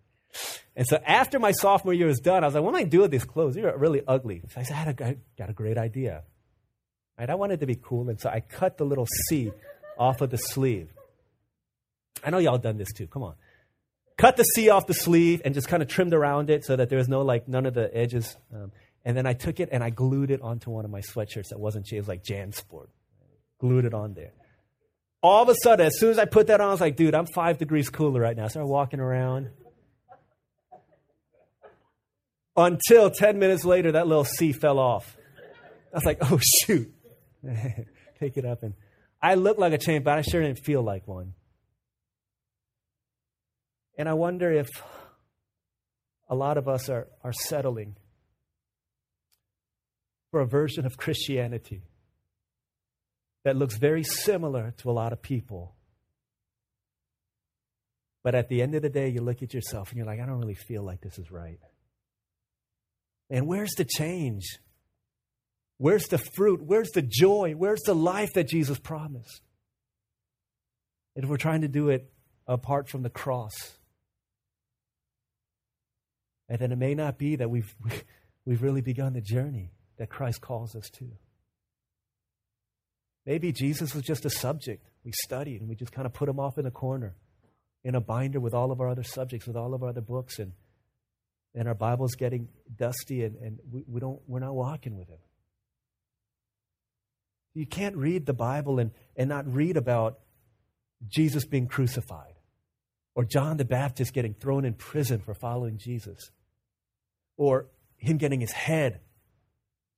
And 0.74 0.86
so 0.86 0.98
after 1.06 1.38
my 1.38 1.52
sophomore 1.52 1.94
year 1.94 2.06
was 2.06 2.20
done, 2.20 2.44
I 2.44 2.46
was 2.46 2.54
like, 2.54 2.62
what 2.62 2.70
am 2.70 2.76
I 2.76 2.84
do 2.84 3.00
with 3.00 3.10
these 3.10 3.24
clothes? 3.24 3.54
They're 3.54 3.76
really 3.76 4.02
ugly. 4.06 4.42
So 4.50 4.60
I 4.60 4.64
said, 4.64 4.74
I, 4.74 4.76
had 4.76 5.00
a, 5.00 5.06
I 5.06 5.16
got 5.38 5.48
a 5.48 5.54
great 5.54 5.78
idea. 5.78 6.24
Right? 7.18 7.30
I 7.30 7.34
wanted 7.34 7.60
to 7.60 7.66
be 7.66 7.76
cool, 7.76 8.10
and 8.10 8.20
so 8.20 8.28
I 8.28 8.40
cut 8.40 8.76
the 8.76 8.84
little 8.84 9.06
C 9.28 9.50
off 9.98 10.20
of 10.20 10.28
the 10.28 10.36
sleeve. 10.36 10.92
I 12.22 12.28
know 12.28 12.38
y'all 12.38 12.58
done 12.58 12.76
this 12.76 12.92
too. 12.92 13.06
Come 13.06 13.22
on. 13.22 13.34
Cut 14.18 14.36
the 14.36 14.44
C 14.44 14.68
off 14.68 14.86
the 14.86 14.94
sleeve 14.94 15.40
and 15.44 15.54
just 15.54 15.68
kind 15.68 15.82
of 15.82 15.88
trimmed 15.88 16.12
around 16.12 16.50
it 16.50 16.64
so 16.64 16.76
that 16.76 16.90
there 16.90 16.98
was 16.98 17.08
no, 17.08 17.22
like, 17.22 17.48
none 17.48 17.64
of 17.64 17.74
the 17.74 17.94
edges. 17.96 18.36
Um, 18.54 18.72
and 19.06 19.16
then 19.16 19.24
I 19.24 19.34
took 19.34 19.60
it 19.60 19.68
and 19.70 19.84
I 19.84 19.90
glued 19.90 20.32
it 20.32 20.42
onto 20.42 20.68
one 20.68 20.84
of 20.84 20.90
my 20.90 21.00
sweatshirts 21.00 21.50
that 21.50 21.60
wasn't 21.60 21.86
changed, 21.86 22.08
like 22.08 22.24
JanSport. 22.24 22.88
Glued 23.60 23.84
it 23.84 23.94
on 23.94 24.14
there. 24.14 24.32
All 25.22 25.44
of 25.44 25.48
a 25.48 25.54
sudden, 25.62 25.86
as 25.86 25.96
soon 25.96 26.10
as 26.10 26.18
I 26.18 26.24
put 26.24 26.48
that 26.48 26.60
on, 26.60 26.68
I 26.68 26.70
was 26.72 26.80
like, 26.80 26.96
dude, 26.96 27.14
I'm 27.14 27.26
five 27.26 27.56
degrees 27.56 27.88
cooler 27.88 28.20
right 28.20 28.36
now. 28.36 28.42
So 28.42 28.46
I 28.46 28.48
started 28.48 28.66
walking 28.68 28.98
around. 28.98 29.50
Until 32.56 33.08
10 33.08 33.38
minutes 33.38 33.64
later, 33.64 33.92
that 33.92 34.08
little 34.08 34.24
C 34.24 34.52
fell 34.52 34.80
off. 34.80 35.16
I 35.92 35.96
was 35.96 36.04
like, 36.04 36.18
oh, 36.22 36.40
shoot. 36.64 36.92
Pick 38.18 38.36
it 38.36 38.44
up. 38.44 38.64
And 38.64 38.74
I 39.22 39.36
looked 39.36 39.60
like 39.60 39.72
a 39.72 39.78
champ, 39.78 40.04
but 40.04 40.18
I 40.18 40.22
sure 40.22 40.42
didn't 40.42 40.64
feel 40.64 40.82
like 40.82 41.06
one. 41.06 41.34
And 43.96 44.08
I 44.08 44.14
wonder 44.14 44.50
if 44.50 44.68
a 46.28 46.34
lot 46.34 46.58
of 46.58 46.66
us 46.66 46.88
are, 46.88 47.06
are 47.22 47.32
settling 47.32 47.94
for 50.36 50.42
a 50.42 50.46
version 50.46 50.84
of 50.84 50.98
Christianity 50.98 51.80
that 53.42 53.56
looks 53.56 53.78
very 53.78 54.02
similar 54.02 54.74
to 54.76 54.90
a 54.90 54.92
lot 54.92 55.14
of 55.14 55.22
people. 55.22 55.74
But 58.22 58.34
at 58.34 58.50
the 58.50 58.60
end 58.60 58.74
of 58.74 58.82
the 58.82 58.90
day, 58.90 59.08
you 59.08 59.22
look 59.22 59.42
at 59.42 59.54
yourself 59.54 59.88
and 59.88 59.96
you're 59.96 60.06
like, 60.06 60.20
I 60.20 60.26
don't 60.26 60.38
really 60.38 60.52
feel 60.52 60.82
like 60.82 61.00
this 61.00 61.18
is 61.18 61.30
right. 61.30 61.58
And 63.30 63.46
where's 63.46 63.72
the 63.78 63.86
change? 63.86 64.58
Where's 65.78 66.06
the 66.08 66.18
fruit? 66.18 66.60
Where's 66.62 66.90
the 66.90 67.00
joy? 67.00 67.54
Where's 67.56 67.80
the 67.80 67.94
life 67.94 68.34
that 68.34 68.46
Jesus 68.46 68.78
promised? 68.78 69.40
If 71.14 71.30
we're 71.30 71.38
trying 71.38 71.62
to 71.62 71.68
do 71.68 71.88
it 71.88 72.12
apart 72.46 72.90
from 72.90 73.02
the 73.02 73.08
cross, 73.08 73.54
and 76.46 76.58
then 76.58 76.72
it 76.72 76.76
may 76.76 76.94
not 76.94 77.16
be 77.16 77.36
that 77.36 77.48
we've, 77.48 77.74
we've 78.44 78.60
really 78.60 78.82
begun 78.82 79.14
the 79.14 79.22
journey 79.22 79.70
that 79.98 80.10
Christ 80.10 80.40
calls 80.40 80.74
us 80.76 80.88
to. 80.90 81.10
Maybe 83.24 83.52
Jesus 83.52 83.94
was 83.94 84.04
just 84.04 84.24
a 84.24 84.30
subject 84.30 84.86
we 85.04 85.12
studied 85.12 85.60
and 85.60 85.68
we 85.68 85.76
just 85.76 85.92
kind 85.92 86.06
of 86.06 86.12
put 86.12 86.28
him 86.28 86.40
off 86.40 86.58
in 86.58 86.66
a 86.66 86.70
corner 86.70 87.14
in 87.86 87.94
a 87.94 88.00
binder 88.00 88.40
with 88.40 88.52
all 88.52 88.72
of 88.72 88.80
our 88.80 88.88
other 88.88 89.04
subjects, 89.04 89.46
with 89.46 89.56
all 89.56 89.72
of 89.72 89.84
our 89.84 89.90
other 89.90 90.00
books, 90.00 90.40
and, 90.40 90.50
and 91.54 91.68
our 91.68 91.74
Bible's 91.74 92.16
getting 92.16 92.48
dusty 92.74 93.22
and, 93.22 93.36
and 93.36 93.60
we, 93.70 93.84
we 93.86 94.00
don't, 94.00 94.20
we're 94.26 94.40
not 94.40 94.56
walking 94.56 94.96
with 94.96 95.08
him. 95.08 95.20
You 97.54 97.64
can't 97.64 97.96
read 97.96 98.26
the 98.26 98.34
Bible 98.34 98.80
and, 98.80 98.90
and 99.16 99.28
not 99.28 99.46
read 99.46 99.76
about 99.76 100.18
Jesus 101.06 101.44
being 101.44 101.68
crucified 101.68 102.34
or 103.14 103.24
John 103.24 103.56
the 103.56 103.64
Baptist 103.64 104.12
getting 104.12 104.34
thrown 104.34 104.64
in 104.64 104.74
prison 104.74 105.20
for 105.20 105.32
following 105.32 105.78
Jesus 105.78 106.32
or 107.36 107.68
him 107.98 108.16
getting 108.16 108.40
his 108.40 108.50
head 108.52 108.98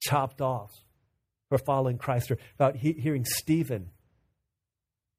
chopped 0.01 0.41
off 0.41 0.85
for 1.49 1.59
following 1.59 1.99
Christ 1.99 2.31
or 2.31 2.39
about 2.55 2.77
he, 2.77 2.93
hearing 2.93 3.25
Stephen 3.25 3.91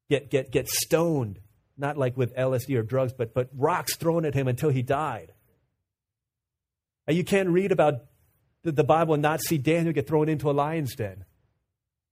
get, 0.08 0.30
get, 0.30 0.50
get 0.50 0.68
stoned, 0.68 1.40
not 1.76 1.96
like 1.96 2.16
with 2.16 2.34
LSD 2.34 2.76
or 2.76 2.82
drugs, 2.82 3.12
but, 3.12 3.32
but 3.34 3.48
rocks 3.54 3.96
thrown 3.96 4.24
at 4.24 4.34
him 4.34 4.48
until 4.48 4.70
he 4.70 4.82
died. 4.82 5.32
And 7.06 7.16
you 7.16 7.24
can't 7.24 7.48
read 7.48 7.72
about 7.72 8.04
the, 8.62 8.72
the 8.72 8.84
Bible 8.84 9.14
and 9.14 9.22
not 9.22 9.40
see 9.40 9.58
Daniel 9.58 9.92
get 9.92 10.06
thrown 10.06 10.28
into 10.28 10.50
a 10.50 10.52
lion's 10.52 10.94
den 10.94 11.24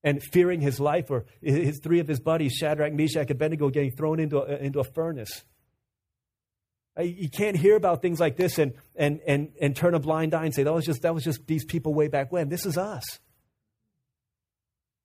and 0.04 0.22
fearing 0.22 0.60
his 0.60 0.78
life, 0.78 1.10
or 1.10 1.26
his 1.42 1.80
three 1.82 1.98
of 1.98 2.06
his 2.06 2.20
buddies, 2.20 2.52
Shadrach, 2.52 2.92
Meshach, 2.92 3.22
and 3.22 3.30
Abednego, 3.32 3.68
getting 3.68 3.90
thrown 3.90 4.20
into 4.20 4.38
a, 4.38 4.56
into 4.56 4.78
a 4.78 4.84
furnace. 4.84 5.44
You 6.98 7.28
can't 7.28 7.56
hear 7.56 7.76
about 7.76 8.02
things 8.02 8.18
like 8.18 8.36
this 8.36 8.58
and, 8.58 8.74
and, 8.96 9.20
and, 9.26 9.52
and 9.60 9.76
turn 9.76 9.94
a 9.94 10.00
blind 10.00 10.34
eye 10.34 10.44
and 10.44 10.54
say, 10.54 10.64
that 10.64 10.74
was, 10.74 10.84
just, 10.84 11.02
that 11.02 11.14
was 11.14 11.22
just 11.22 11.46
these 11.46 11.64
people 11.64 11.94
way 11.94 12.08
back 12.08 12.32
when. 12.32 12.48
This 12.48 12.66
is 12.66 12.76
us. 12.76 13.04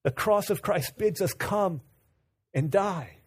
The 0.04 0.12
cross 0.12 0.50
of 0.50 0.62
Christ 0.62 0.98
bids 0.98 1.22
us 1.22 1.34
come 1.34 1.82
and 2.54 2.72
die. 2.72 3.18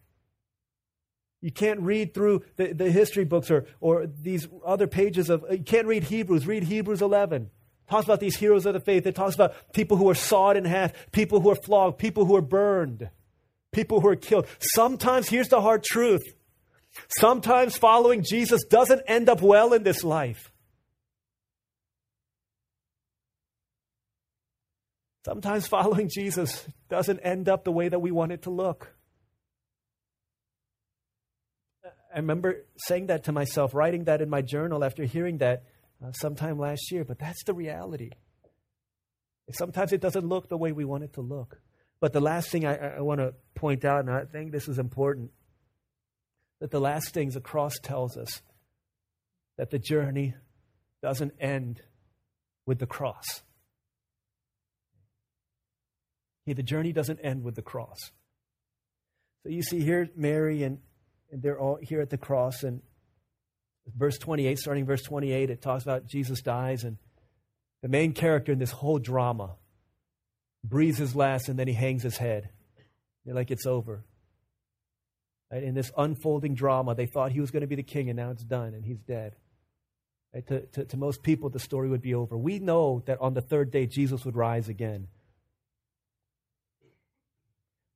You 1.39 1.51
can't 1.51 1.79
read 1.79 2.13
through 2.13 2.43
the, 2.57 2.73
the 2.73 2.91
history 2.91 3.23
books 3.23 3.49
or, 3.49 3.65
or 3.79 4.05
these 4.05 4.47
other 4.65 4.87
pages 4.87 5.29
of, 5.29 5.45
you 5.49 5.63
can't 5.63 5.87
read 5.87 6.03
Hebrews, 6.03 6.45
read 6.45 6.63
Hebrews 6.63 7.01
11 7.01 7.49
talks 7.89 8.05
about 8.05 8.19
these 8.19 8.37
heroes 8.37 8.65
of 8.65 8.73
the 8.73 8.79
faith. 8.79 9.05
It 9.05 9.15
talks 9.15 9.35
about 9.35 9.73
people 9.73 9.97
who 9.97 10.09
are 10.09 10.15
sawed 10.15 10.57
in 10.57 10.65
half, 10.65 10.91
people 11.11 11.39
who 11.39 11.49
are 11.49 11.55
flogged, 11.55 11.97
people 11.97 12.25
who 12.25 12.35
are 12.35 12.41
burned, 12.41 13.09
people 13.71 14.01
who 14.01 14.09
are 14.09 14.15
killed. 14.15 14.47
Sometimes, 14.59 15.29
here's 15.29 15.49
the 15.49 15.61
hard 15.61 15.83
truth 15.83 16.23
sometimes 17.09 17.77
following 17.77 18.23
Jesus 18.23 18.63
doesn't 18.65 19.01
end 19.07 19.29
up 19.29 19.41
well 19.41 19.73
in 19.73 19.83
this 19.83 20.03
life. 20.03 20.51
Sometimes 25.25 25.67
following 25.67 26.09
Jesus 26.09 26.65
doesn't 26.89 27.19
end 27.19 27.49
up 27.49 27.65
the 27.65 27.71
way 27.71 27.89
that 27.89 27.99
we 27.99 28.11
want 28.11 28.31
it 28.31 28.43
to 28.43 28.49
look. 28.49 28.93
I 31.85 32.19
remember 32.19 32.65
saying 32.77 33.07
that 33.07 33.25
to 33.25 33.31
myself, 33.31 33.73
writing 33.73 34.05
that 34.05 34.21
in 34.21 34.29
my 34.29 34.41
journal 34.41 34.83
after 34.83 35.03
hearing 35.03 35.39
that 35.39 35.63
uh, 36.03 36.11
sometime 36.13 36.57
last 36.57 36.91
year, 36.91 37.03
but 37.03 37.19
that's 37.19 37.43
the 37.43 37.53
reality. 37.53 38.11
Sometimes 39.51 39.91
it 39.91 40.01
doesn't 40.01 40.25
look 40.25 40.49
the 40.49 40.57
way 40.57 40.71
we 40.71 40.85
want 40.85 41.03
it 41.03 41.13
to 41.13 41.21
look. 41.21 41.59
But 41.99 42.13
the 42.13 42.21
last 42.21 42.49
thing 42.49 42.65
I, 42.65 42.97
I 42.97 43.01
want 43.01 43.19
to 43.19 43.33
point 43.55 43.83
out, 43.83 44.01
and 44.01 44.09
I 44.09 44.23
think 44.25 44.51
this 44.51 44.67
is 44.67 44.79
important, 44.79 45.31
that 46.59 46.71
the 46.71 46.79
last 46.79 47.13
things 47.13 47.33
the 47.33 47.41
cross 47.41 47.79
tells 47.81 48.17
us 48.17 48.41
that 49.57 49.69
the 49.69 49.79
journey 49.79 50.35
doesn't 51.01 51.33
end 51.39 51.81
with 52.65 52.79
the 52.79 52.85
cross. 52.85 53.41
Okay, 56.45 56.53
the 56.53 56.63
journey 56.63 56.93
doesn't 56.93 57.19
end 57.23 57.43
with 57.43 57.55
the 57.55 57.61
cross. 57.61 58.11
So 59.43 59.49
you 59.49 59.61
see 59.61 59.81
here 59.81 60.09
Mary 60.15 60.63
and, 60.63 60.79
and 61.31 61.41
they're 61.41 61.59
all 61.59 61.77
here 61.81 62.01
at 62.01 62.09
the 62.09 62.17
cross, 62.17 62.63
and 62.63 62.81
verse 63.95 64.17
28, 64.17 64.57
starting 64.57 64.85
verse 64.85 65.03
28, 65.03 65.49
it 65.49 65.61
talks 65.61 65.83
about 65.83 66.05
Jesus 66.05 66.41
dies, 66.41 66.83
and 66.83 66.97
the 67.81 67.89
main 67.89 68.13
character 68.13 68.51
in 68.51 68.59
this 68.59 68.71
whole 68.71 68.99
drama 68.99 69.55
breathes 70.63 70.97
his 70.97 71.15
last, 71.15 71.49
and 71.49 71.57
then 71.59 71.67
he 71.67 71.73
hangs 71.73 72.03
his 72.03 72.17
head. 72.17 72.49
They're 73.25 73.35
like, 73.35 73.51
it's 73.51 73.65
over. 73.65 74.03
Right? 75.51 75.63
In 75.63 75.73
this 75.73 75.91
unfolding 75.97 76.55
drama, 76.55 76.95
they 76.95 77.05
thought 77.05 77.31
he 77.31 77.39
was 77.39 77.51
going 77.51 77.61
to 77.61 77.67
be 77.67 77.75
the 77.75 77.83
king, 77.83 78.09
and 78.09 78.17
now 78.17 78.31
it's 78.31 78.43
done, 78.43 78.73
and 78.73 78.83
he's 78.83 78.99
dead. 78.99 79.35
Right? 80.33 80.45
To, 80.47 80.61
to, 80.61 80.85
to 80.85 80.97
most 80.97 81.23
people, 81.23 81.49
the 81.49 81.59
story 81.59 81.89
would 81.89 82.01
be 82.01 82.13
over. 82.13 82.37
We 82.37 82.59
know 82.59 83.03
that 83.05 83.19
on 83.21 83.33
the 83.33 83.41
third 83.41 83.71
day, 83.71 83.85
Jesus 83.85 84.25
would 84.25 84.35
rise 84.35 84.67
again. 84.69 85.07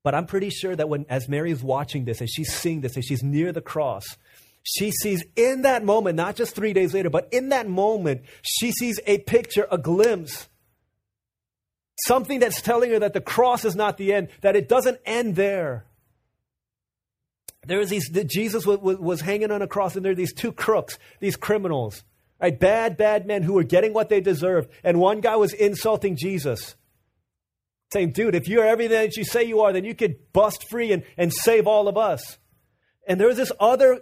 But 0.04 0.16
I'm 0.16 0.26
pretty 0.26 0.50
sure 0.50 0.76
that 0.76 0.90
when, 0.90 1.06
as 1.10 1.30
Mary 1.30 1.52
is 1.52 1.62
watching 1.62 2.06
this, 2.06 2.22
as 2.22 2.30
she's 2.30 2.52
seeing 2.52 2.82
this, 2.82 2.98
as 2.98 3.06
she's 3.06 3.22
near 3.22 3.52
the 3.52 3.62
cross, 3.62 4.06
she 4.64 4.92
sees 4.92 5.24
in 5.36 5.64
that 5.64 5.84
moment, 5.84 6.16
not 6.16 6.36
just 6.36 6.56
three 6.56 6.74
days 6.74 6.94
later, 6.94 7.10
but 7.10 7.28
in 7.32 7.50
that 7.50 7.68
moment, 7.68 8.22
she 8.42 8.72
sees 8.72 9.00
a 9.06 9.20
picture, 9.20 9.68
a 9.72 9.78
glimpse. 9.78 10.48
Something 12.08 12.40
that's 12.40 12.62
telling 12.62 12.92
her 12.92 13.00
that 13.00 13.14
the 13.14 13.22
cross 13.22 13.64
is 13.64 13.76
not 13.76 13.98
the 13.98 14.14
end, 14.14 14.30
that 14.42 14.56
it 14.56 14.68
doesn't 14.68 15.00
end 15.06 15.36
there. 15.36 15.86
There 17.68 17.78
was 17.78 17.90
these, 17.90 18.10
Jesus 18.10 18.66
was, 18.66 18.80
was 18.80 19.22
hanging 19.22 19.52
on 19.52 19.62
a 19.62 19.68
cross, 19.68 19.96
and 19.96 20.04
there 20.04 20.14
are 20.14 20.16
these 20.16 20.34
two 20.34 20.52
crooks, 20.52 20.98
these 21.20 21.36
criminals, 21.36 22.04
right? 22.42 22.60
Bad, 22.60 22.98
bad 22.98 23.28
men 23.28 23.44
who 23.44 23.54
were 23.54 23.64
getting 23.64 23.94
what 23.94 24.10
they 24.10 24.20
deserved. 24.20 24.70
And 24.84 25.00
one 25.00 25.22
guy 25.22 25.36
was 25.36 25.54
insulting 25.54 26.16
Jesus, 26.16 26.76
saying, 27.94 28.14
Dude, 28.14 28.34
if 28.34 28.48
you're 28.48 28.66
everything 28.66 28.98
that 28.98 29.16
you 29.16 29.24
say 29.24 29.44
you 29.44 29.62
are, 29.62 29.72
then 29.72 29.86
you 29.86 29.94
could 29.94 30.34
bust 30.34 30.70
free 30.70 30.92
and, 30.92 31.04
and 31.18 31.32
save 31.32 31.68
all 31.68 31.88
of 31.88 31.98
us. 31.98 32.40
And 33.08 33.20
there 33.20 33.28
was 33.28 33.38
this 33.38 33.52
other 33.60 34.02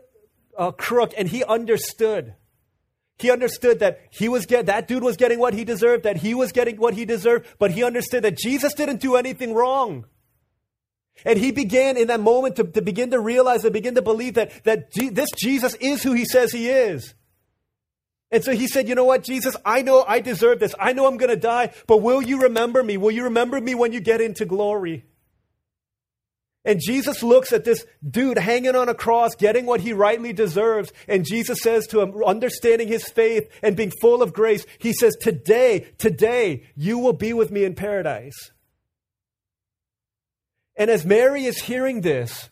uh, 0.58 0.72
crook, 0.72 1.14
and 1.18 1.28
he 1.28 1.44
understood. 1.44 2.36
He 3.18 3.30
understood 3.30 3.80
that 3.80 4.00
he 4.10 4.30
was 4.30 4.46
get, 4.46 4.68
that 4.68 4.88
dude 4.88 5.04
was 5.04 5.18
getting 5.18 5.40
what 5.40 5.54
he 5.54 5.66
deserved, 5.66 6.04
that 6.04 6.18
he 6.18 6.34
was 6.34 6.54
getting 6.54 6.78
what 6.78 6.94
he 6.94 7.04
deserved, 7.04 7.46
but 7.60 7.72
he 7.72 7.84
understood 7.84 8.24
that 8.24 8.38
Jesus 8.38 8.74
didn't 8.74 9.02
do 9.02 9.18
anything 9.18 9.54
wrong. 9.54 10.06
And 11.26 11.40
he 11.40 11.52
began 11.52 11.98
in 11.98 12.08
that 12.08 12.20
moment 12.20 12.56
to, 12.58 12.64
to 12.64 12.82
begin 12.82 13.12
to 13.12 13.20
realize 13.20 13.64
and 13.64 13.74
begin 13.74 13.96
to 13.96 14.02
believe 14.02 14.36
that, 14.36 14.64
that 14.64 14.92
G- 14.92 15.10
this 15.10 15.30
Jesus 15.38 15.76
is 15.76 16.04
who 16.04 16.14
he 16.14 16.26
says 16.26 16.52
he 16.52 16.70
is. 16.70 17.14
And 18.32 18.44
so 18.44 18.52
he 18.54 18.68
said, 18.68 18.88
You 18.88 18.96
know 18.96 19.06
what, 19.06 19.24
Jesus, 19.24 19.56
I 19.66 19.82
know 19.82 20.04
I 20.08 20.20
deserve 20.20 20.60
this. 20.60 20.76
I 20.80 20.94
know 20.94 21.08
I'm 21.08 21.18
going 21.18 21.30
to 21.30 21.36
die, 21.36 21.74
but 21.88 21.98
will 21.98 22.22
you 22.22 22.44
remember 22.44 22.84
me? 22.84 22.98
Will 22.98 23.12
you 23.12 23.26
remember 23.26 23.60
me 23.60 23.76
when 23.76 23.92
you 23.92 24.00
get 24.00 24.22
into 24.22 24.46
glory? 24.46 25.06
And 26.66 26.80
Jesus 26.80 27.24
looks 27.24 27.54
at 27.54 27.64
this 27.64 27.86
dude 28.08 28.38
hanging 28.38 28.76
on 28.76 28.90
a 28.90 28.94
cross, 28.94 29.34
getting 29.34 29.66
what 29.66 29.80
he 29.80 29.94
rightly 29.94 30.34
deserves. 30.34 30.92
And 31.08 31.26
Jesus 31.26 31.62
says 31.62 31.88
to 31.88 32.02
him, 32.02 32.14
understanding 32.24 32.90
his 32.90 33.08
faith 33.10 33.50
and 33.64 33.78
being 33.78 33.92
full 34.02 34.22
of 34.22 34.34
grace, 34.34 34.66
he 34.78 34.94
says, 34.94 35.16
Today, 35.20 35.88
today, 35.98 36.68
you 36.76 37.00
will 37.00 37.14
be 37.14 37.34
with 37.34 37.50
me 37.50 37.64
in 37.64 37.76
paradise. 37.76 38.52
And 40.80 40.90
as 40.90 41.06
Mary 41.06 41.44
is 41.44 41.60
hearing 41.60 42.02
this, 42.02 42.50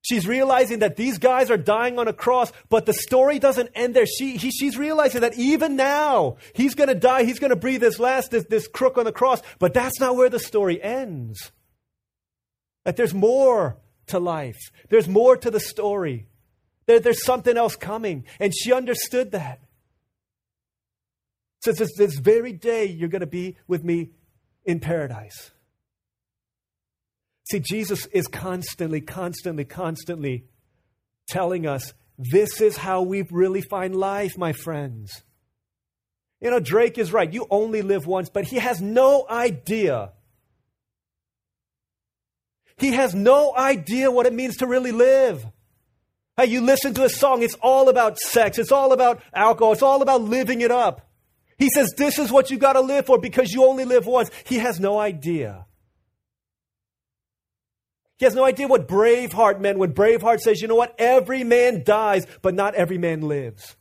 she's 0.00 0.26
realizing 0.26 0.78
that 0.78 0.96
these 0.96 1.18
guys 1.18 1.50
are 1.50 1.58
dying 1.58 1.98
on 1.98 2.08
a 2.08 2.12
cross, 2.14 2.50
but 2.70 2.86
the 2.86 2.94
story 2.94 3.38
doesn't 3.38 3.68
end 3.74 3.94
there. 3.94 4.06
She, 4.06 4.38
he, 4.38 4.50
she's 4.50 4.78
realizing 4.78 5.20
that 5.20 5.34
even 5.34 5.76
now, 5.76 6.38
he's 6.54 6.74
going 6.74 6.88
to 6.88 6.94
die, 6.94 7.24
he's 7.24 7.38
going 7.38 7.50
to 7.50 7.56
breathe 7.56 7.82
his 7.82 8.00
last, 8.00 8.30
this, 8.30 8.46
this 8.46 8.66
crook 8.66 8.96
on 8.96 9.04
the 9.04 9.12
cross, 9.12 9.42
but 9.58 9.74
that's 9.74 10.00
not 10.00 10.16
where 10.16 10.30
the 10.30 10.40
story 10.40 10.82
ends. 10.82 11.52
That 12.84 12.96
there's 12.96 13.12
more 13.14 13.76
to 14.06 14.18
life, 14.18 14.72
there's 14.88 15.06
more 15.06 15.36
to 15.36 15.50
the 15.50 15.60
story. 15.60 16.26
There, 16.86 17.00
there's 17.00 17.24
something 17.24 17.56
else 17.56 17.76
coming. 17.76 18.24
And 18.40 18.54
she 18.56 18.72
understood 18.72 19.32
that. 19.32 19.60
So 21.62 21.72
this, 21.72 21.90
this 21.98 22.16
very 22.18 22.52
day, 22.52 22.86
you're 22.86 23.08
going 23.08 23.20
to 23.20 23.26
be 23.26 23.56
with 23.66 23.84
me 23.84 24.10
in 24.64 24.78
paradise. 24.78 25.50
See, 27.50 27.60
Jesus 27.60 28.06
is 28.06 28.26
constantly, 28.26 29.00
constantly, 29.00 29.64
constantly 29.64 30.46
telling 31.28 31.66
us 31.66 31.94
this 32.18 32.60
is 32.60 32.76
how 32.76 33.02
we 33.02 33.22
really 33.30 33.60
find 33.60 33.94
life, 33.94 34.36
my 34.36 34.52
friends. 34.52 35.22
You 36.40 36.50
know, 36.50 36.60
Drake 36.60 36.98
is 36.98 37.12
right. 37.12 37.32
You 37.32 37.46
only 37.50 37.82
live 37.82 38.06
once, 38.06 38.28
but 38.30 38.44
he 38.44 38.56
has 38.56 38.80
no 38.80 39.26
idea. 39.28 40.12
He 42.78 42.92
has 42.92 43.14
no 43.14 43.54
idea 43.56 44.10
what 44.10 44.26
it 44.26 44.34
means 44.34 44.58
to 44.58 44.66
really 44.66 44.92
live. 44.92 45.46
Hey, 46.36 46.46
you 46.46 46.60
listen 46.60 46.94
to 46.94 47.04
a 47.04 47.08
song, 47.08 47.42
it's 47.42 47.54
all 47.62 47.88
about 47.88 48.18
sex, 48.18 48.58
it's 48.58 48.72
all 48.72 48.92
about 48.92 49.22
alcohol, 49.32 49.72
it's 49.72 49.82
all 49.82 50.02
about 50.02 50.20
living 50.20 50.60
it 50.60 50.70
up. 50.70 51.08
He 51.58 51.70
says, 51.70 51.94
This 51.96 52.18
is 52.18 52.30
what 52.30 52.50
you 52.50 52.58
got 52.58 52.74
to 52.74 52.80
live 52.80 53.06
for 53.06 53.18
because 53.18 53.52
you 53.52 53.64
only 53.64 53.84
live 53.84 54.06
once. 54.06 54.30
He 54.44 54.58
has 54.58 54.78
no 54.78 54.98
idea. 54.98 55.65
He 58.18 58.24
has 58.24 58.34
no 58.34 58.44
idea 58.44 58.66
what 58.66 58.88
Braveheart 58.88 59.60
meant 59.60 59.78
when 59.78 59.92
Braveheart 59.92 60.40
says, 60.40 60.62
you 60.62 60.68
know 60.68 60.74
what? 60.74 60.94
Every 60.98 61.44
man 61.44 61.82
dies, 61.84 62.26
but 62.40 62.54
not 62.54 62.74
every 62.74 62.98
man 62.98 63.20
lives. 63.20 63.76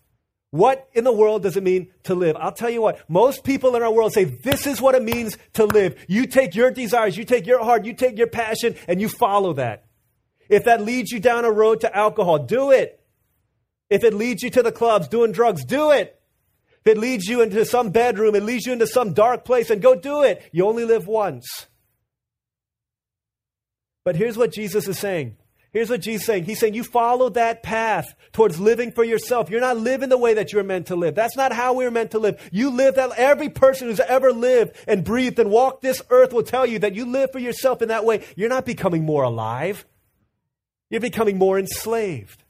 What 0.52 0.88
in 0.94 1.04
the 1.04 1.12
world 1.12 1.44
does 1.44 1.58
it 1.58 1.64
mean 1.64 1.92
to 2.04 2.16
live? 2.16 2.38
I'll 2.40 2.52
tell 2.52 2.70
you 2.70 2.82
what, 2.82 3.10
most 3.10 3.44
people 3.44 3.76
in 3.76 3.84
our 3.84 3.92
world 3.92 4.14
say 4.14 4.24
this 4.24 4.68
is 4.68 4.82
what 4.82 4.96
it 4.96 5.04
means 5.04 5.38
to 5.54 5.66
live. 5.66 5.98
You 6.08 6.28
take 6.28 6.56
your 6.56 6.72
desires, 6.72 7.18
you 7.18 7.26
take 7.26 7.46
your 7.46 7.64
heart, 7.64 7.86
you 7.86 7.94
take 7.94 8.18
your 8.18 8.28
passion, 8.28 8.76
and 8.88 9.02
you 9.02 9.10
follow 9.10 9.54
that. 9.54 9.86
If 10.48 10.66
that 10.66 10.82
leads 10.82 11.12
you 11.12 11.20
down 11.20 11.44
a 11.44 11.52
road 11.52 11.82
to 11.82 11.96
alcohol, 11.96 12.40
do 12.40 12.72
it. 12.72 13.02
If 13.90 14.04
it 14.04 14.14
leads 14.14 14.44
you 14.44 14.50
to 14.52 14.64
the 14.64 14.72
clubs 14.72 15.08
doing 15.08 15.32
drugs, 15.32 15.66
do 15.66 15.92
it. 15.92 16.20
If 16.86 16.94
it 16.94 16.98
leads 16.98 17.26
you 17.26 17.42
into 17.42 17.66
some 17.66 17.90
bedroom, 17.90 18.36
it 18.36 18.44
leads 18.44 18.66
you 18.66 18.74
into 18.74 18.88
some 18.88 19.14
dark 19.14 19.44
place, 19.44 19.70
and 19.70 19.82
go 19.82 19.96
do 19.96 20.24
it. 20.24 20.48
You 20.52 20.68
only 20.68 20.86
live 20.86 21.08
once. 21.08 21.68
But 24.06 24.16
here's 24.16 24.38
what 24.38 24.54
Jesus 24.54 24.88
is 24.88 24.98
saying. 24.98 25.36
Here's 25.74 25.90
what 25.90 26.00
Jesus 26.00 26.22
is 26.22 26.28
saying. 26.28 26.46
He's 26.46 26.60
saying 26.60 26.74
you 26.74 26.86
follow 26.86 27.28
that 27.32 27.62
path 27.62 28.16
towards 28.32 28.62
living 28.62 28.94
for 28.94 29.04
yourself. 29.04 29.50
You're 29.50 29.60
not 29.60 29.76
living 29.76 30.08
the 30.08 30.18
way 30.18 30.36
that 30.36 30.54
you're 30.54 30.64
meant 30.64 30.88
to 30.88 30.96
live. 30.96 31.16
That's 31.16 31.36
not 31.36 31.52
how 31.52 31.74
we're 31.74 31.92
meant 31.92 32.12
to 32.12 32.20
live. 32.20 32.50
You 32.54 32.70
live 32.70 32.96
that 32.96 33.12
every 33.18 33.50
person 33.50 33.90
who's 33.90 34.00
ever 34.00 34.32
lived 34.32 34.78
and 34.88 35.04
breathed 35.04 35.38
and 35.38 35.52
walked 35.52 35.82
this 35.82 36.02
earth 36.10 36.32
will 36.32 36.44
tell 36.44 36.66
you 36.66 36.80
that 36.80 36.96
you 36.96 37.06
live 37.06 37.34
for 37.34 37.40
yourself 37.40 37.82
in 37.82 37.90
that 37.90 38.06
way. 38.06 38.24
You're 38.38 38.48
not 38.48 38.66
becoming 38.66 39.04
more 39.04 39.24
alive. 39.24 39.86
You're 40.90 41.02
becoming 41.02 41.38
more 41.38 41.60
enslaved. 41.60 42.44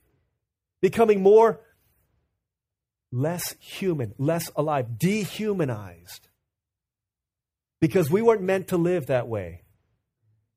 Becoming 0.81 1.23
more 1.23 1.61
less 3.11 3.55
human, 3.59 4.13
less 4.19 4.51
alive, 4.55 4.99
dehumanized. 4.99 6.27
Because 7.81 8.11
we 8.11 8.21
weren't 8.21 8.43
meant 8.43 8.67
to 8.67 8.77
live 8.77 9.07
that 9.07 9.27
way. 9.27 9.61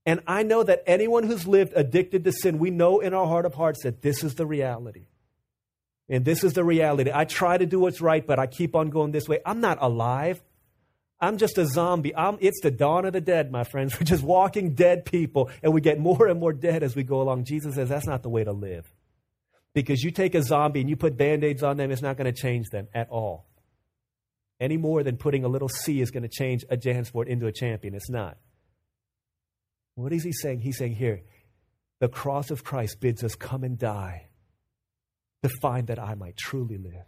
And 0.09 0.23
I 0.27 0.43
know 0.43 0.63
that 0.63 0.85
anyone 0.87 1.25
who's 1.25 1.47
lived 1.47 1.75
addicted 1.77 2.25
to 2.25 2.33
sin, 2.33 2.59
we 2.59 2.71
know 2.71 3.01
in 3.01 3.13
our 3.13 3.27
heart 3.27 3.45
of 3.45 3.53
hearts 3.53 3.83
that 3.83 4.01
this 4.01 4.25
is 4.25 4.37
the 4.37 4.47
reality. 4.47 5.05
And 6.09 6.25
this 6.25 6.43
is 6.45 6.55
the 6.55 6.65
reality. 6.65 7.11
I 7.13 7.27
try 7.27 7.59
to 7.59 7.67
do 7.67 7.79
what's 7.79 8.01
right, 8.01 8.27
but 8.27 8.39
I 8.39 8.47
keep 8.47 8.75
on 8.75 8.89
going 8.89 9.13
this 9.13 9.29
way. 9.29 9.41
I'm 9.45 9.61
not 9.61 9.77
alive. 9.83 10.43
I'm 11.21 11.37
just 11.37 11.59
a 11.59 11.67
zombie. 11.67 12.17
I'm, 12.17 12.39
it's 12.41 12.59
the 12.63 12.71
dawn 12.71 13.05
of 13.05 13.13
the 13.13 13.21
dead, 13.21 13.53
my 13.53 13.65
friends. 13.65 13.93
We're 14.01 14.07
just 14.07 14.23
walking 14.23 14.75
dead 14.75 15.05
people, 15.05 15.51
and 15.63 15.75
we 15.75 15.83
get 15.83 15.99
more 15.99 16.27
and 16.27 16.41
more 16.41 16.55
dead 16.55 16.83
as 16.83 16.97
we 16.97 17.03
go 17.03 17.21
along. 17.21 17.45
Jesus 17.45 17.75
says 17.75 17.91
that's 17.91 18.07
not 18.07 18.23
the 18.23 18.31
way 18.31 18.45
to 18.45 18.53
live. 18.53 18.91
Because 19.75 20.03
you 20.03 20.11
take 20.11 20.35
a 20.35 20.43
zombie 20.43 20.81
and 20.81 20.89
you 20.89 20.97
put 20.97 21.19
band 21.19 21.45
aids 21.45 21.63
on 21.63 21.77
them, 21.77 21.91
it's 21.91 22.01
not 22.01 22.17
going 22.17 22.33
to 22.33 22.41
change 22.41 22.71
them 22.71 22.89
at 22.95 23.11
all. 23.11 23.45
Any 24.59 24.79
more 24.79 25.03
than 25.03 25.19
putting 25.19 25.45
a 25.45 25.49
little 25.49 25.69
C 25.69 26.01
is 26.01 26.11
going 26.11 26.23
to 26.23 26.31
change 26.31 26.65
a 26.71 26.79
Jansport 26.79 27.27
into 27.27 27.47
a 27.47 27.53
champion. 27.53 27.95
It's 27.95 28.09
not. 28.09 28.39
What 29.99 30.13
is 30.13 30.23
he 30.23 30.33
saying? 30.33 30.61
He's 30.61 30.79
saying 30.79 30.95
here, 30.95 31.23
the 31.99 32.09
cross 32.09 32.53
of 32.53 32.63
Christ 32.63 33.01
bids 33.01 33.25
us 33.25 33.35
come 33.35 33.65
and 33.65 33.77
die 33.77 34.29
to 35.43 35.49
find 35.61 35.89
that 35.89 35.99
I 35.99 36.15
might 36.15 36.37
truly 36.37 36.79
live. 36.79 37.05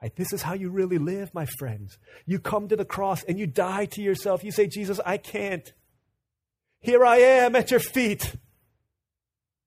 Right, 0.00 0.14
this 0.14 0.32
is 0.32 0.42
how 0.42 0.54
you 0.54 0.70
really 0.70 0.98
live, 0.98 1.34
my 1.34 1.46
friends. 1.58 1.98
You 2.24 2.38
come 2.38 2.68
to 2.68 2.76
the 2.76 2.84
cross 2.84 3.24
and 3.24 3.36
you 3.36 3.48
die 3.48 3.86
to 3.86 4.00
yourself. 4.00 4.44
You 4.44 4.52
say, 4.52 4.68
Jesus, 4.68 5.00
I 5.04 5.16
can't. 5.16 5.72
Here 6.78 7.04
I 7.04 7.16
am 7.16 7.56
at 7.56 7.72
your 7.72 7.80
feet 7.80 8.36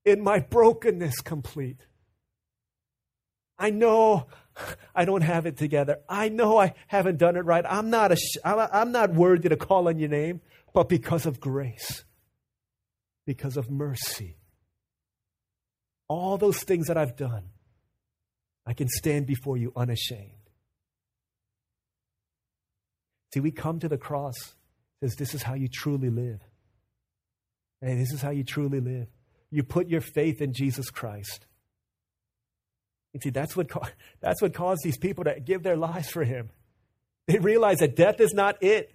in 0.06 0.22
my 0.22 0.38
brokenness 0.38 1.20
complete. 1.20 1.82
I 3.58 3.68
know 3.68 4.26
I 4.94 5.04
don't 5.04 5.20
have 5.20 5.44
it 5.44 5.58
together. 5.58 5.98
I 6.08 6.30
know 6.30 6.56
I 6.56 6.72
haven't 6.86 7.18
done 7.18 7.36
it 7.36 7.44
right. 7.44 7.64
I'm 7.68 7.90
not, 7.90 8.10
a, 8.10 8.16
I'm 8.42 8.90
not 8.90 9.12
worthy 9.12 9.50
to 9.50 9.56
call 9.56 9.88
on 9.88 9.98
your 9.98 10.08
name 10.08 10.40
but 10.72 10.88
because 10.88 11.26
of 11.26 11.40
grace, 11.40 12.04
because 13.26 13.56
of 13.56 13.70
mercy. 13.70 14.36
All 16.08 16.36
those 16.38 16.62
things 16.62 16.88
that 16.88 16.96
I've 16.96 17.16
done, 17.16 17.50
I 18.66 18.74
can 18.74 18.88
stand 18.88 19.26
before 19.26 19.56
you 19.56 19.72
unashamed. 19.74 20.32
See, 23.32 23.40
we 23.40 23.50
come 23.50 23.78
to 23.80 23.88
the 23.88 23.96
cross, 23.96 24.36
says 25.00 25.14
this 25.16 25.34
is 25.34 25.42
how 25.42 25.54
you 25.54 25.68
truly 25.68 26.10
live. 26.10 26.40
And 27.80 28.00
this 28.00 28.12
is 28.12 28.20
how 28.20 28.30
you 28.30 28.44
truly 28.44 28.80
live. 28.80 29.08
You 29.50 29.62
put 29.62 29.88
your 29.88 30.00
faith 30.00 30.40
in 30.40 30.52
Jesus 30.52 30.90
Christ. 30.90 31.46
You 33.12 33.20
see, 33.20 33.30
that's 33.30 33.56
what, 33.56 33.70
that's 34.20 34.40
what 34.40 34.54
caused 34.54 34.82
these 34.84 34.98
people 34.98 35.24
to 35.24 35.40
give 35.40 35.62
their 35.62 35.76
lives 35.76 36.10
for 36.10 36.24
him. 36.24 36.50
They 37.26 37.38
realize 37.38 37.78
that 37.78 37.96
death 37.96 38.20
is 38.20 38.32
not 38.32 38.62
it. 38.62 38.94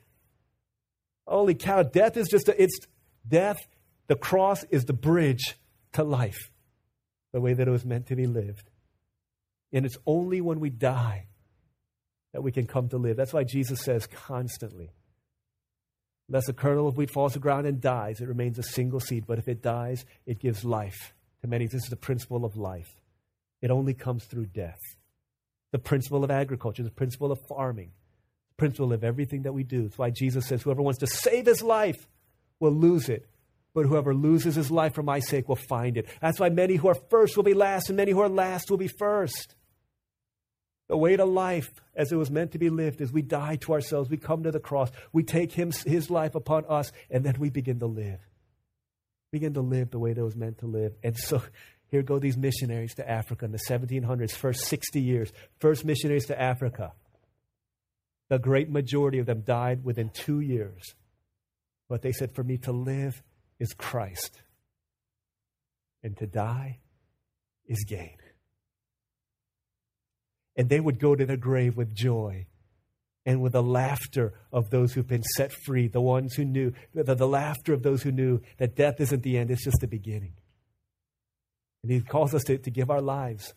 Holy 1.27 1.55
cow, 1.55 1.83
death 1.83 2.15
is 2.15 2.27
just 2.29 2.47
a, 2.47 2.61
it's 2.61 2.79
death, 3.27 3.57
the 4.07 4.15
cross 4.15 4.63
is 4.65 4.85
the 4.85 4.93
bridge 4.93 5.55
to 5.93 6.03
life, 6.03 6.51
the 7.33 7.41
way 7.41 7.53
that 7.53 7.67
it 7.67 7.71
was 7.71 7.85
meant 7.85 8.07
to 8.07 8.15
be 8.15 8.25
lived. 8.25 8.69
And 9.73 9.85
it's 9.85 9.97
only 10.05 10.39
when 10.39 10.59
we 10.59 10.69
die 10.69 11.27
that 12.33 12.41
we 12.41 12.51
can 12.51 12.65
come 12.65 12.87
to 12.89 12.97
live. 12.97 13.17
That's 13.17 13.33
why 13.33 13.43
Jesus 13.43 13.81
says 13.81 14.07
constantly, 14.07 14.91
unless 16.29 16.47
a 16.47 16.53
kernel 16.53 16.87
of 16.87 16.95
wheat 16.95 17.11
falls 17.11 17.33
to 17.33 17.39
ground 17.39 17.67
and 17.67 17.81
dies, 17.81 18.21
it 18.21 18.27
remains 18.27 18.57
a 18.57 18.63
single 18.63 19.01
seed. 19.01 19.25
But 19.27 19.39
if 19.39 19.47
it 19.47 19.61
dies, 19.61 20.05
it 20.25 20.39
gives 20.39 20.63
life 20.63 21.13
to 21.41 21.47
many. 21.47 21.65
This 21.65 21.83
is 21.83 21.89
the 21.89 21.97
principle 21.97 22.45
of 22.45 22.55
life. 22.55 23.01
It 23.61 23.71
only 23.71 23.93
comes 23.93 24.23
through 24.25 24.47
death. 24.47 24.79
The 25.71 25.79
principle 25.79 26.23
of 26.23 26.31
agriculture, 26.31 26.83
the 26.83 26.91
principle 26.91 27.31
of 27.31 27.39
farming, 27.49 27.91
principle 28.57 28.91
of 28.91 29.03
everything 29.03 29.43
that 29.43 29.53
we 29.53 29.63
do. 29.63 29.83
That's 29.83 29.97
why 29.97 30.09
Jesus 30.09 30.47
says 30.47 30.63
whoever 30.63 30.81
wants 30.81 30.99
to 30.99 31.07
save 31.07 31.45
his 31.45 31.61
life 31.61 32.07
will 32.59 32.73
lose 32.73 33.09
it. 33.09 33.27
but 33.73 33.85
whoever 33.85 34.11
loses 34.15 34.55
his 34.55 34.71
life 34.71 34.95
for 34.95 35.03
my 35.03 35.19
sake 35.19 35.47
will 35.47 35.55
find 35.55 35.97
it. 35.97 36.07
That's 36.19 36.39
why 36.39 36.49
many 36.49 36.77
who 36.77 36.87
are 36.87 36.97
first 37.11 37.37
will 37.37 37.43
be 37.43 37.53
last, 37.53 37.89
and 37.89 37.97
many 37.97 38.11
who 38.11 38.21
are 38.21 38.29
last 38.29 38.71
will 38.71 38.77
be 38.77 38.87
first. 38.87 39.53
The 40.87 40.97
way 40.97 41.15
to 41.15 41.25
life, 41.25 41.69
as 41.95 42.11
it 42.11 42.15
was 42.15 42.31
meant 42.31 42.53
to 42.53 42.57
be 42.57 42.71
lived, 42.71 43.01
is 43.01 43.11
we 43.11 43.21
die 43.21 43.57
to 43.57 43.73
ourselves, 43.73 44.09
we 44.09 44.17
come 44.17 44.41
to 44.43 44.51
the 44.51 44.59
cross, 44.59 44.89
we 45.13 45.21
take 45.21 45.51
him, 45.51 45.71
his 45.85 46.09
life 46.09 46.33
upon 46.33 46.65
us, 46.67 46.91
and 47.11 47.23
then 47.23 47.35
we 47.37 47.51
begin 47.51 47.77
to 47.79 47.85
live. 47.85 48.19
Begin 49.31 49.53
to 49.53 49.61
live 49.61 49.91
the 49.91 49.99
way 49.99 50.13
that 50.13 50.23
was 50.23 50.35
meant 50.35 50.57
to 50.59 50.65
live. 50.65 50.95
And 51.03 51.15
so 51.15 51.43
here 51.91 52.01
go 52.01 52.17
these 52.17 52.35
missionaries 52.35 52.95
to 52.95 53.07
Africa 53.07 53.45
in 53.45 53.51
the 53.51 53.59
1700s, 53.69 54.31
first 54.31 54.61
60 54.65 54.99
years, 54.99 55.31
first 55.59 55.85
missionaries 55.85 56.25
to 56.27 56.41
Africa. 56.41 56.93
The 58.29 58.39
great 58.39 58.69
majority 58.69 59.19
of 59.19 59.25
them 59.25 59.41
died 59.41 59.83
within 59.83 60.09
two 60.09 60.39
years. 60.39 60.95
But 61.89 62.01
they 62.01 62.11
said, 62.11 62.33
For 62.33 62.43
me 62.43 62.57
to 62.59 62.71
live 62.71 63.21
is 63.59 63.73
Christ, 63.73 64.41
and 66.03 66.17
to 66.17 66.27
die 66.27 66.79
is 67.65 67.85
gain. 67.87 68.17
And 70.55 70.69
they 70.69 70.79
would 70.79 70.99
go 70.99 71.15
to 71.15 71.25
their 71.25 71.37
grave 71.37 71.77
with 71.77 71.95
joy 71.95 72.47
and 73.25 73.41
with 73.41 73.53
the 73.53 73.63
laughter 73.63 74.33
of 74.51 74.69
those 74.69 74.93
who've 74.93 75.07
been 75.07 75.23
set 75.23 75.51
free, 75.51 75.87
the 75.87 76.01
ones 76.01 76.33
who 76.35 76.45
knew, 76.45 76.73
the, 76.93 77.13
the 77.13 77.27
laughter 77.27 77.73
of 77.73 77.83
those 77.83 78.01
who 78.01 78.11
knew 78.11 78.41
that 78.57 78.75
death 78.75 78.99
isn't 78.99 79.21
the 79.21 79.37
end, 79.37 79.51
it's 79.51 79.65
just 79.65 79.79
the 79.81 79.87
beginning. 79.87 80.33
And 81.83 81.91
He 81.91 82.01
calls 82.01 82.33
us 82.33 82.43
to, 82.45 82.57
to 82.57 82.71
give 82.71 82.89
our 82.89 83.01
lives, 83.01 83.53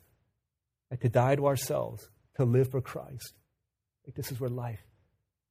and 0.90 1.00
to 1.00 1.08
die 1.08 1.36
to 1.36 1.46
ourselves, 1.46 2.10
to 2.36 2.44
live 2.44 2.70
for 2.70 2.80
Christ. 2.80 3.34
This 4.14 4.30
is 4.32 4.40
where 4.40 4.50
life 4.50 4.82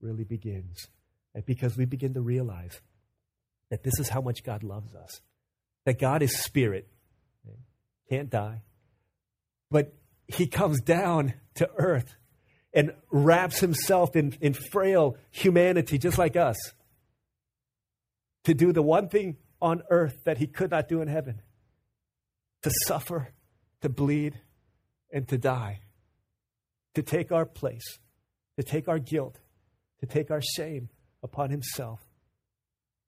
really 0.01 0.23
begins. 0.23 0.87
And 1.33 1.45
because 1.45 1.77
we 1.77 1.85
begin 1.85 2.13
to 2.13 2.21
realize 2.21 2.81
that 3.69 3.83
this 3.83 3.99
is 3.99 4.09
how 4.09 4.21
much 4.21 4.43
God 4.43 4.63
loves 4.63 4.95
us. 4.95 5.21
That 5.85 5.99
God 5.99 6.21
is 6.21 6.37
spirit, 6.39 6.87
can't 8.09 8.29
die. 8.29 8.63
But 9.71 9.93
he 10.27 10.47
comes 10.47 10.81
down 10.81 11.33
to 11.55 11.69
earth 11.77 12.15
and 12.73 12.93
wraps 13.11 13.59
himself 13.59 14.15
in, 14.15 14.35
in 14.41 14.53
frail 14.53 15.17
humanity, 15.31 15.97
just 15.97 16.17
like 16.17 16.35
us, 16.35 16.57
to 18.43 18.53
do 18.53 18.71
the 18.71 18.81
one 18.81 19.09
thing 19.09 19.37
on 19.61 19.83
earth 19.89 20.23
that 20.25 20.37
he 20.37 20.47
could 20.47 20.71
not 20.71 20.87
do 20.87 21.01
in 21.01 21.07
heaven 21.07 21.41
to 22.61 22.71
suffer, 22.85 23.29
to 23.81 23.89
bleed, 23.89 24.39
and 25.11 25.27
to 25.27 25.37
die, 25.37 25.79
to 26.93 27.01
take 27.01 27.31
our 27.31 27.45
place, 27.45 27.99
to 28.59 28.63
take 28.63 28.89
our 28.89 28.99
guilt, 28.99 29.39
to 30.01 30.05
take 30.05 30.29
our 30.29 30.41
shame 30.41 30.89
upon 31.23 31.49
himself 31.49 32.01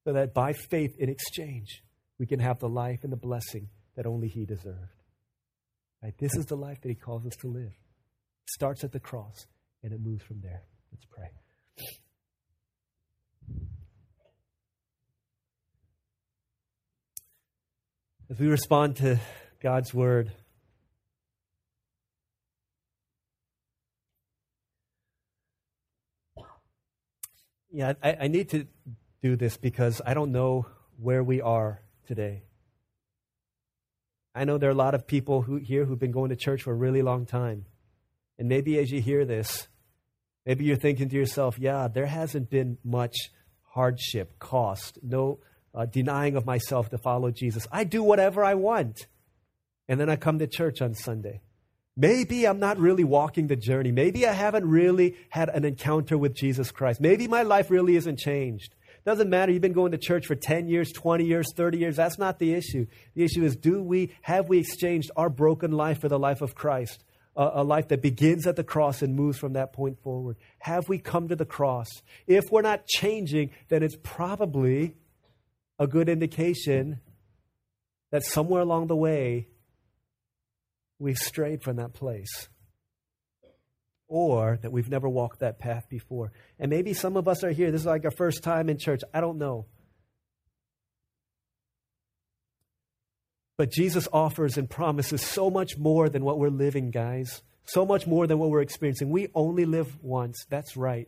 so 0.06 0.14
that 0.14 0.34
by 0.34 0.54
faith 0.54 0.96
in 0.98 1.10
exchange, 1.10 1.84
we 2.18 2.26
can 2.26 2.40
have 2.40 2.60
the 2.60 2.70
life 2.70 3.04
and 3.04 3.12
the 3.12 3.18
blessing 3.18 3.68
that 3.98 4.06
only 4.06 4.30
He 4.30 4.46
deserved. 4.46 5.04
Right? 6.02 6.14
This 6.18 6.34
is 6.36 6.46
the 6.46 6.56
life 6.56 6.80
that 6.82 6.88
He 6.88 6.96
calls 6.96 7.26
us 7.26 7.36
to 7.42 7.48
live. 7.48 7.74
It 7.74 8.50
starts 8.50 8.86
at 8.86 8.94
the 8.94 9.00
cross 9.02 9.46
and 9.84 9.92
it 9.92 10.00
moves 10.00 10.24
from 10.24 10.40
there. 10.40 10.64
Let's 10.94 11.06
pray. 11.12 11.32
As 18.30 18.40
we 18.40 18.48
respond 18.48 18.96
to 18.98 19.20
God's 19.62 19.94
word, 19.94 20.32
yeah, 27.72 27.94
I, 28.04 28.18
I 28.22 28.28
need 28.28 28.50
to 28.50 28.68
do 29.22 29.36
this 29.36 29.58
because 29.58 30.02
I 30.06 30.14
don't 30.14 30.32
know 30.32 30.66
where 30.98 31.24
we 31.24 31.42
are 31.42 31.82
today. 32.08 32.44
I 34.34 34.46
know 34.46 34.58
there 34.58 34.70
are 34.70 34.74
a 34.74 34.76
lot 34.76 34.96
of 34.96 35.08
people 35.08 35.42
who, 35.42 35.58
here 35.58 35.86
who've 35.86 36.00
been 36.00 36.12
going 36.12 36.30
to 36.30 36.36
church 36.36 36.64
for 36.64 36.72
a 36.72 36.76
really 36.76 37.02
long 37.02 37.26
time. 37.26 37.66
And 38.40 38.48
maybe 38.48 38.78
as 38.80 38.92
you 38.92 39.02
hear 39.02 39.26
this, 39.26 39.68
maybe 40.46 40.64
you're 40.64 40.78
thinking 40.78 41.10
to 41.10 41.16
yourself, 41.16 41.60
yeah, 41.60 41.88
there 41.88 42.06
hasn't 42.06 42.50
been 42.50 42.78
much 42.84 43.16
hardship, 43.74 44.40
cost, 44.40 45.00
no 45.04 45.40
uh, 45.74 45.86
denying 45.86 46.36
of 46.36 46.46
myself 46.46 46.90
to 46.90 46.98
follow 46.98 47.32
Jesus. 47.32 47.68
I 47.72 47.84
do 47.84 48.04
whatever 48.04 48.44
I 48.44 48.54
want. 48.54 49.08
And 49.88 50.00
then 50.00 50.10
I 50.10 50.16
come 50.16 50.40
to 50.40 50.48
church 50.48 50.82
on 50.82 50.94
Sunday. 50.94 51.42
Maybe 51.98 52.46
I'm 52.46 52.60
not 52.60 52.78
really 52.78 53.04
walking 53.04 53.48
the 53.48 53.56
journey. 53.56 53.92
Maybe 53.92 54.26
I 54.26 54.34
haven't 54.34 54.68
really 54.68 55.16
had 55.30 55.50
an 55.50 55.66
encounter 55.66 56.18
with 56.18 56.34
Jesus 56.34 56.72
Christ. 56.72 57.02
Maybe 57.02 57.28
my 57.28 57.44
life 57.44 57.70
really 57.70 57.96
isn't 57.96 58.18
changed. 58.18 58.76
Doesn't 59.04 59.30
matter. 59.30 59.52
You've 59.52 59.62
been 59.62 59.74
going 59.74 59.92
to 59.92 59.98
church 59.98 60.28
for 60.28 60.36
10 60.36 60.68
years, 60.68 60.92
20 60.92 61.26
years, 61.26 61.48
30 61.56 61.78
years. 61.78 61.96
That's 61.96 62.20
not 62.20 62.40
the 62.40 62.54
issue. 62.54 62.86
The 63.16 63.24
issue 63.24 63.44
is 63.44 63.56
do 63.56 63.82
we, 63.82 64.14
have 64.22 64.48
we 64.48 64.60
exchanged 64.60 65.12
our 65.16 65.30
broken 65.30 65.72
life 65.72 66.00
for 66.00 66.08
the 66.08 66.20
life 66.20 66.42
of 66.42 66.56
Christ? 66.56 67.04
A, 67.36 67.50
a 67.56 67.64
life 67.64 67.88
that 67.90 68.02
begins 68.02 68.46
at 68.46 68.56
the 68.56 68.64
cross 68.64 69.02
and 69.02 69.16
moves 69.16 69.38
from 69.38 69.54
that 69.54 69.74
point 69.74 70.02
forward. 70.02 70.38
Have 70.60 70.88
we 70.88 70.98
come 70.98 71.28
to 71.30 71.36
the 71.36 71.46
cross? 71.46 71.88
If 72.28 72.52
we're 72.52 72.62
not 72.62 72.86
changing, 72.86 73.52
then 73.70 73.84
it's 73.84 73.98
probably 74.04 74.96
a 75.80 75.88
good 75.88 76.08
indication 76.08 77.00
that 78.12 78.24
somewhere 78.24 78.62
along 78.62 78.88
the 78.88 78.96
way 78.96 79.48
we've 81.02 81.18
strayed 81.18 81.64
from 81.64 81.78
that 81.78 81.94
place 81.94 82.48
or 84.08 84.60
that 84.62 84.72
we've 84.72 84.90
never 84.90 85.08
walked 85.08 85.40
that 85.40 85.58
path 85.58 85.88
before. 85.90 86.34
And 86.60 86.70
maybe 86.70 86.94
some 86.94 87.16
of 87.16 87.28
us 87.28 87.44
are 87.44 87.52
here. 87.52 87.72
This 87.72 87.82
is 87.82 87.88
like 87.88 88.04
our 88.04 88.12
first 88.12 88.44
time 88.44 88.70
in 88.70 88.78
church. 88.78 89.02
I 89.14 89.22
don't 89.22 89.38
know. 89.38 89.68
But 93.58 93.72
Jesus 93.72 94.08
offers 94.12 94.58
and 94.58 94.70
promises 94.70 95.22
so 95.22 95.50
much 95.50 95.78
more 95.78 96.10
than 96.10 96.26
what 96.26 96.40
we're 96.40 96.50
living, 96.50 96.92
guys. 96.92 97.42
So 97.64 97.86
much 97.86 98.06
more 98.06 98.28
than 98.28 98.38
what 98.38 98.50
we're 98.50 98.62
experiencing. 98.62 99.12
We 99.12 99.30
only 99.34 99.66
live 99.66 99.98
once. 100.02 100.46
That's 100.50 100.76
right. 100.76 101.08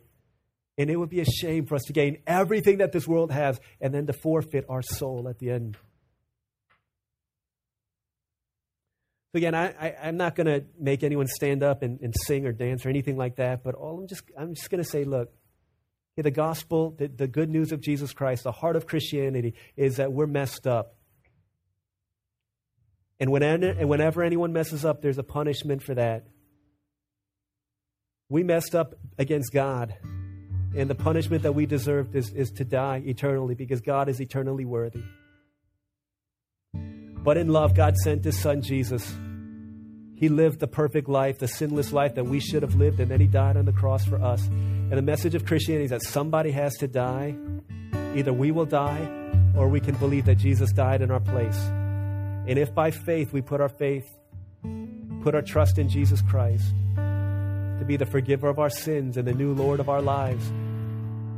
And 0.78 0.88
it 0.88 0.96
would 0.96 1.10
be 1.10 1.20
a 1.20 1.26
shame 1.26 1.66
for 1.66 1.74
us 1.74 1.82
to 1.84 1.92
gain 1.92 2.22
everything 2.26 2.78
that 2.78 2.92
this 2.92 3.06
world 3.06 3.32
has 3.32 3.60
and 3.80 3.92
then 3.92 4.06
to 4.06 4.12
forfeit 4.12 4.64
our 4.68 4.82
soul 4.82 5.28
at 5.28 5.38
the 5.38 5.50
end. 5.50 5.76
So 9.34 9.38
again, 9.38 9.56
I, 9.56 9.96
am 10.00 10.16
not 10.16 10.36
going 10.36 10.46
to 10.46 10.64
make 10.78 11.02
anyone 11.02 11.26
stand 11.26 11.64
up 11.64 11.82
and, 11.82 11.98
and, 12.00 12.14
sing 12.24 12.46
or 12.46 12.52
dance 12.52 12.86
or 12.86 12.88
anything 12.88 13.16
like 13.16 13.34
that, 13.34 13.64
but 13.64 13.74
all 13.74 13.98
I'm 13.98 14.06
just, 14.06 14.22
I'm 14.38 14.54
just 14.54 14.70
going 14.70 14.80
to 14.80 14.88
say, 14.88 15.02
look, 15.02 15.32
the 16.16 16.30
gospel, 16.30 16.94
the, 16.96 17.08
the 17.08 17.26
good 17.26 17.50
news 17.50 17.72
of 17.72 17.80
Jesus 17.80 18.12
Christ, 18.12 18.44
the 18.44 18.52
heart 18.52 18.76
of 18.76 18.86
Christianity 18.86 19.54
is 19.76 19.96
that 19.96 20.12
we're 20.12 20.28
messed 20.28 20.68
up. 20.68 20.94
And 23.18 23.32
whenever, 23.32 23.70
and 23.70 23.88
whenever 23.88 24.22
anyone 24.22 24.52
messes 24.52 24.84
up, 24.84 25.02
there's 25.02 25.18
a 25.18 25.24
punishment 25.24 25.82
for 25.82 25.96
that. 25.96 26.28
We 28.28 28.44
messed 28.44 28.76
up 28.76 28.94
against 29.18 29.52
God. 29.52 29.96
And 30.76 30.88
the 30.88 30.94
punishment 30.94 31.42
that 31.42 31.56
we 31.56 31.66
deserved 31.66 32.14
is, 32.14 32.30
is 32.30 32.52
to 32.52 32.64
die 32.64 33.02
eternally 33.04 33.56
because 33.56 33.80
God 33.80 34.08
is 34.08 34.20
eternally 34.20 34.64
worthy. 34.64 35.02
But 36.72 37.36
in 37.36 37.48
love, 37.48 37.74
God 37.74 37.96
sent 37.96 38.24
His 38.24 38.38
Son 38.38 38.62
Jesus. 38.62 39.12
He 40.16 40.28
lived 40.28 40.60
the 40.60 40.68
perfect 40.68 41.08
life, 41.08 41.38
the 41.38 41.48
sinless 41.48 41.92
life 41.92 42.14
that 42.14 42.24
we 42.24 42.40
should 42.40 42.62
have 42.62 42.76
lived, 42.76 43.00
and 43.00 43.10
then 43.10 43.20
He 43.20 43.26
died 43.26 43.56
on 43.56 43.64
the 43.64 43.72
cross 43.72 44.04
for 44.04 44.22
us. 44.22 44.46
And 44.46 44.92
the 44.92 45.02
message 45.02 45.34
of 45.34 45.44
Christianity 45.44 45.84
is 45.84 45.90
that 45.90 46.02
somebody 46.02 46.52
has 46.52 46.76
to 46.78 46.88
die. 46.88 47.34
Either 48.14 48.32
we 48.32 48.52
will 48.52 48.66
die, 48.66 49.08
or 49.56 49.68
we 49.68 49.80
can 49.80 49.96
believe 49.96 50.26
that 50.26 50.36
Jesus 50.36 50.72
died 50.72 51.02
in 51.02 51.10
our 51.10 51.20
place. 51.20 51.58
And 52.46 52.58
if 52.58 52.74
by 52.74 52.90
faith 52.90 53.32
we 53.32 53.40
put 53.40 53.60
our 53.60 53.68
faith, 53.68 54.06
put 55.22 55.34
our 55.34 55.42
trust 55.42 55.78
in 55.78 55.88
Jesus 55.88 56.22
Christ 56.22 56.72
to 56.96 57.84
be 57.86 57.96
the 57.96 58.06
forgiver 58.06 58.48
of 58.48 58.58
our 58.58 58.70
sins 58.70 59.16
and 59.16 59.26
the 59.26 59.32
new 59.32 59.52
Lord 59.52 59.80
of 59.80 59.88
our 59.88 60.02
lives, 60.02 60.48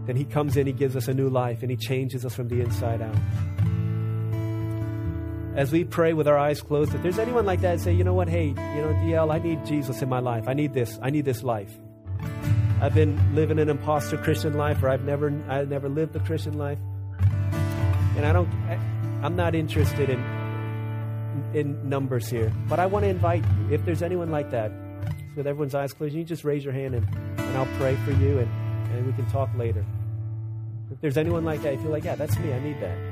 then 0.07 0.17
He 0.17 0.25
comes 0.25 0.57
in, 0.57 0.67
He 0.67 0.73
gives 0.73 0.97
us 0.97 1.09
a 1.09 1.15
new 1.15 1.31
life, 1.31 1.63
and 1.63 1.71
He 1.71 1.77
changes 1.77 2.27
us 2.27 2.35
from 2.35 2.49
the 2.49 2.61
inside 2.61 3.01
out 3.01 3.17
as 5.57 5.73
we 5.73 5.85
pray 5.85 6.13
with 6.13 6.29
our 6.29 6.37
eyes 6.37 6.61
closed, 6.61 6.95
if 6.95 7.03
there's 7.03 7.19
anyone 7.19 7.47
like 7.47 7.63
that 7.63 7.81
say, 7.81 7.93
you 7.93 8.05
know 8.05 8.15
what, 8.15 8.29
hey, 8.29 8.49
you 8.49 8.55
know, 8.55 8.95
DL, 9.03 9.35
I 9.35 9.39
need 9.39 9.65
Jesus 9.65 10.03
in 10.03 10.09
my 10.09 10.21
life. 10.21 10.47
I 10.47 10.53
need 10.53 10.75
this. 10.75 10.99
I 11.03 11.11
need 11.11 11.25
this 11.25 11.43
life. 11.43 11.77
I've 12.81 12.95
been 12.95 13.35
living 13.35 13.59
an 13.59 13.71
imposter 13.71 14.19
Christian 14.19 14.55
life, 14.55 14.83
or 14.83 14.91
I've 14.91 15.05
never, 15.05 15.33
I've 15.49 15.69
never 15.69 15.89
lived 15.89 16.15
a 16.15 16.21
Christian 16.21 16.59
life, 16.59 16.79
and 18.17 18.27
I 18.27 18.33
don't, 18.33 18.49
I, 18.69 18.75
I'm 19.23 19.35
not 19.35 19.55
interested 19.55 20.11
in 20.11 20.23
in 21.55 21.89
numbers 21.89 22.29
here. 22.29 22.53
But 22.69 22.79
I 22.79 22.87
want 22.87 23.05
to 23.05 23.09
invite 23.09 23.45
you, 23.45 23.75
if 23.75 23.85
there's 23.85 24.03
anyone 24.03 24.31
like 24.31 24.51
that, 24.51 24.73
with 25.37 25.47
everyone's 25.47 25.75
eyes 25.75 25.93
closed, 25.93 26.15
you 26.15 26.25
just 26.25 26.45
raise 26.45 26.65
your 26.65 26.73
hand 26.73 26.95
and, 26.95 27.07
and 27.39 27.57
I'll 27.57 27.69
pray 27.79 27.97
for 28.05 28.13
you, 28.13 28.39
and, 28.39 28.51
and 28.93 29.07
we 29.07 29.13
can 29.13 29.27
talk 29.31 29.51
later. 29.57 29.85
If 30.91 31.01
there's 31.01 31.17
anyone 31.17 31.45
like 31.45 31.63
that, 31.63 31.75
if 31.75 31.81
you 31.81 31.85
feel 31.85 31.93
like, 31.93 32.05
yeah, 32.05 32.15
that's 32.15 32.39
me. 32.39 32.53
I 32.53 32.61
need 32.61 32.81
that. 32.81 33.06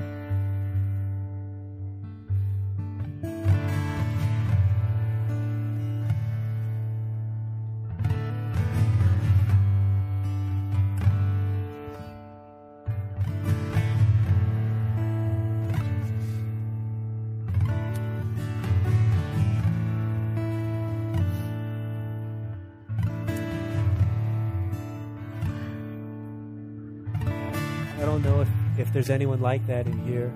There's 28.95 29.11
anyone 29.11 29.40
like 29.40 29.66
that 29.66 29.86
in 29.86 29.99
here. 30.07 30.32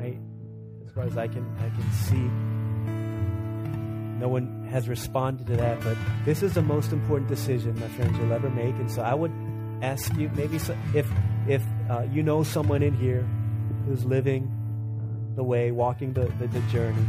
Right? 0.00 0.18
As 0.84 0.92
far 0.92 1.04
as 1.04 1.16
I 1.16 1.28
can 1.28 1.46
I 1.58 1.68
can 1.68 1.92
see. 1.92 2.26
No 4.18 4.28
one 4.28 4.66
has 4.70 4.88
responded 4.88 5.46
to 5.48 5.56
that, 5.56 5.80
but 5.82 5.96
this 6.24 6.42
is 6.42 6.54
the 6.54 6.62
most 6.62 6.92
important 6.92 7.28
decision, 7.28 7.78
my 7.78 7.88
friends, 7.88 8.16
you'll 8.18 8.32
ever 8.32 8.48
make. 8.48 8.74
And 8.76 8.90
so 8.90 9.02
I 9.02 9.14
would 9.14 9.32
ask 9.82 10.14
you, 10.16 10.30
maybe 10.34 10.58
so, 10.58 10.76
if 10.94 11.06
if 11.46 11.62
uh, 11.90 12.06
you 12.10 12.22
know 12.22 12.42
someone 12.42 12.82
in 12.82 12.94
here 12.94 13.28
who's 13.86 14.04
living 14.04 14.50
the 15.34 15.42
way, 15.42 15.70
walking 15.70 16.12
the, 16.12 16.26
the, 16.38 16.46
the 16.46 16.60
journey, 16.70 17.04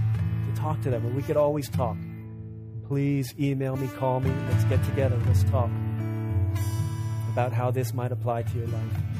to 0.47 0.61
talk 0.61 0.81
to 0.81 0.89
them. 0.89 1.05
And 1.05 1.15
we 1.15 1.21
could 1.21 1.37
always 1.37 1.69
talk. 1.69 1.97
Please 2.87 3.33
email 3.39 3.75
me, 3.75 3.87
call 3.87 4.19
me. 4.19 4.31
Let's 4.49 4.63
get 4.65 4.83
together. 4.85 5.17
Let's 5.25 5.43
talk 5.43 5.69
about 7.31 7.53
how 7.53 7.71
this 7.71 7.93
might 7.93 8.11
apply 8.11 8.43
to 8.43 8.57
your 8.57 8.67
life. 8.67 9.12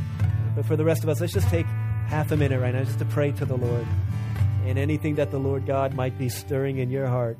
But 0.55 0.65
for 0.65 0.75
the 0.75 0.85
rest 0.85 1.03
of 1.03 1.09
us, 1.09 1.19
let's 1.19 1.33
just 1.33 1.49
take 1.49 1.65
half 2.07 2.31
a 2.31 2.37
minute 2.37 2.59
right 2.59 2.73
now 2.73 2.83
just 2.83 2.99
to 2.99 3.05
pray 3.05 3.31
to 3.33 3.45
the 3.45 3.57
Lord 3.57 3.87
and 4.65 4.77
anything 4.77 5.15
that 5.15 5.31
the 5.31 5.39
Lord 5.39 5.65
God 5.65 5.93
might 5.93 6.17
be 6.17 6.29
stirring 6.29 6.77
in 6.77 6.89
your 6.89 7.07
heart. 7.07 7.37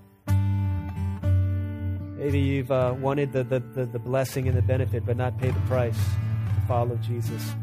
Maybe 2.18 2.39
you've 2.39 2.72
uh, 2.72 2.95
wanted 2.97 3.34
the, 3.34 3.43
the, 3.43 3.59
the, 3.59 3.86
the 3.86 3.99
blessing 3.99 4.47
and 4.47 4.57
the 4.57 4.61
benefit, 4.61 5.05
but 5.05 5.18
not 5.18 5.38
pay 5.38 5.51
the 5.51 5.59
price 5.61 5.97
to 5.97 6.68
follow 6.68 6.95
Jesus. 6.97 7.53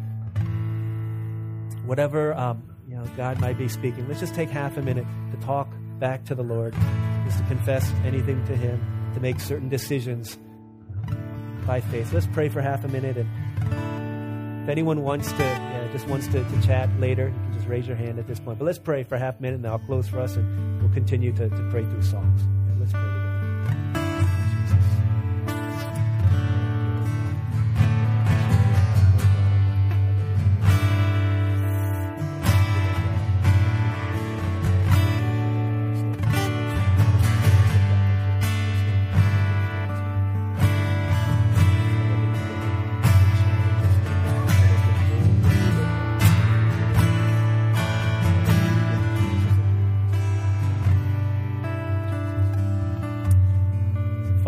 Whatever 1.84 2.34
um, 2.34 2.62
you 2.86 2.94
know, 2.96 3.04
God 3.16 3.40
might 3.40 3.56
be 3.56 3.68
speaking, 3.68 4.06
let's 4.06 4.20
just 4.20 4.34
take 4.34 4.50
half 4.50 4.76
a 4.76 4.82
minute 4.82 5.06
to 5.30 5.36
talk 5.38 5.68
back 5.98 6.24
to 6.26 6.34
the 6.34 6.42
Lord, 6.42 6.74
just 7.24 7.38
to 7.38 7.44
confess 7.44 7.90
anything 8.04 8.44
to 8.46 8.56
Him, 8.56 8.80
to 9.14 9.20
make 9.20 9.40
certain 9.40 9.68
decisions 9.68 10.38
by 11.66 11.80
faith. 11.80 12.12
Let's 12.12 12.26
pray 12.26 12.48
for 12.48 12.60
half 12.60 12.84
a 12.84 12.88
minute, 12.88 13.16
and 13.16 13.30
anyone 14.70 15.02
wants 15.02 15.30
to, 15.32 15.38
yeah, 15.38 15.88
just 15.92 16.06
wants 16.06 16.26
to, 16.28 16.44
to 16.44 16.62
chat 16.62 16.88
later, 16.98 17.28
you 17.28 17.34
can 17.34 17.52
just 17.54 17.68
raise 17.68 17.86
your 17.86 17.96
hand 17.96 18.18
at 18.18 18.26
this 18.26 18.40
point. 18.40 18.58
But 18.58 18.64
let's 18.64 18.78
pray 18.78 19.04
for 19.04 19.16
a 19.16 19.18
half 19.18 19.40
minute, 19.40 19.56
and 19.56 19.64
then 19.64 19.72
I'll 19.72 19.78
close 19.80 20.08
for 20.08 20.20
us, 20.20 20.36
and 20.36 20.80
we'll 20.80 20.92
continue 20.92 21.32
to, 21.32 21.48
to 21.48 21.68
pray 21.70 21.84
through 21.84 22.02
songs. 22.02 22.42
Yeah, 22.42 22.74
let's 22.78 22.92
pray 22.92 23.19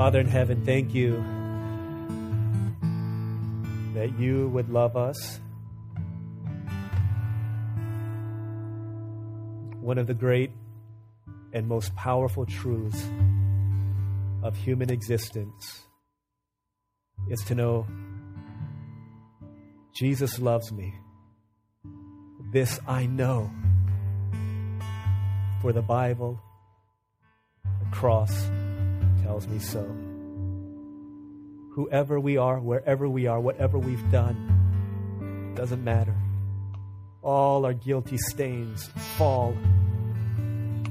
Father 0.03 0.19
in 0.19 0.27
heaven, 0.27 0.65
thank 0.65 0.93
you 0.93 1.25
that 3.95 4.19
you 4.19 4.49
would 4.49 4.69
love 4.69 4.97
us. 4.97 5.39
One 9.81 9.99
of 9.99 10.09
the 10.09 10.15
great 10.15 10.51
and 11.53 11.69
most 11.69 11.95
powerful 11.95 12.45
truths 12.45 13.01
of 14.43 14.57
human 14.57 14.91
existence 14.91 15.83
is 17.31 17.41
to 17.45 17.55
know 17.55 17.87
Jesus 19.95 20.41
loves 20.41 20.73
me. 20.73 20.93
This 22.53 22.81
I 22.89 23.07
know. 23.07 23.53
For 25.61 25.73
the 25.73 25.83
Bible, 25.83 26.41
the 27.63 27.87
cross, 27.93 28.51
tells 29.23 29.47
me 29.49 29.59
so. 29.59 29.83
Whoever 31.73 32.21
we 32.21 32.37
are, 32.37 32.61
wherever 32.61 33.09
we 33.09 33.27
are, 33.27 33.41
whatever 33.41 33.79
we've 33.79 34.11
done, 34.11 35.53
doesn't 35.55 35.83
matter. 35.83 36.15
All 37.23 37.65
our 37.65 37.73
guilty 37.73 38.19
stains 38.19 38.91
fall, 39.17 39.57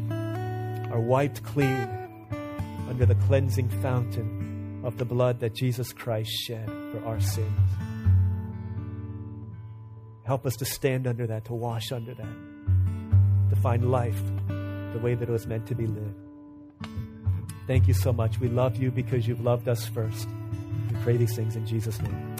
are 0.09 0.99
wiped 0.99 1.43
clean 1.43 1.87
under 2.89 3.05
the 3.05 3.15
cleansing 3.15 3.69
fountain 3.81 4.81
of 4.83 4.97
the 4.97 5.05
blood 5.05 5.39
that 5.39 5.53
Jesus 5.53 5.93
Christ 5.93 6.31
shed 6.31 6.67
for 6.91 7.03
our 7.05 7.19
sins. 7.19 7.69
Help 10.23 10.45
us 10.45 10.55
to 10.57 10.65
stand 10.65 11.07
under 11.07 11.27
that, 11.27 11.45
to 11.45 11.53
wash 11.53 11.91
under 11.91 12.13
that, 12.13 12.35
to 13.49 13.55
find 13.61 13.91
life 13.91 14.21
the 14.47 14.99
way 15.01 15.13
that 15.15 15.29
it 15.29 15.31
was 15.31 15.47
meant 15.47 15.67
to 15.67 15.75
be 15.75 15.87
lived. 15.87 16.30
Thank 17.71 17.87
you 17.87 17.93
so 17.93 18.11
much. 18.11 18.37
We 18.37 18.49
love 18.49 18.75
you 18.75 18.91
because 18.91 19.29
you've 19.29 19.45
loved 19.45 19.69
us 19.69 19.87
first. 19.87 20.27
We 20.89 20.97
pray 21.03 21.15
these 21.15 21.33
things 21.33 21.55
in 21.55 21.65
Jesus' 21.65 22.01
name. 22.01 22.30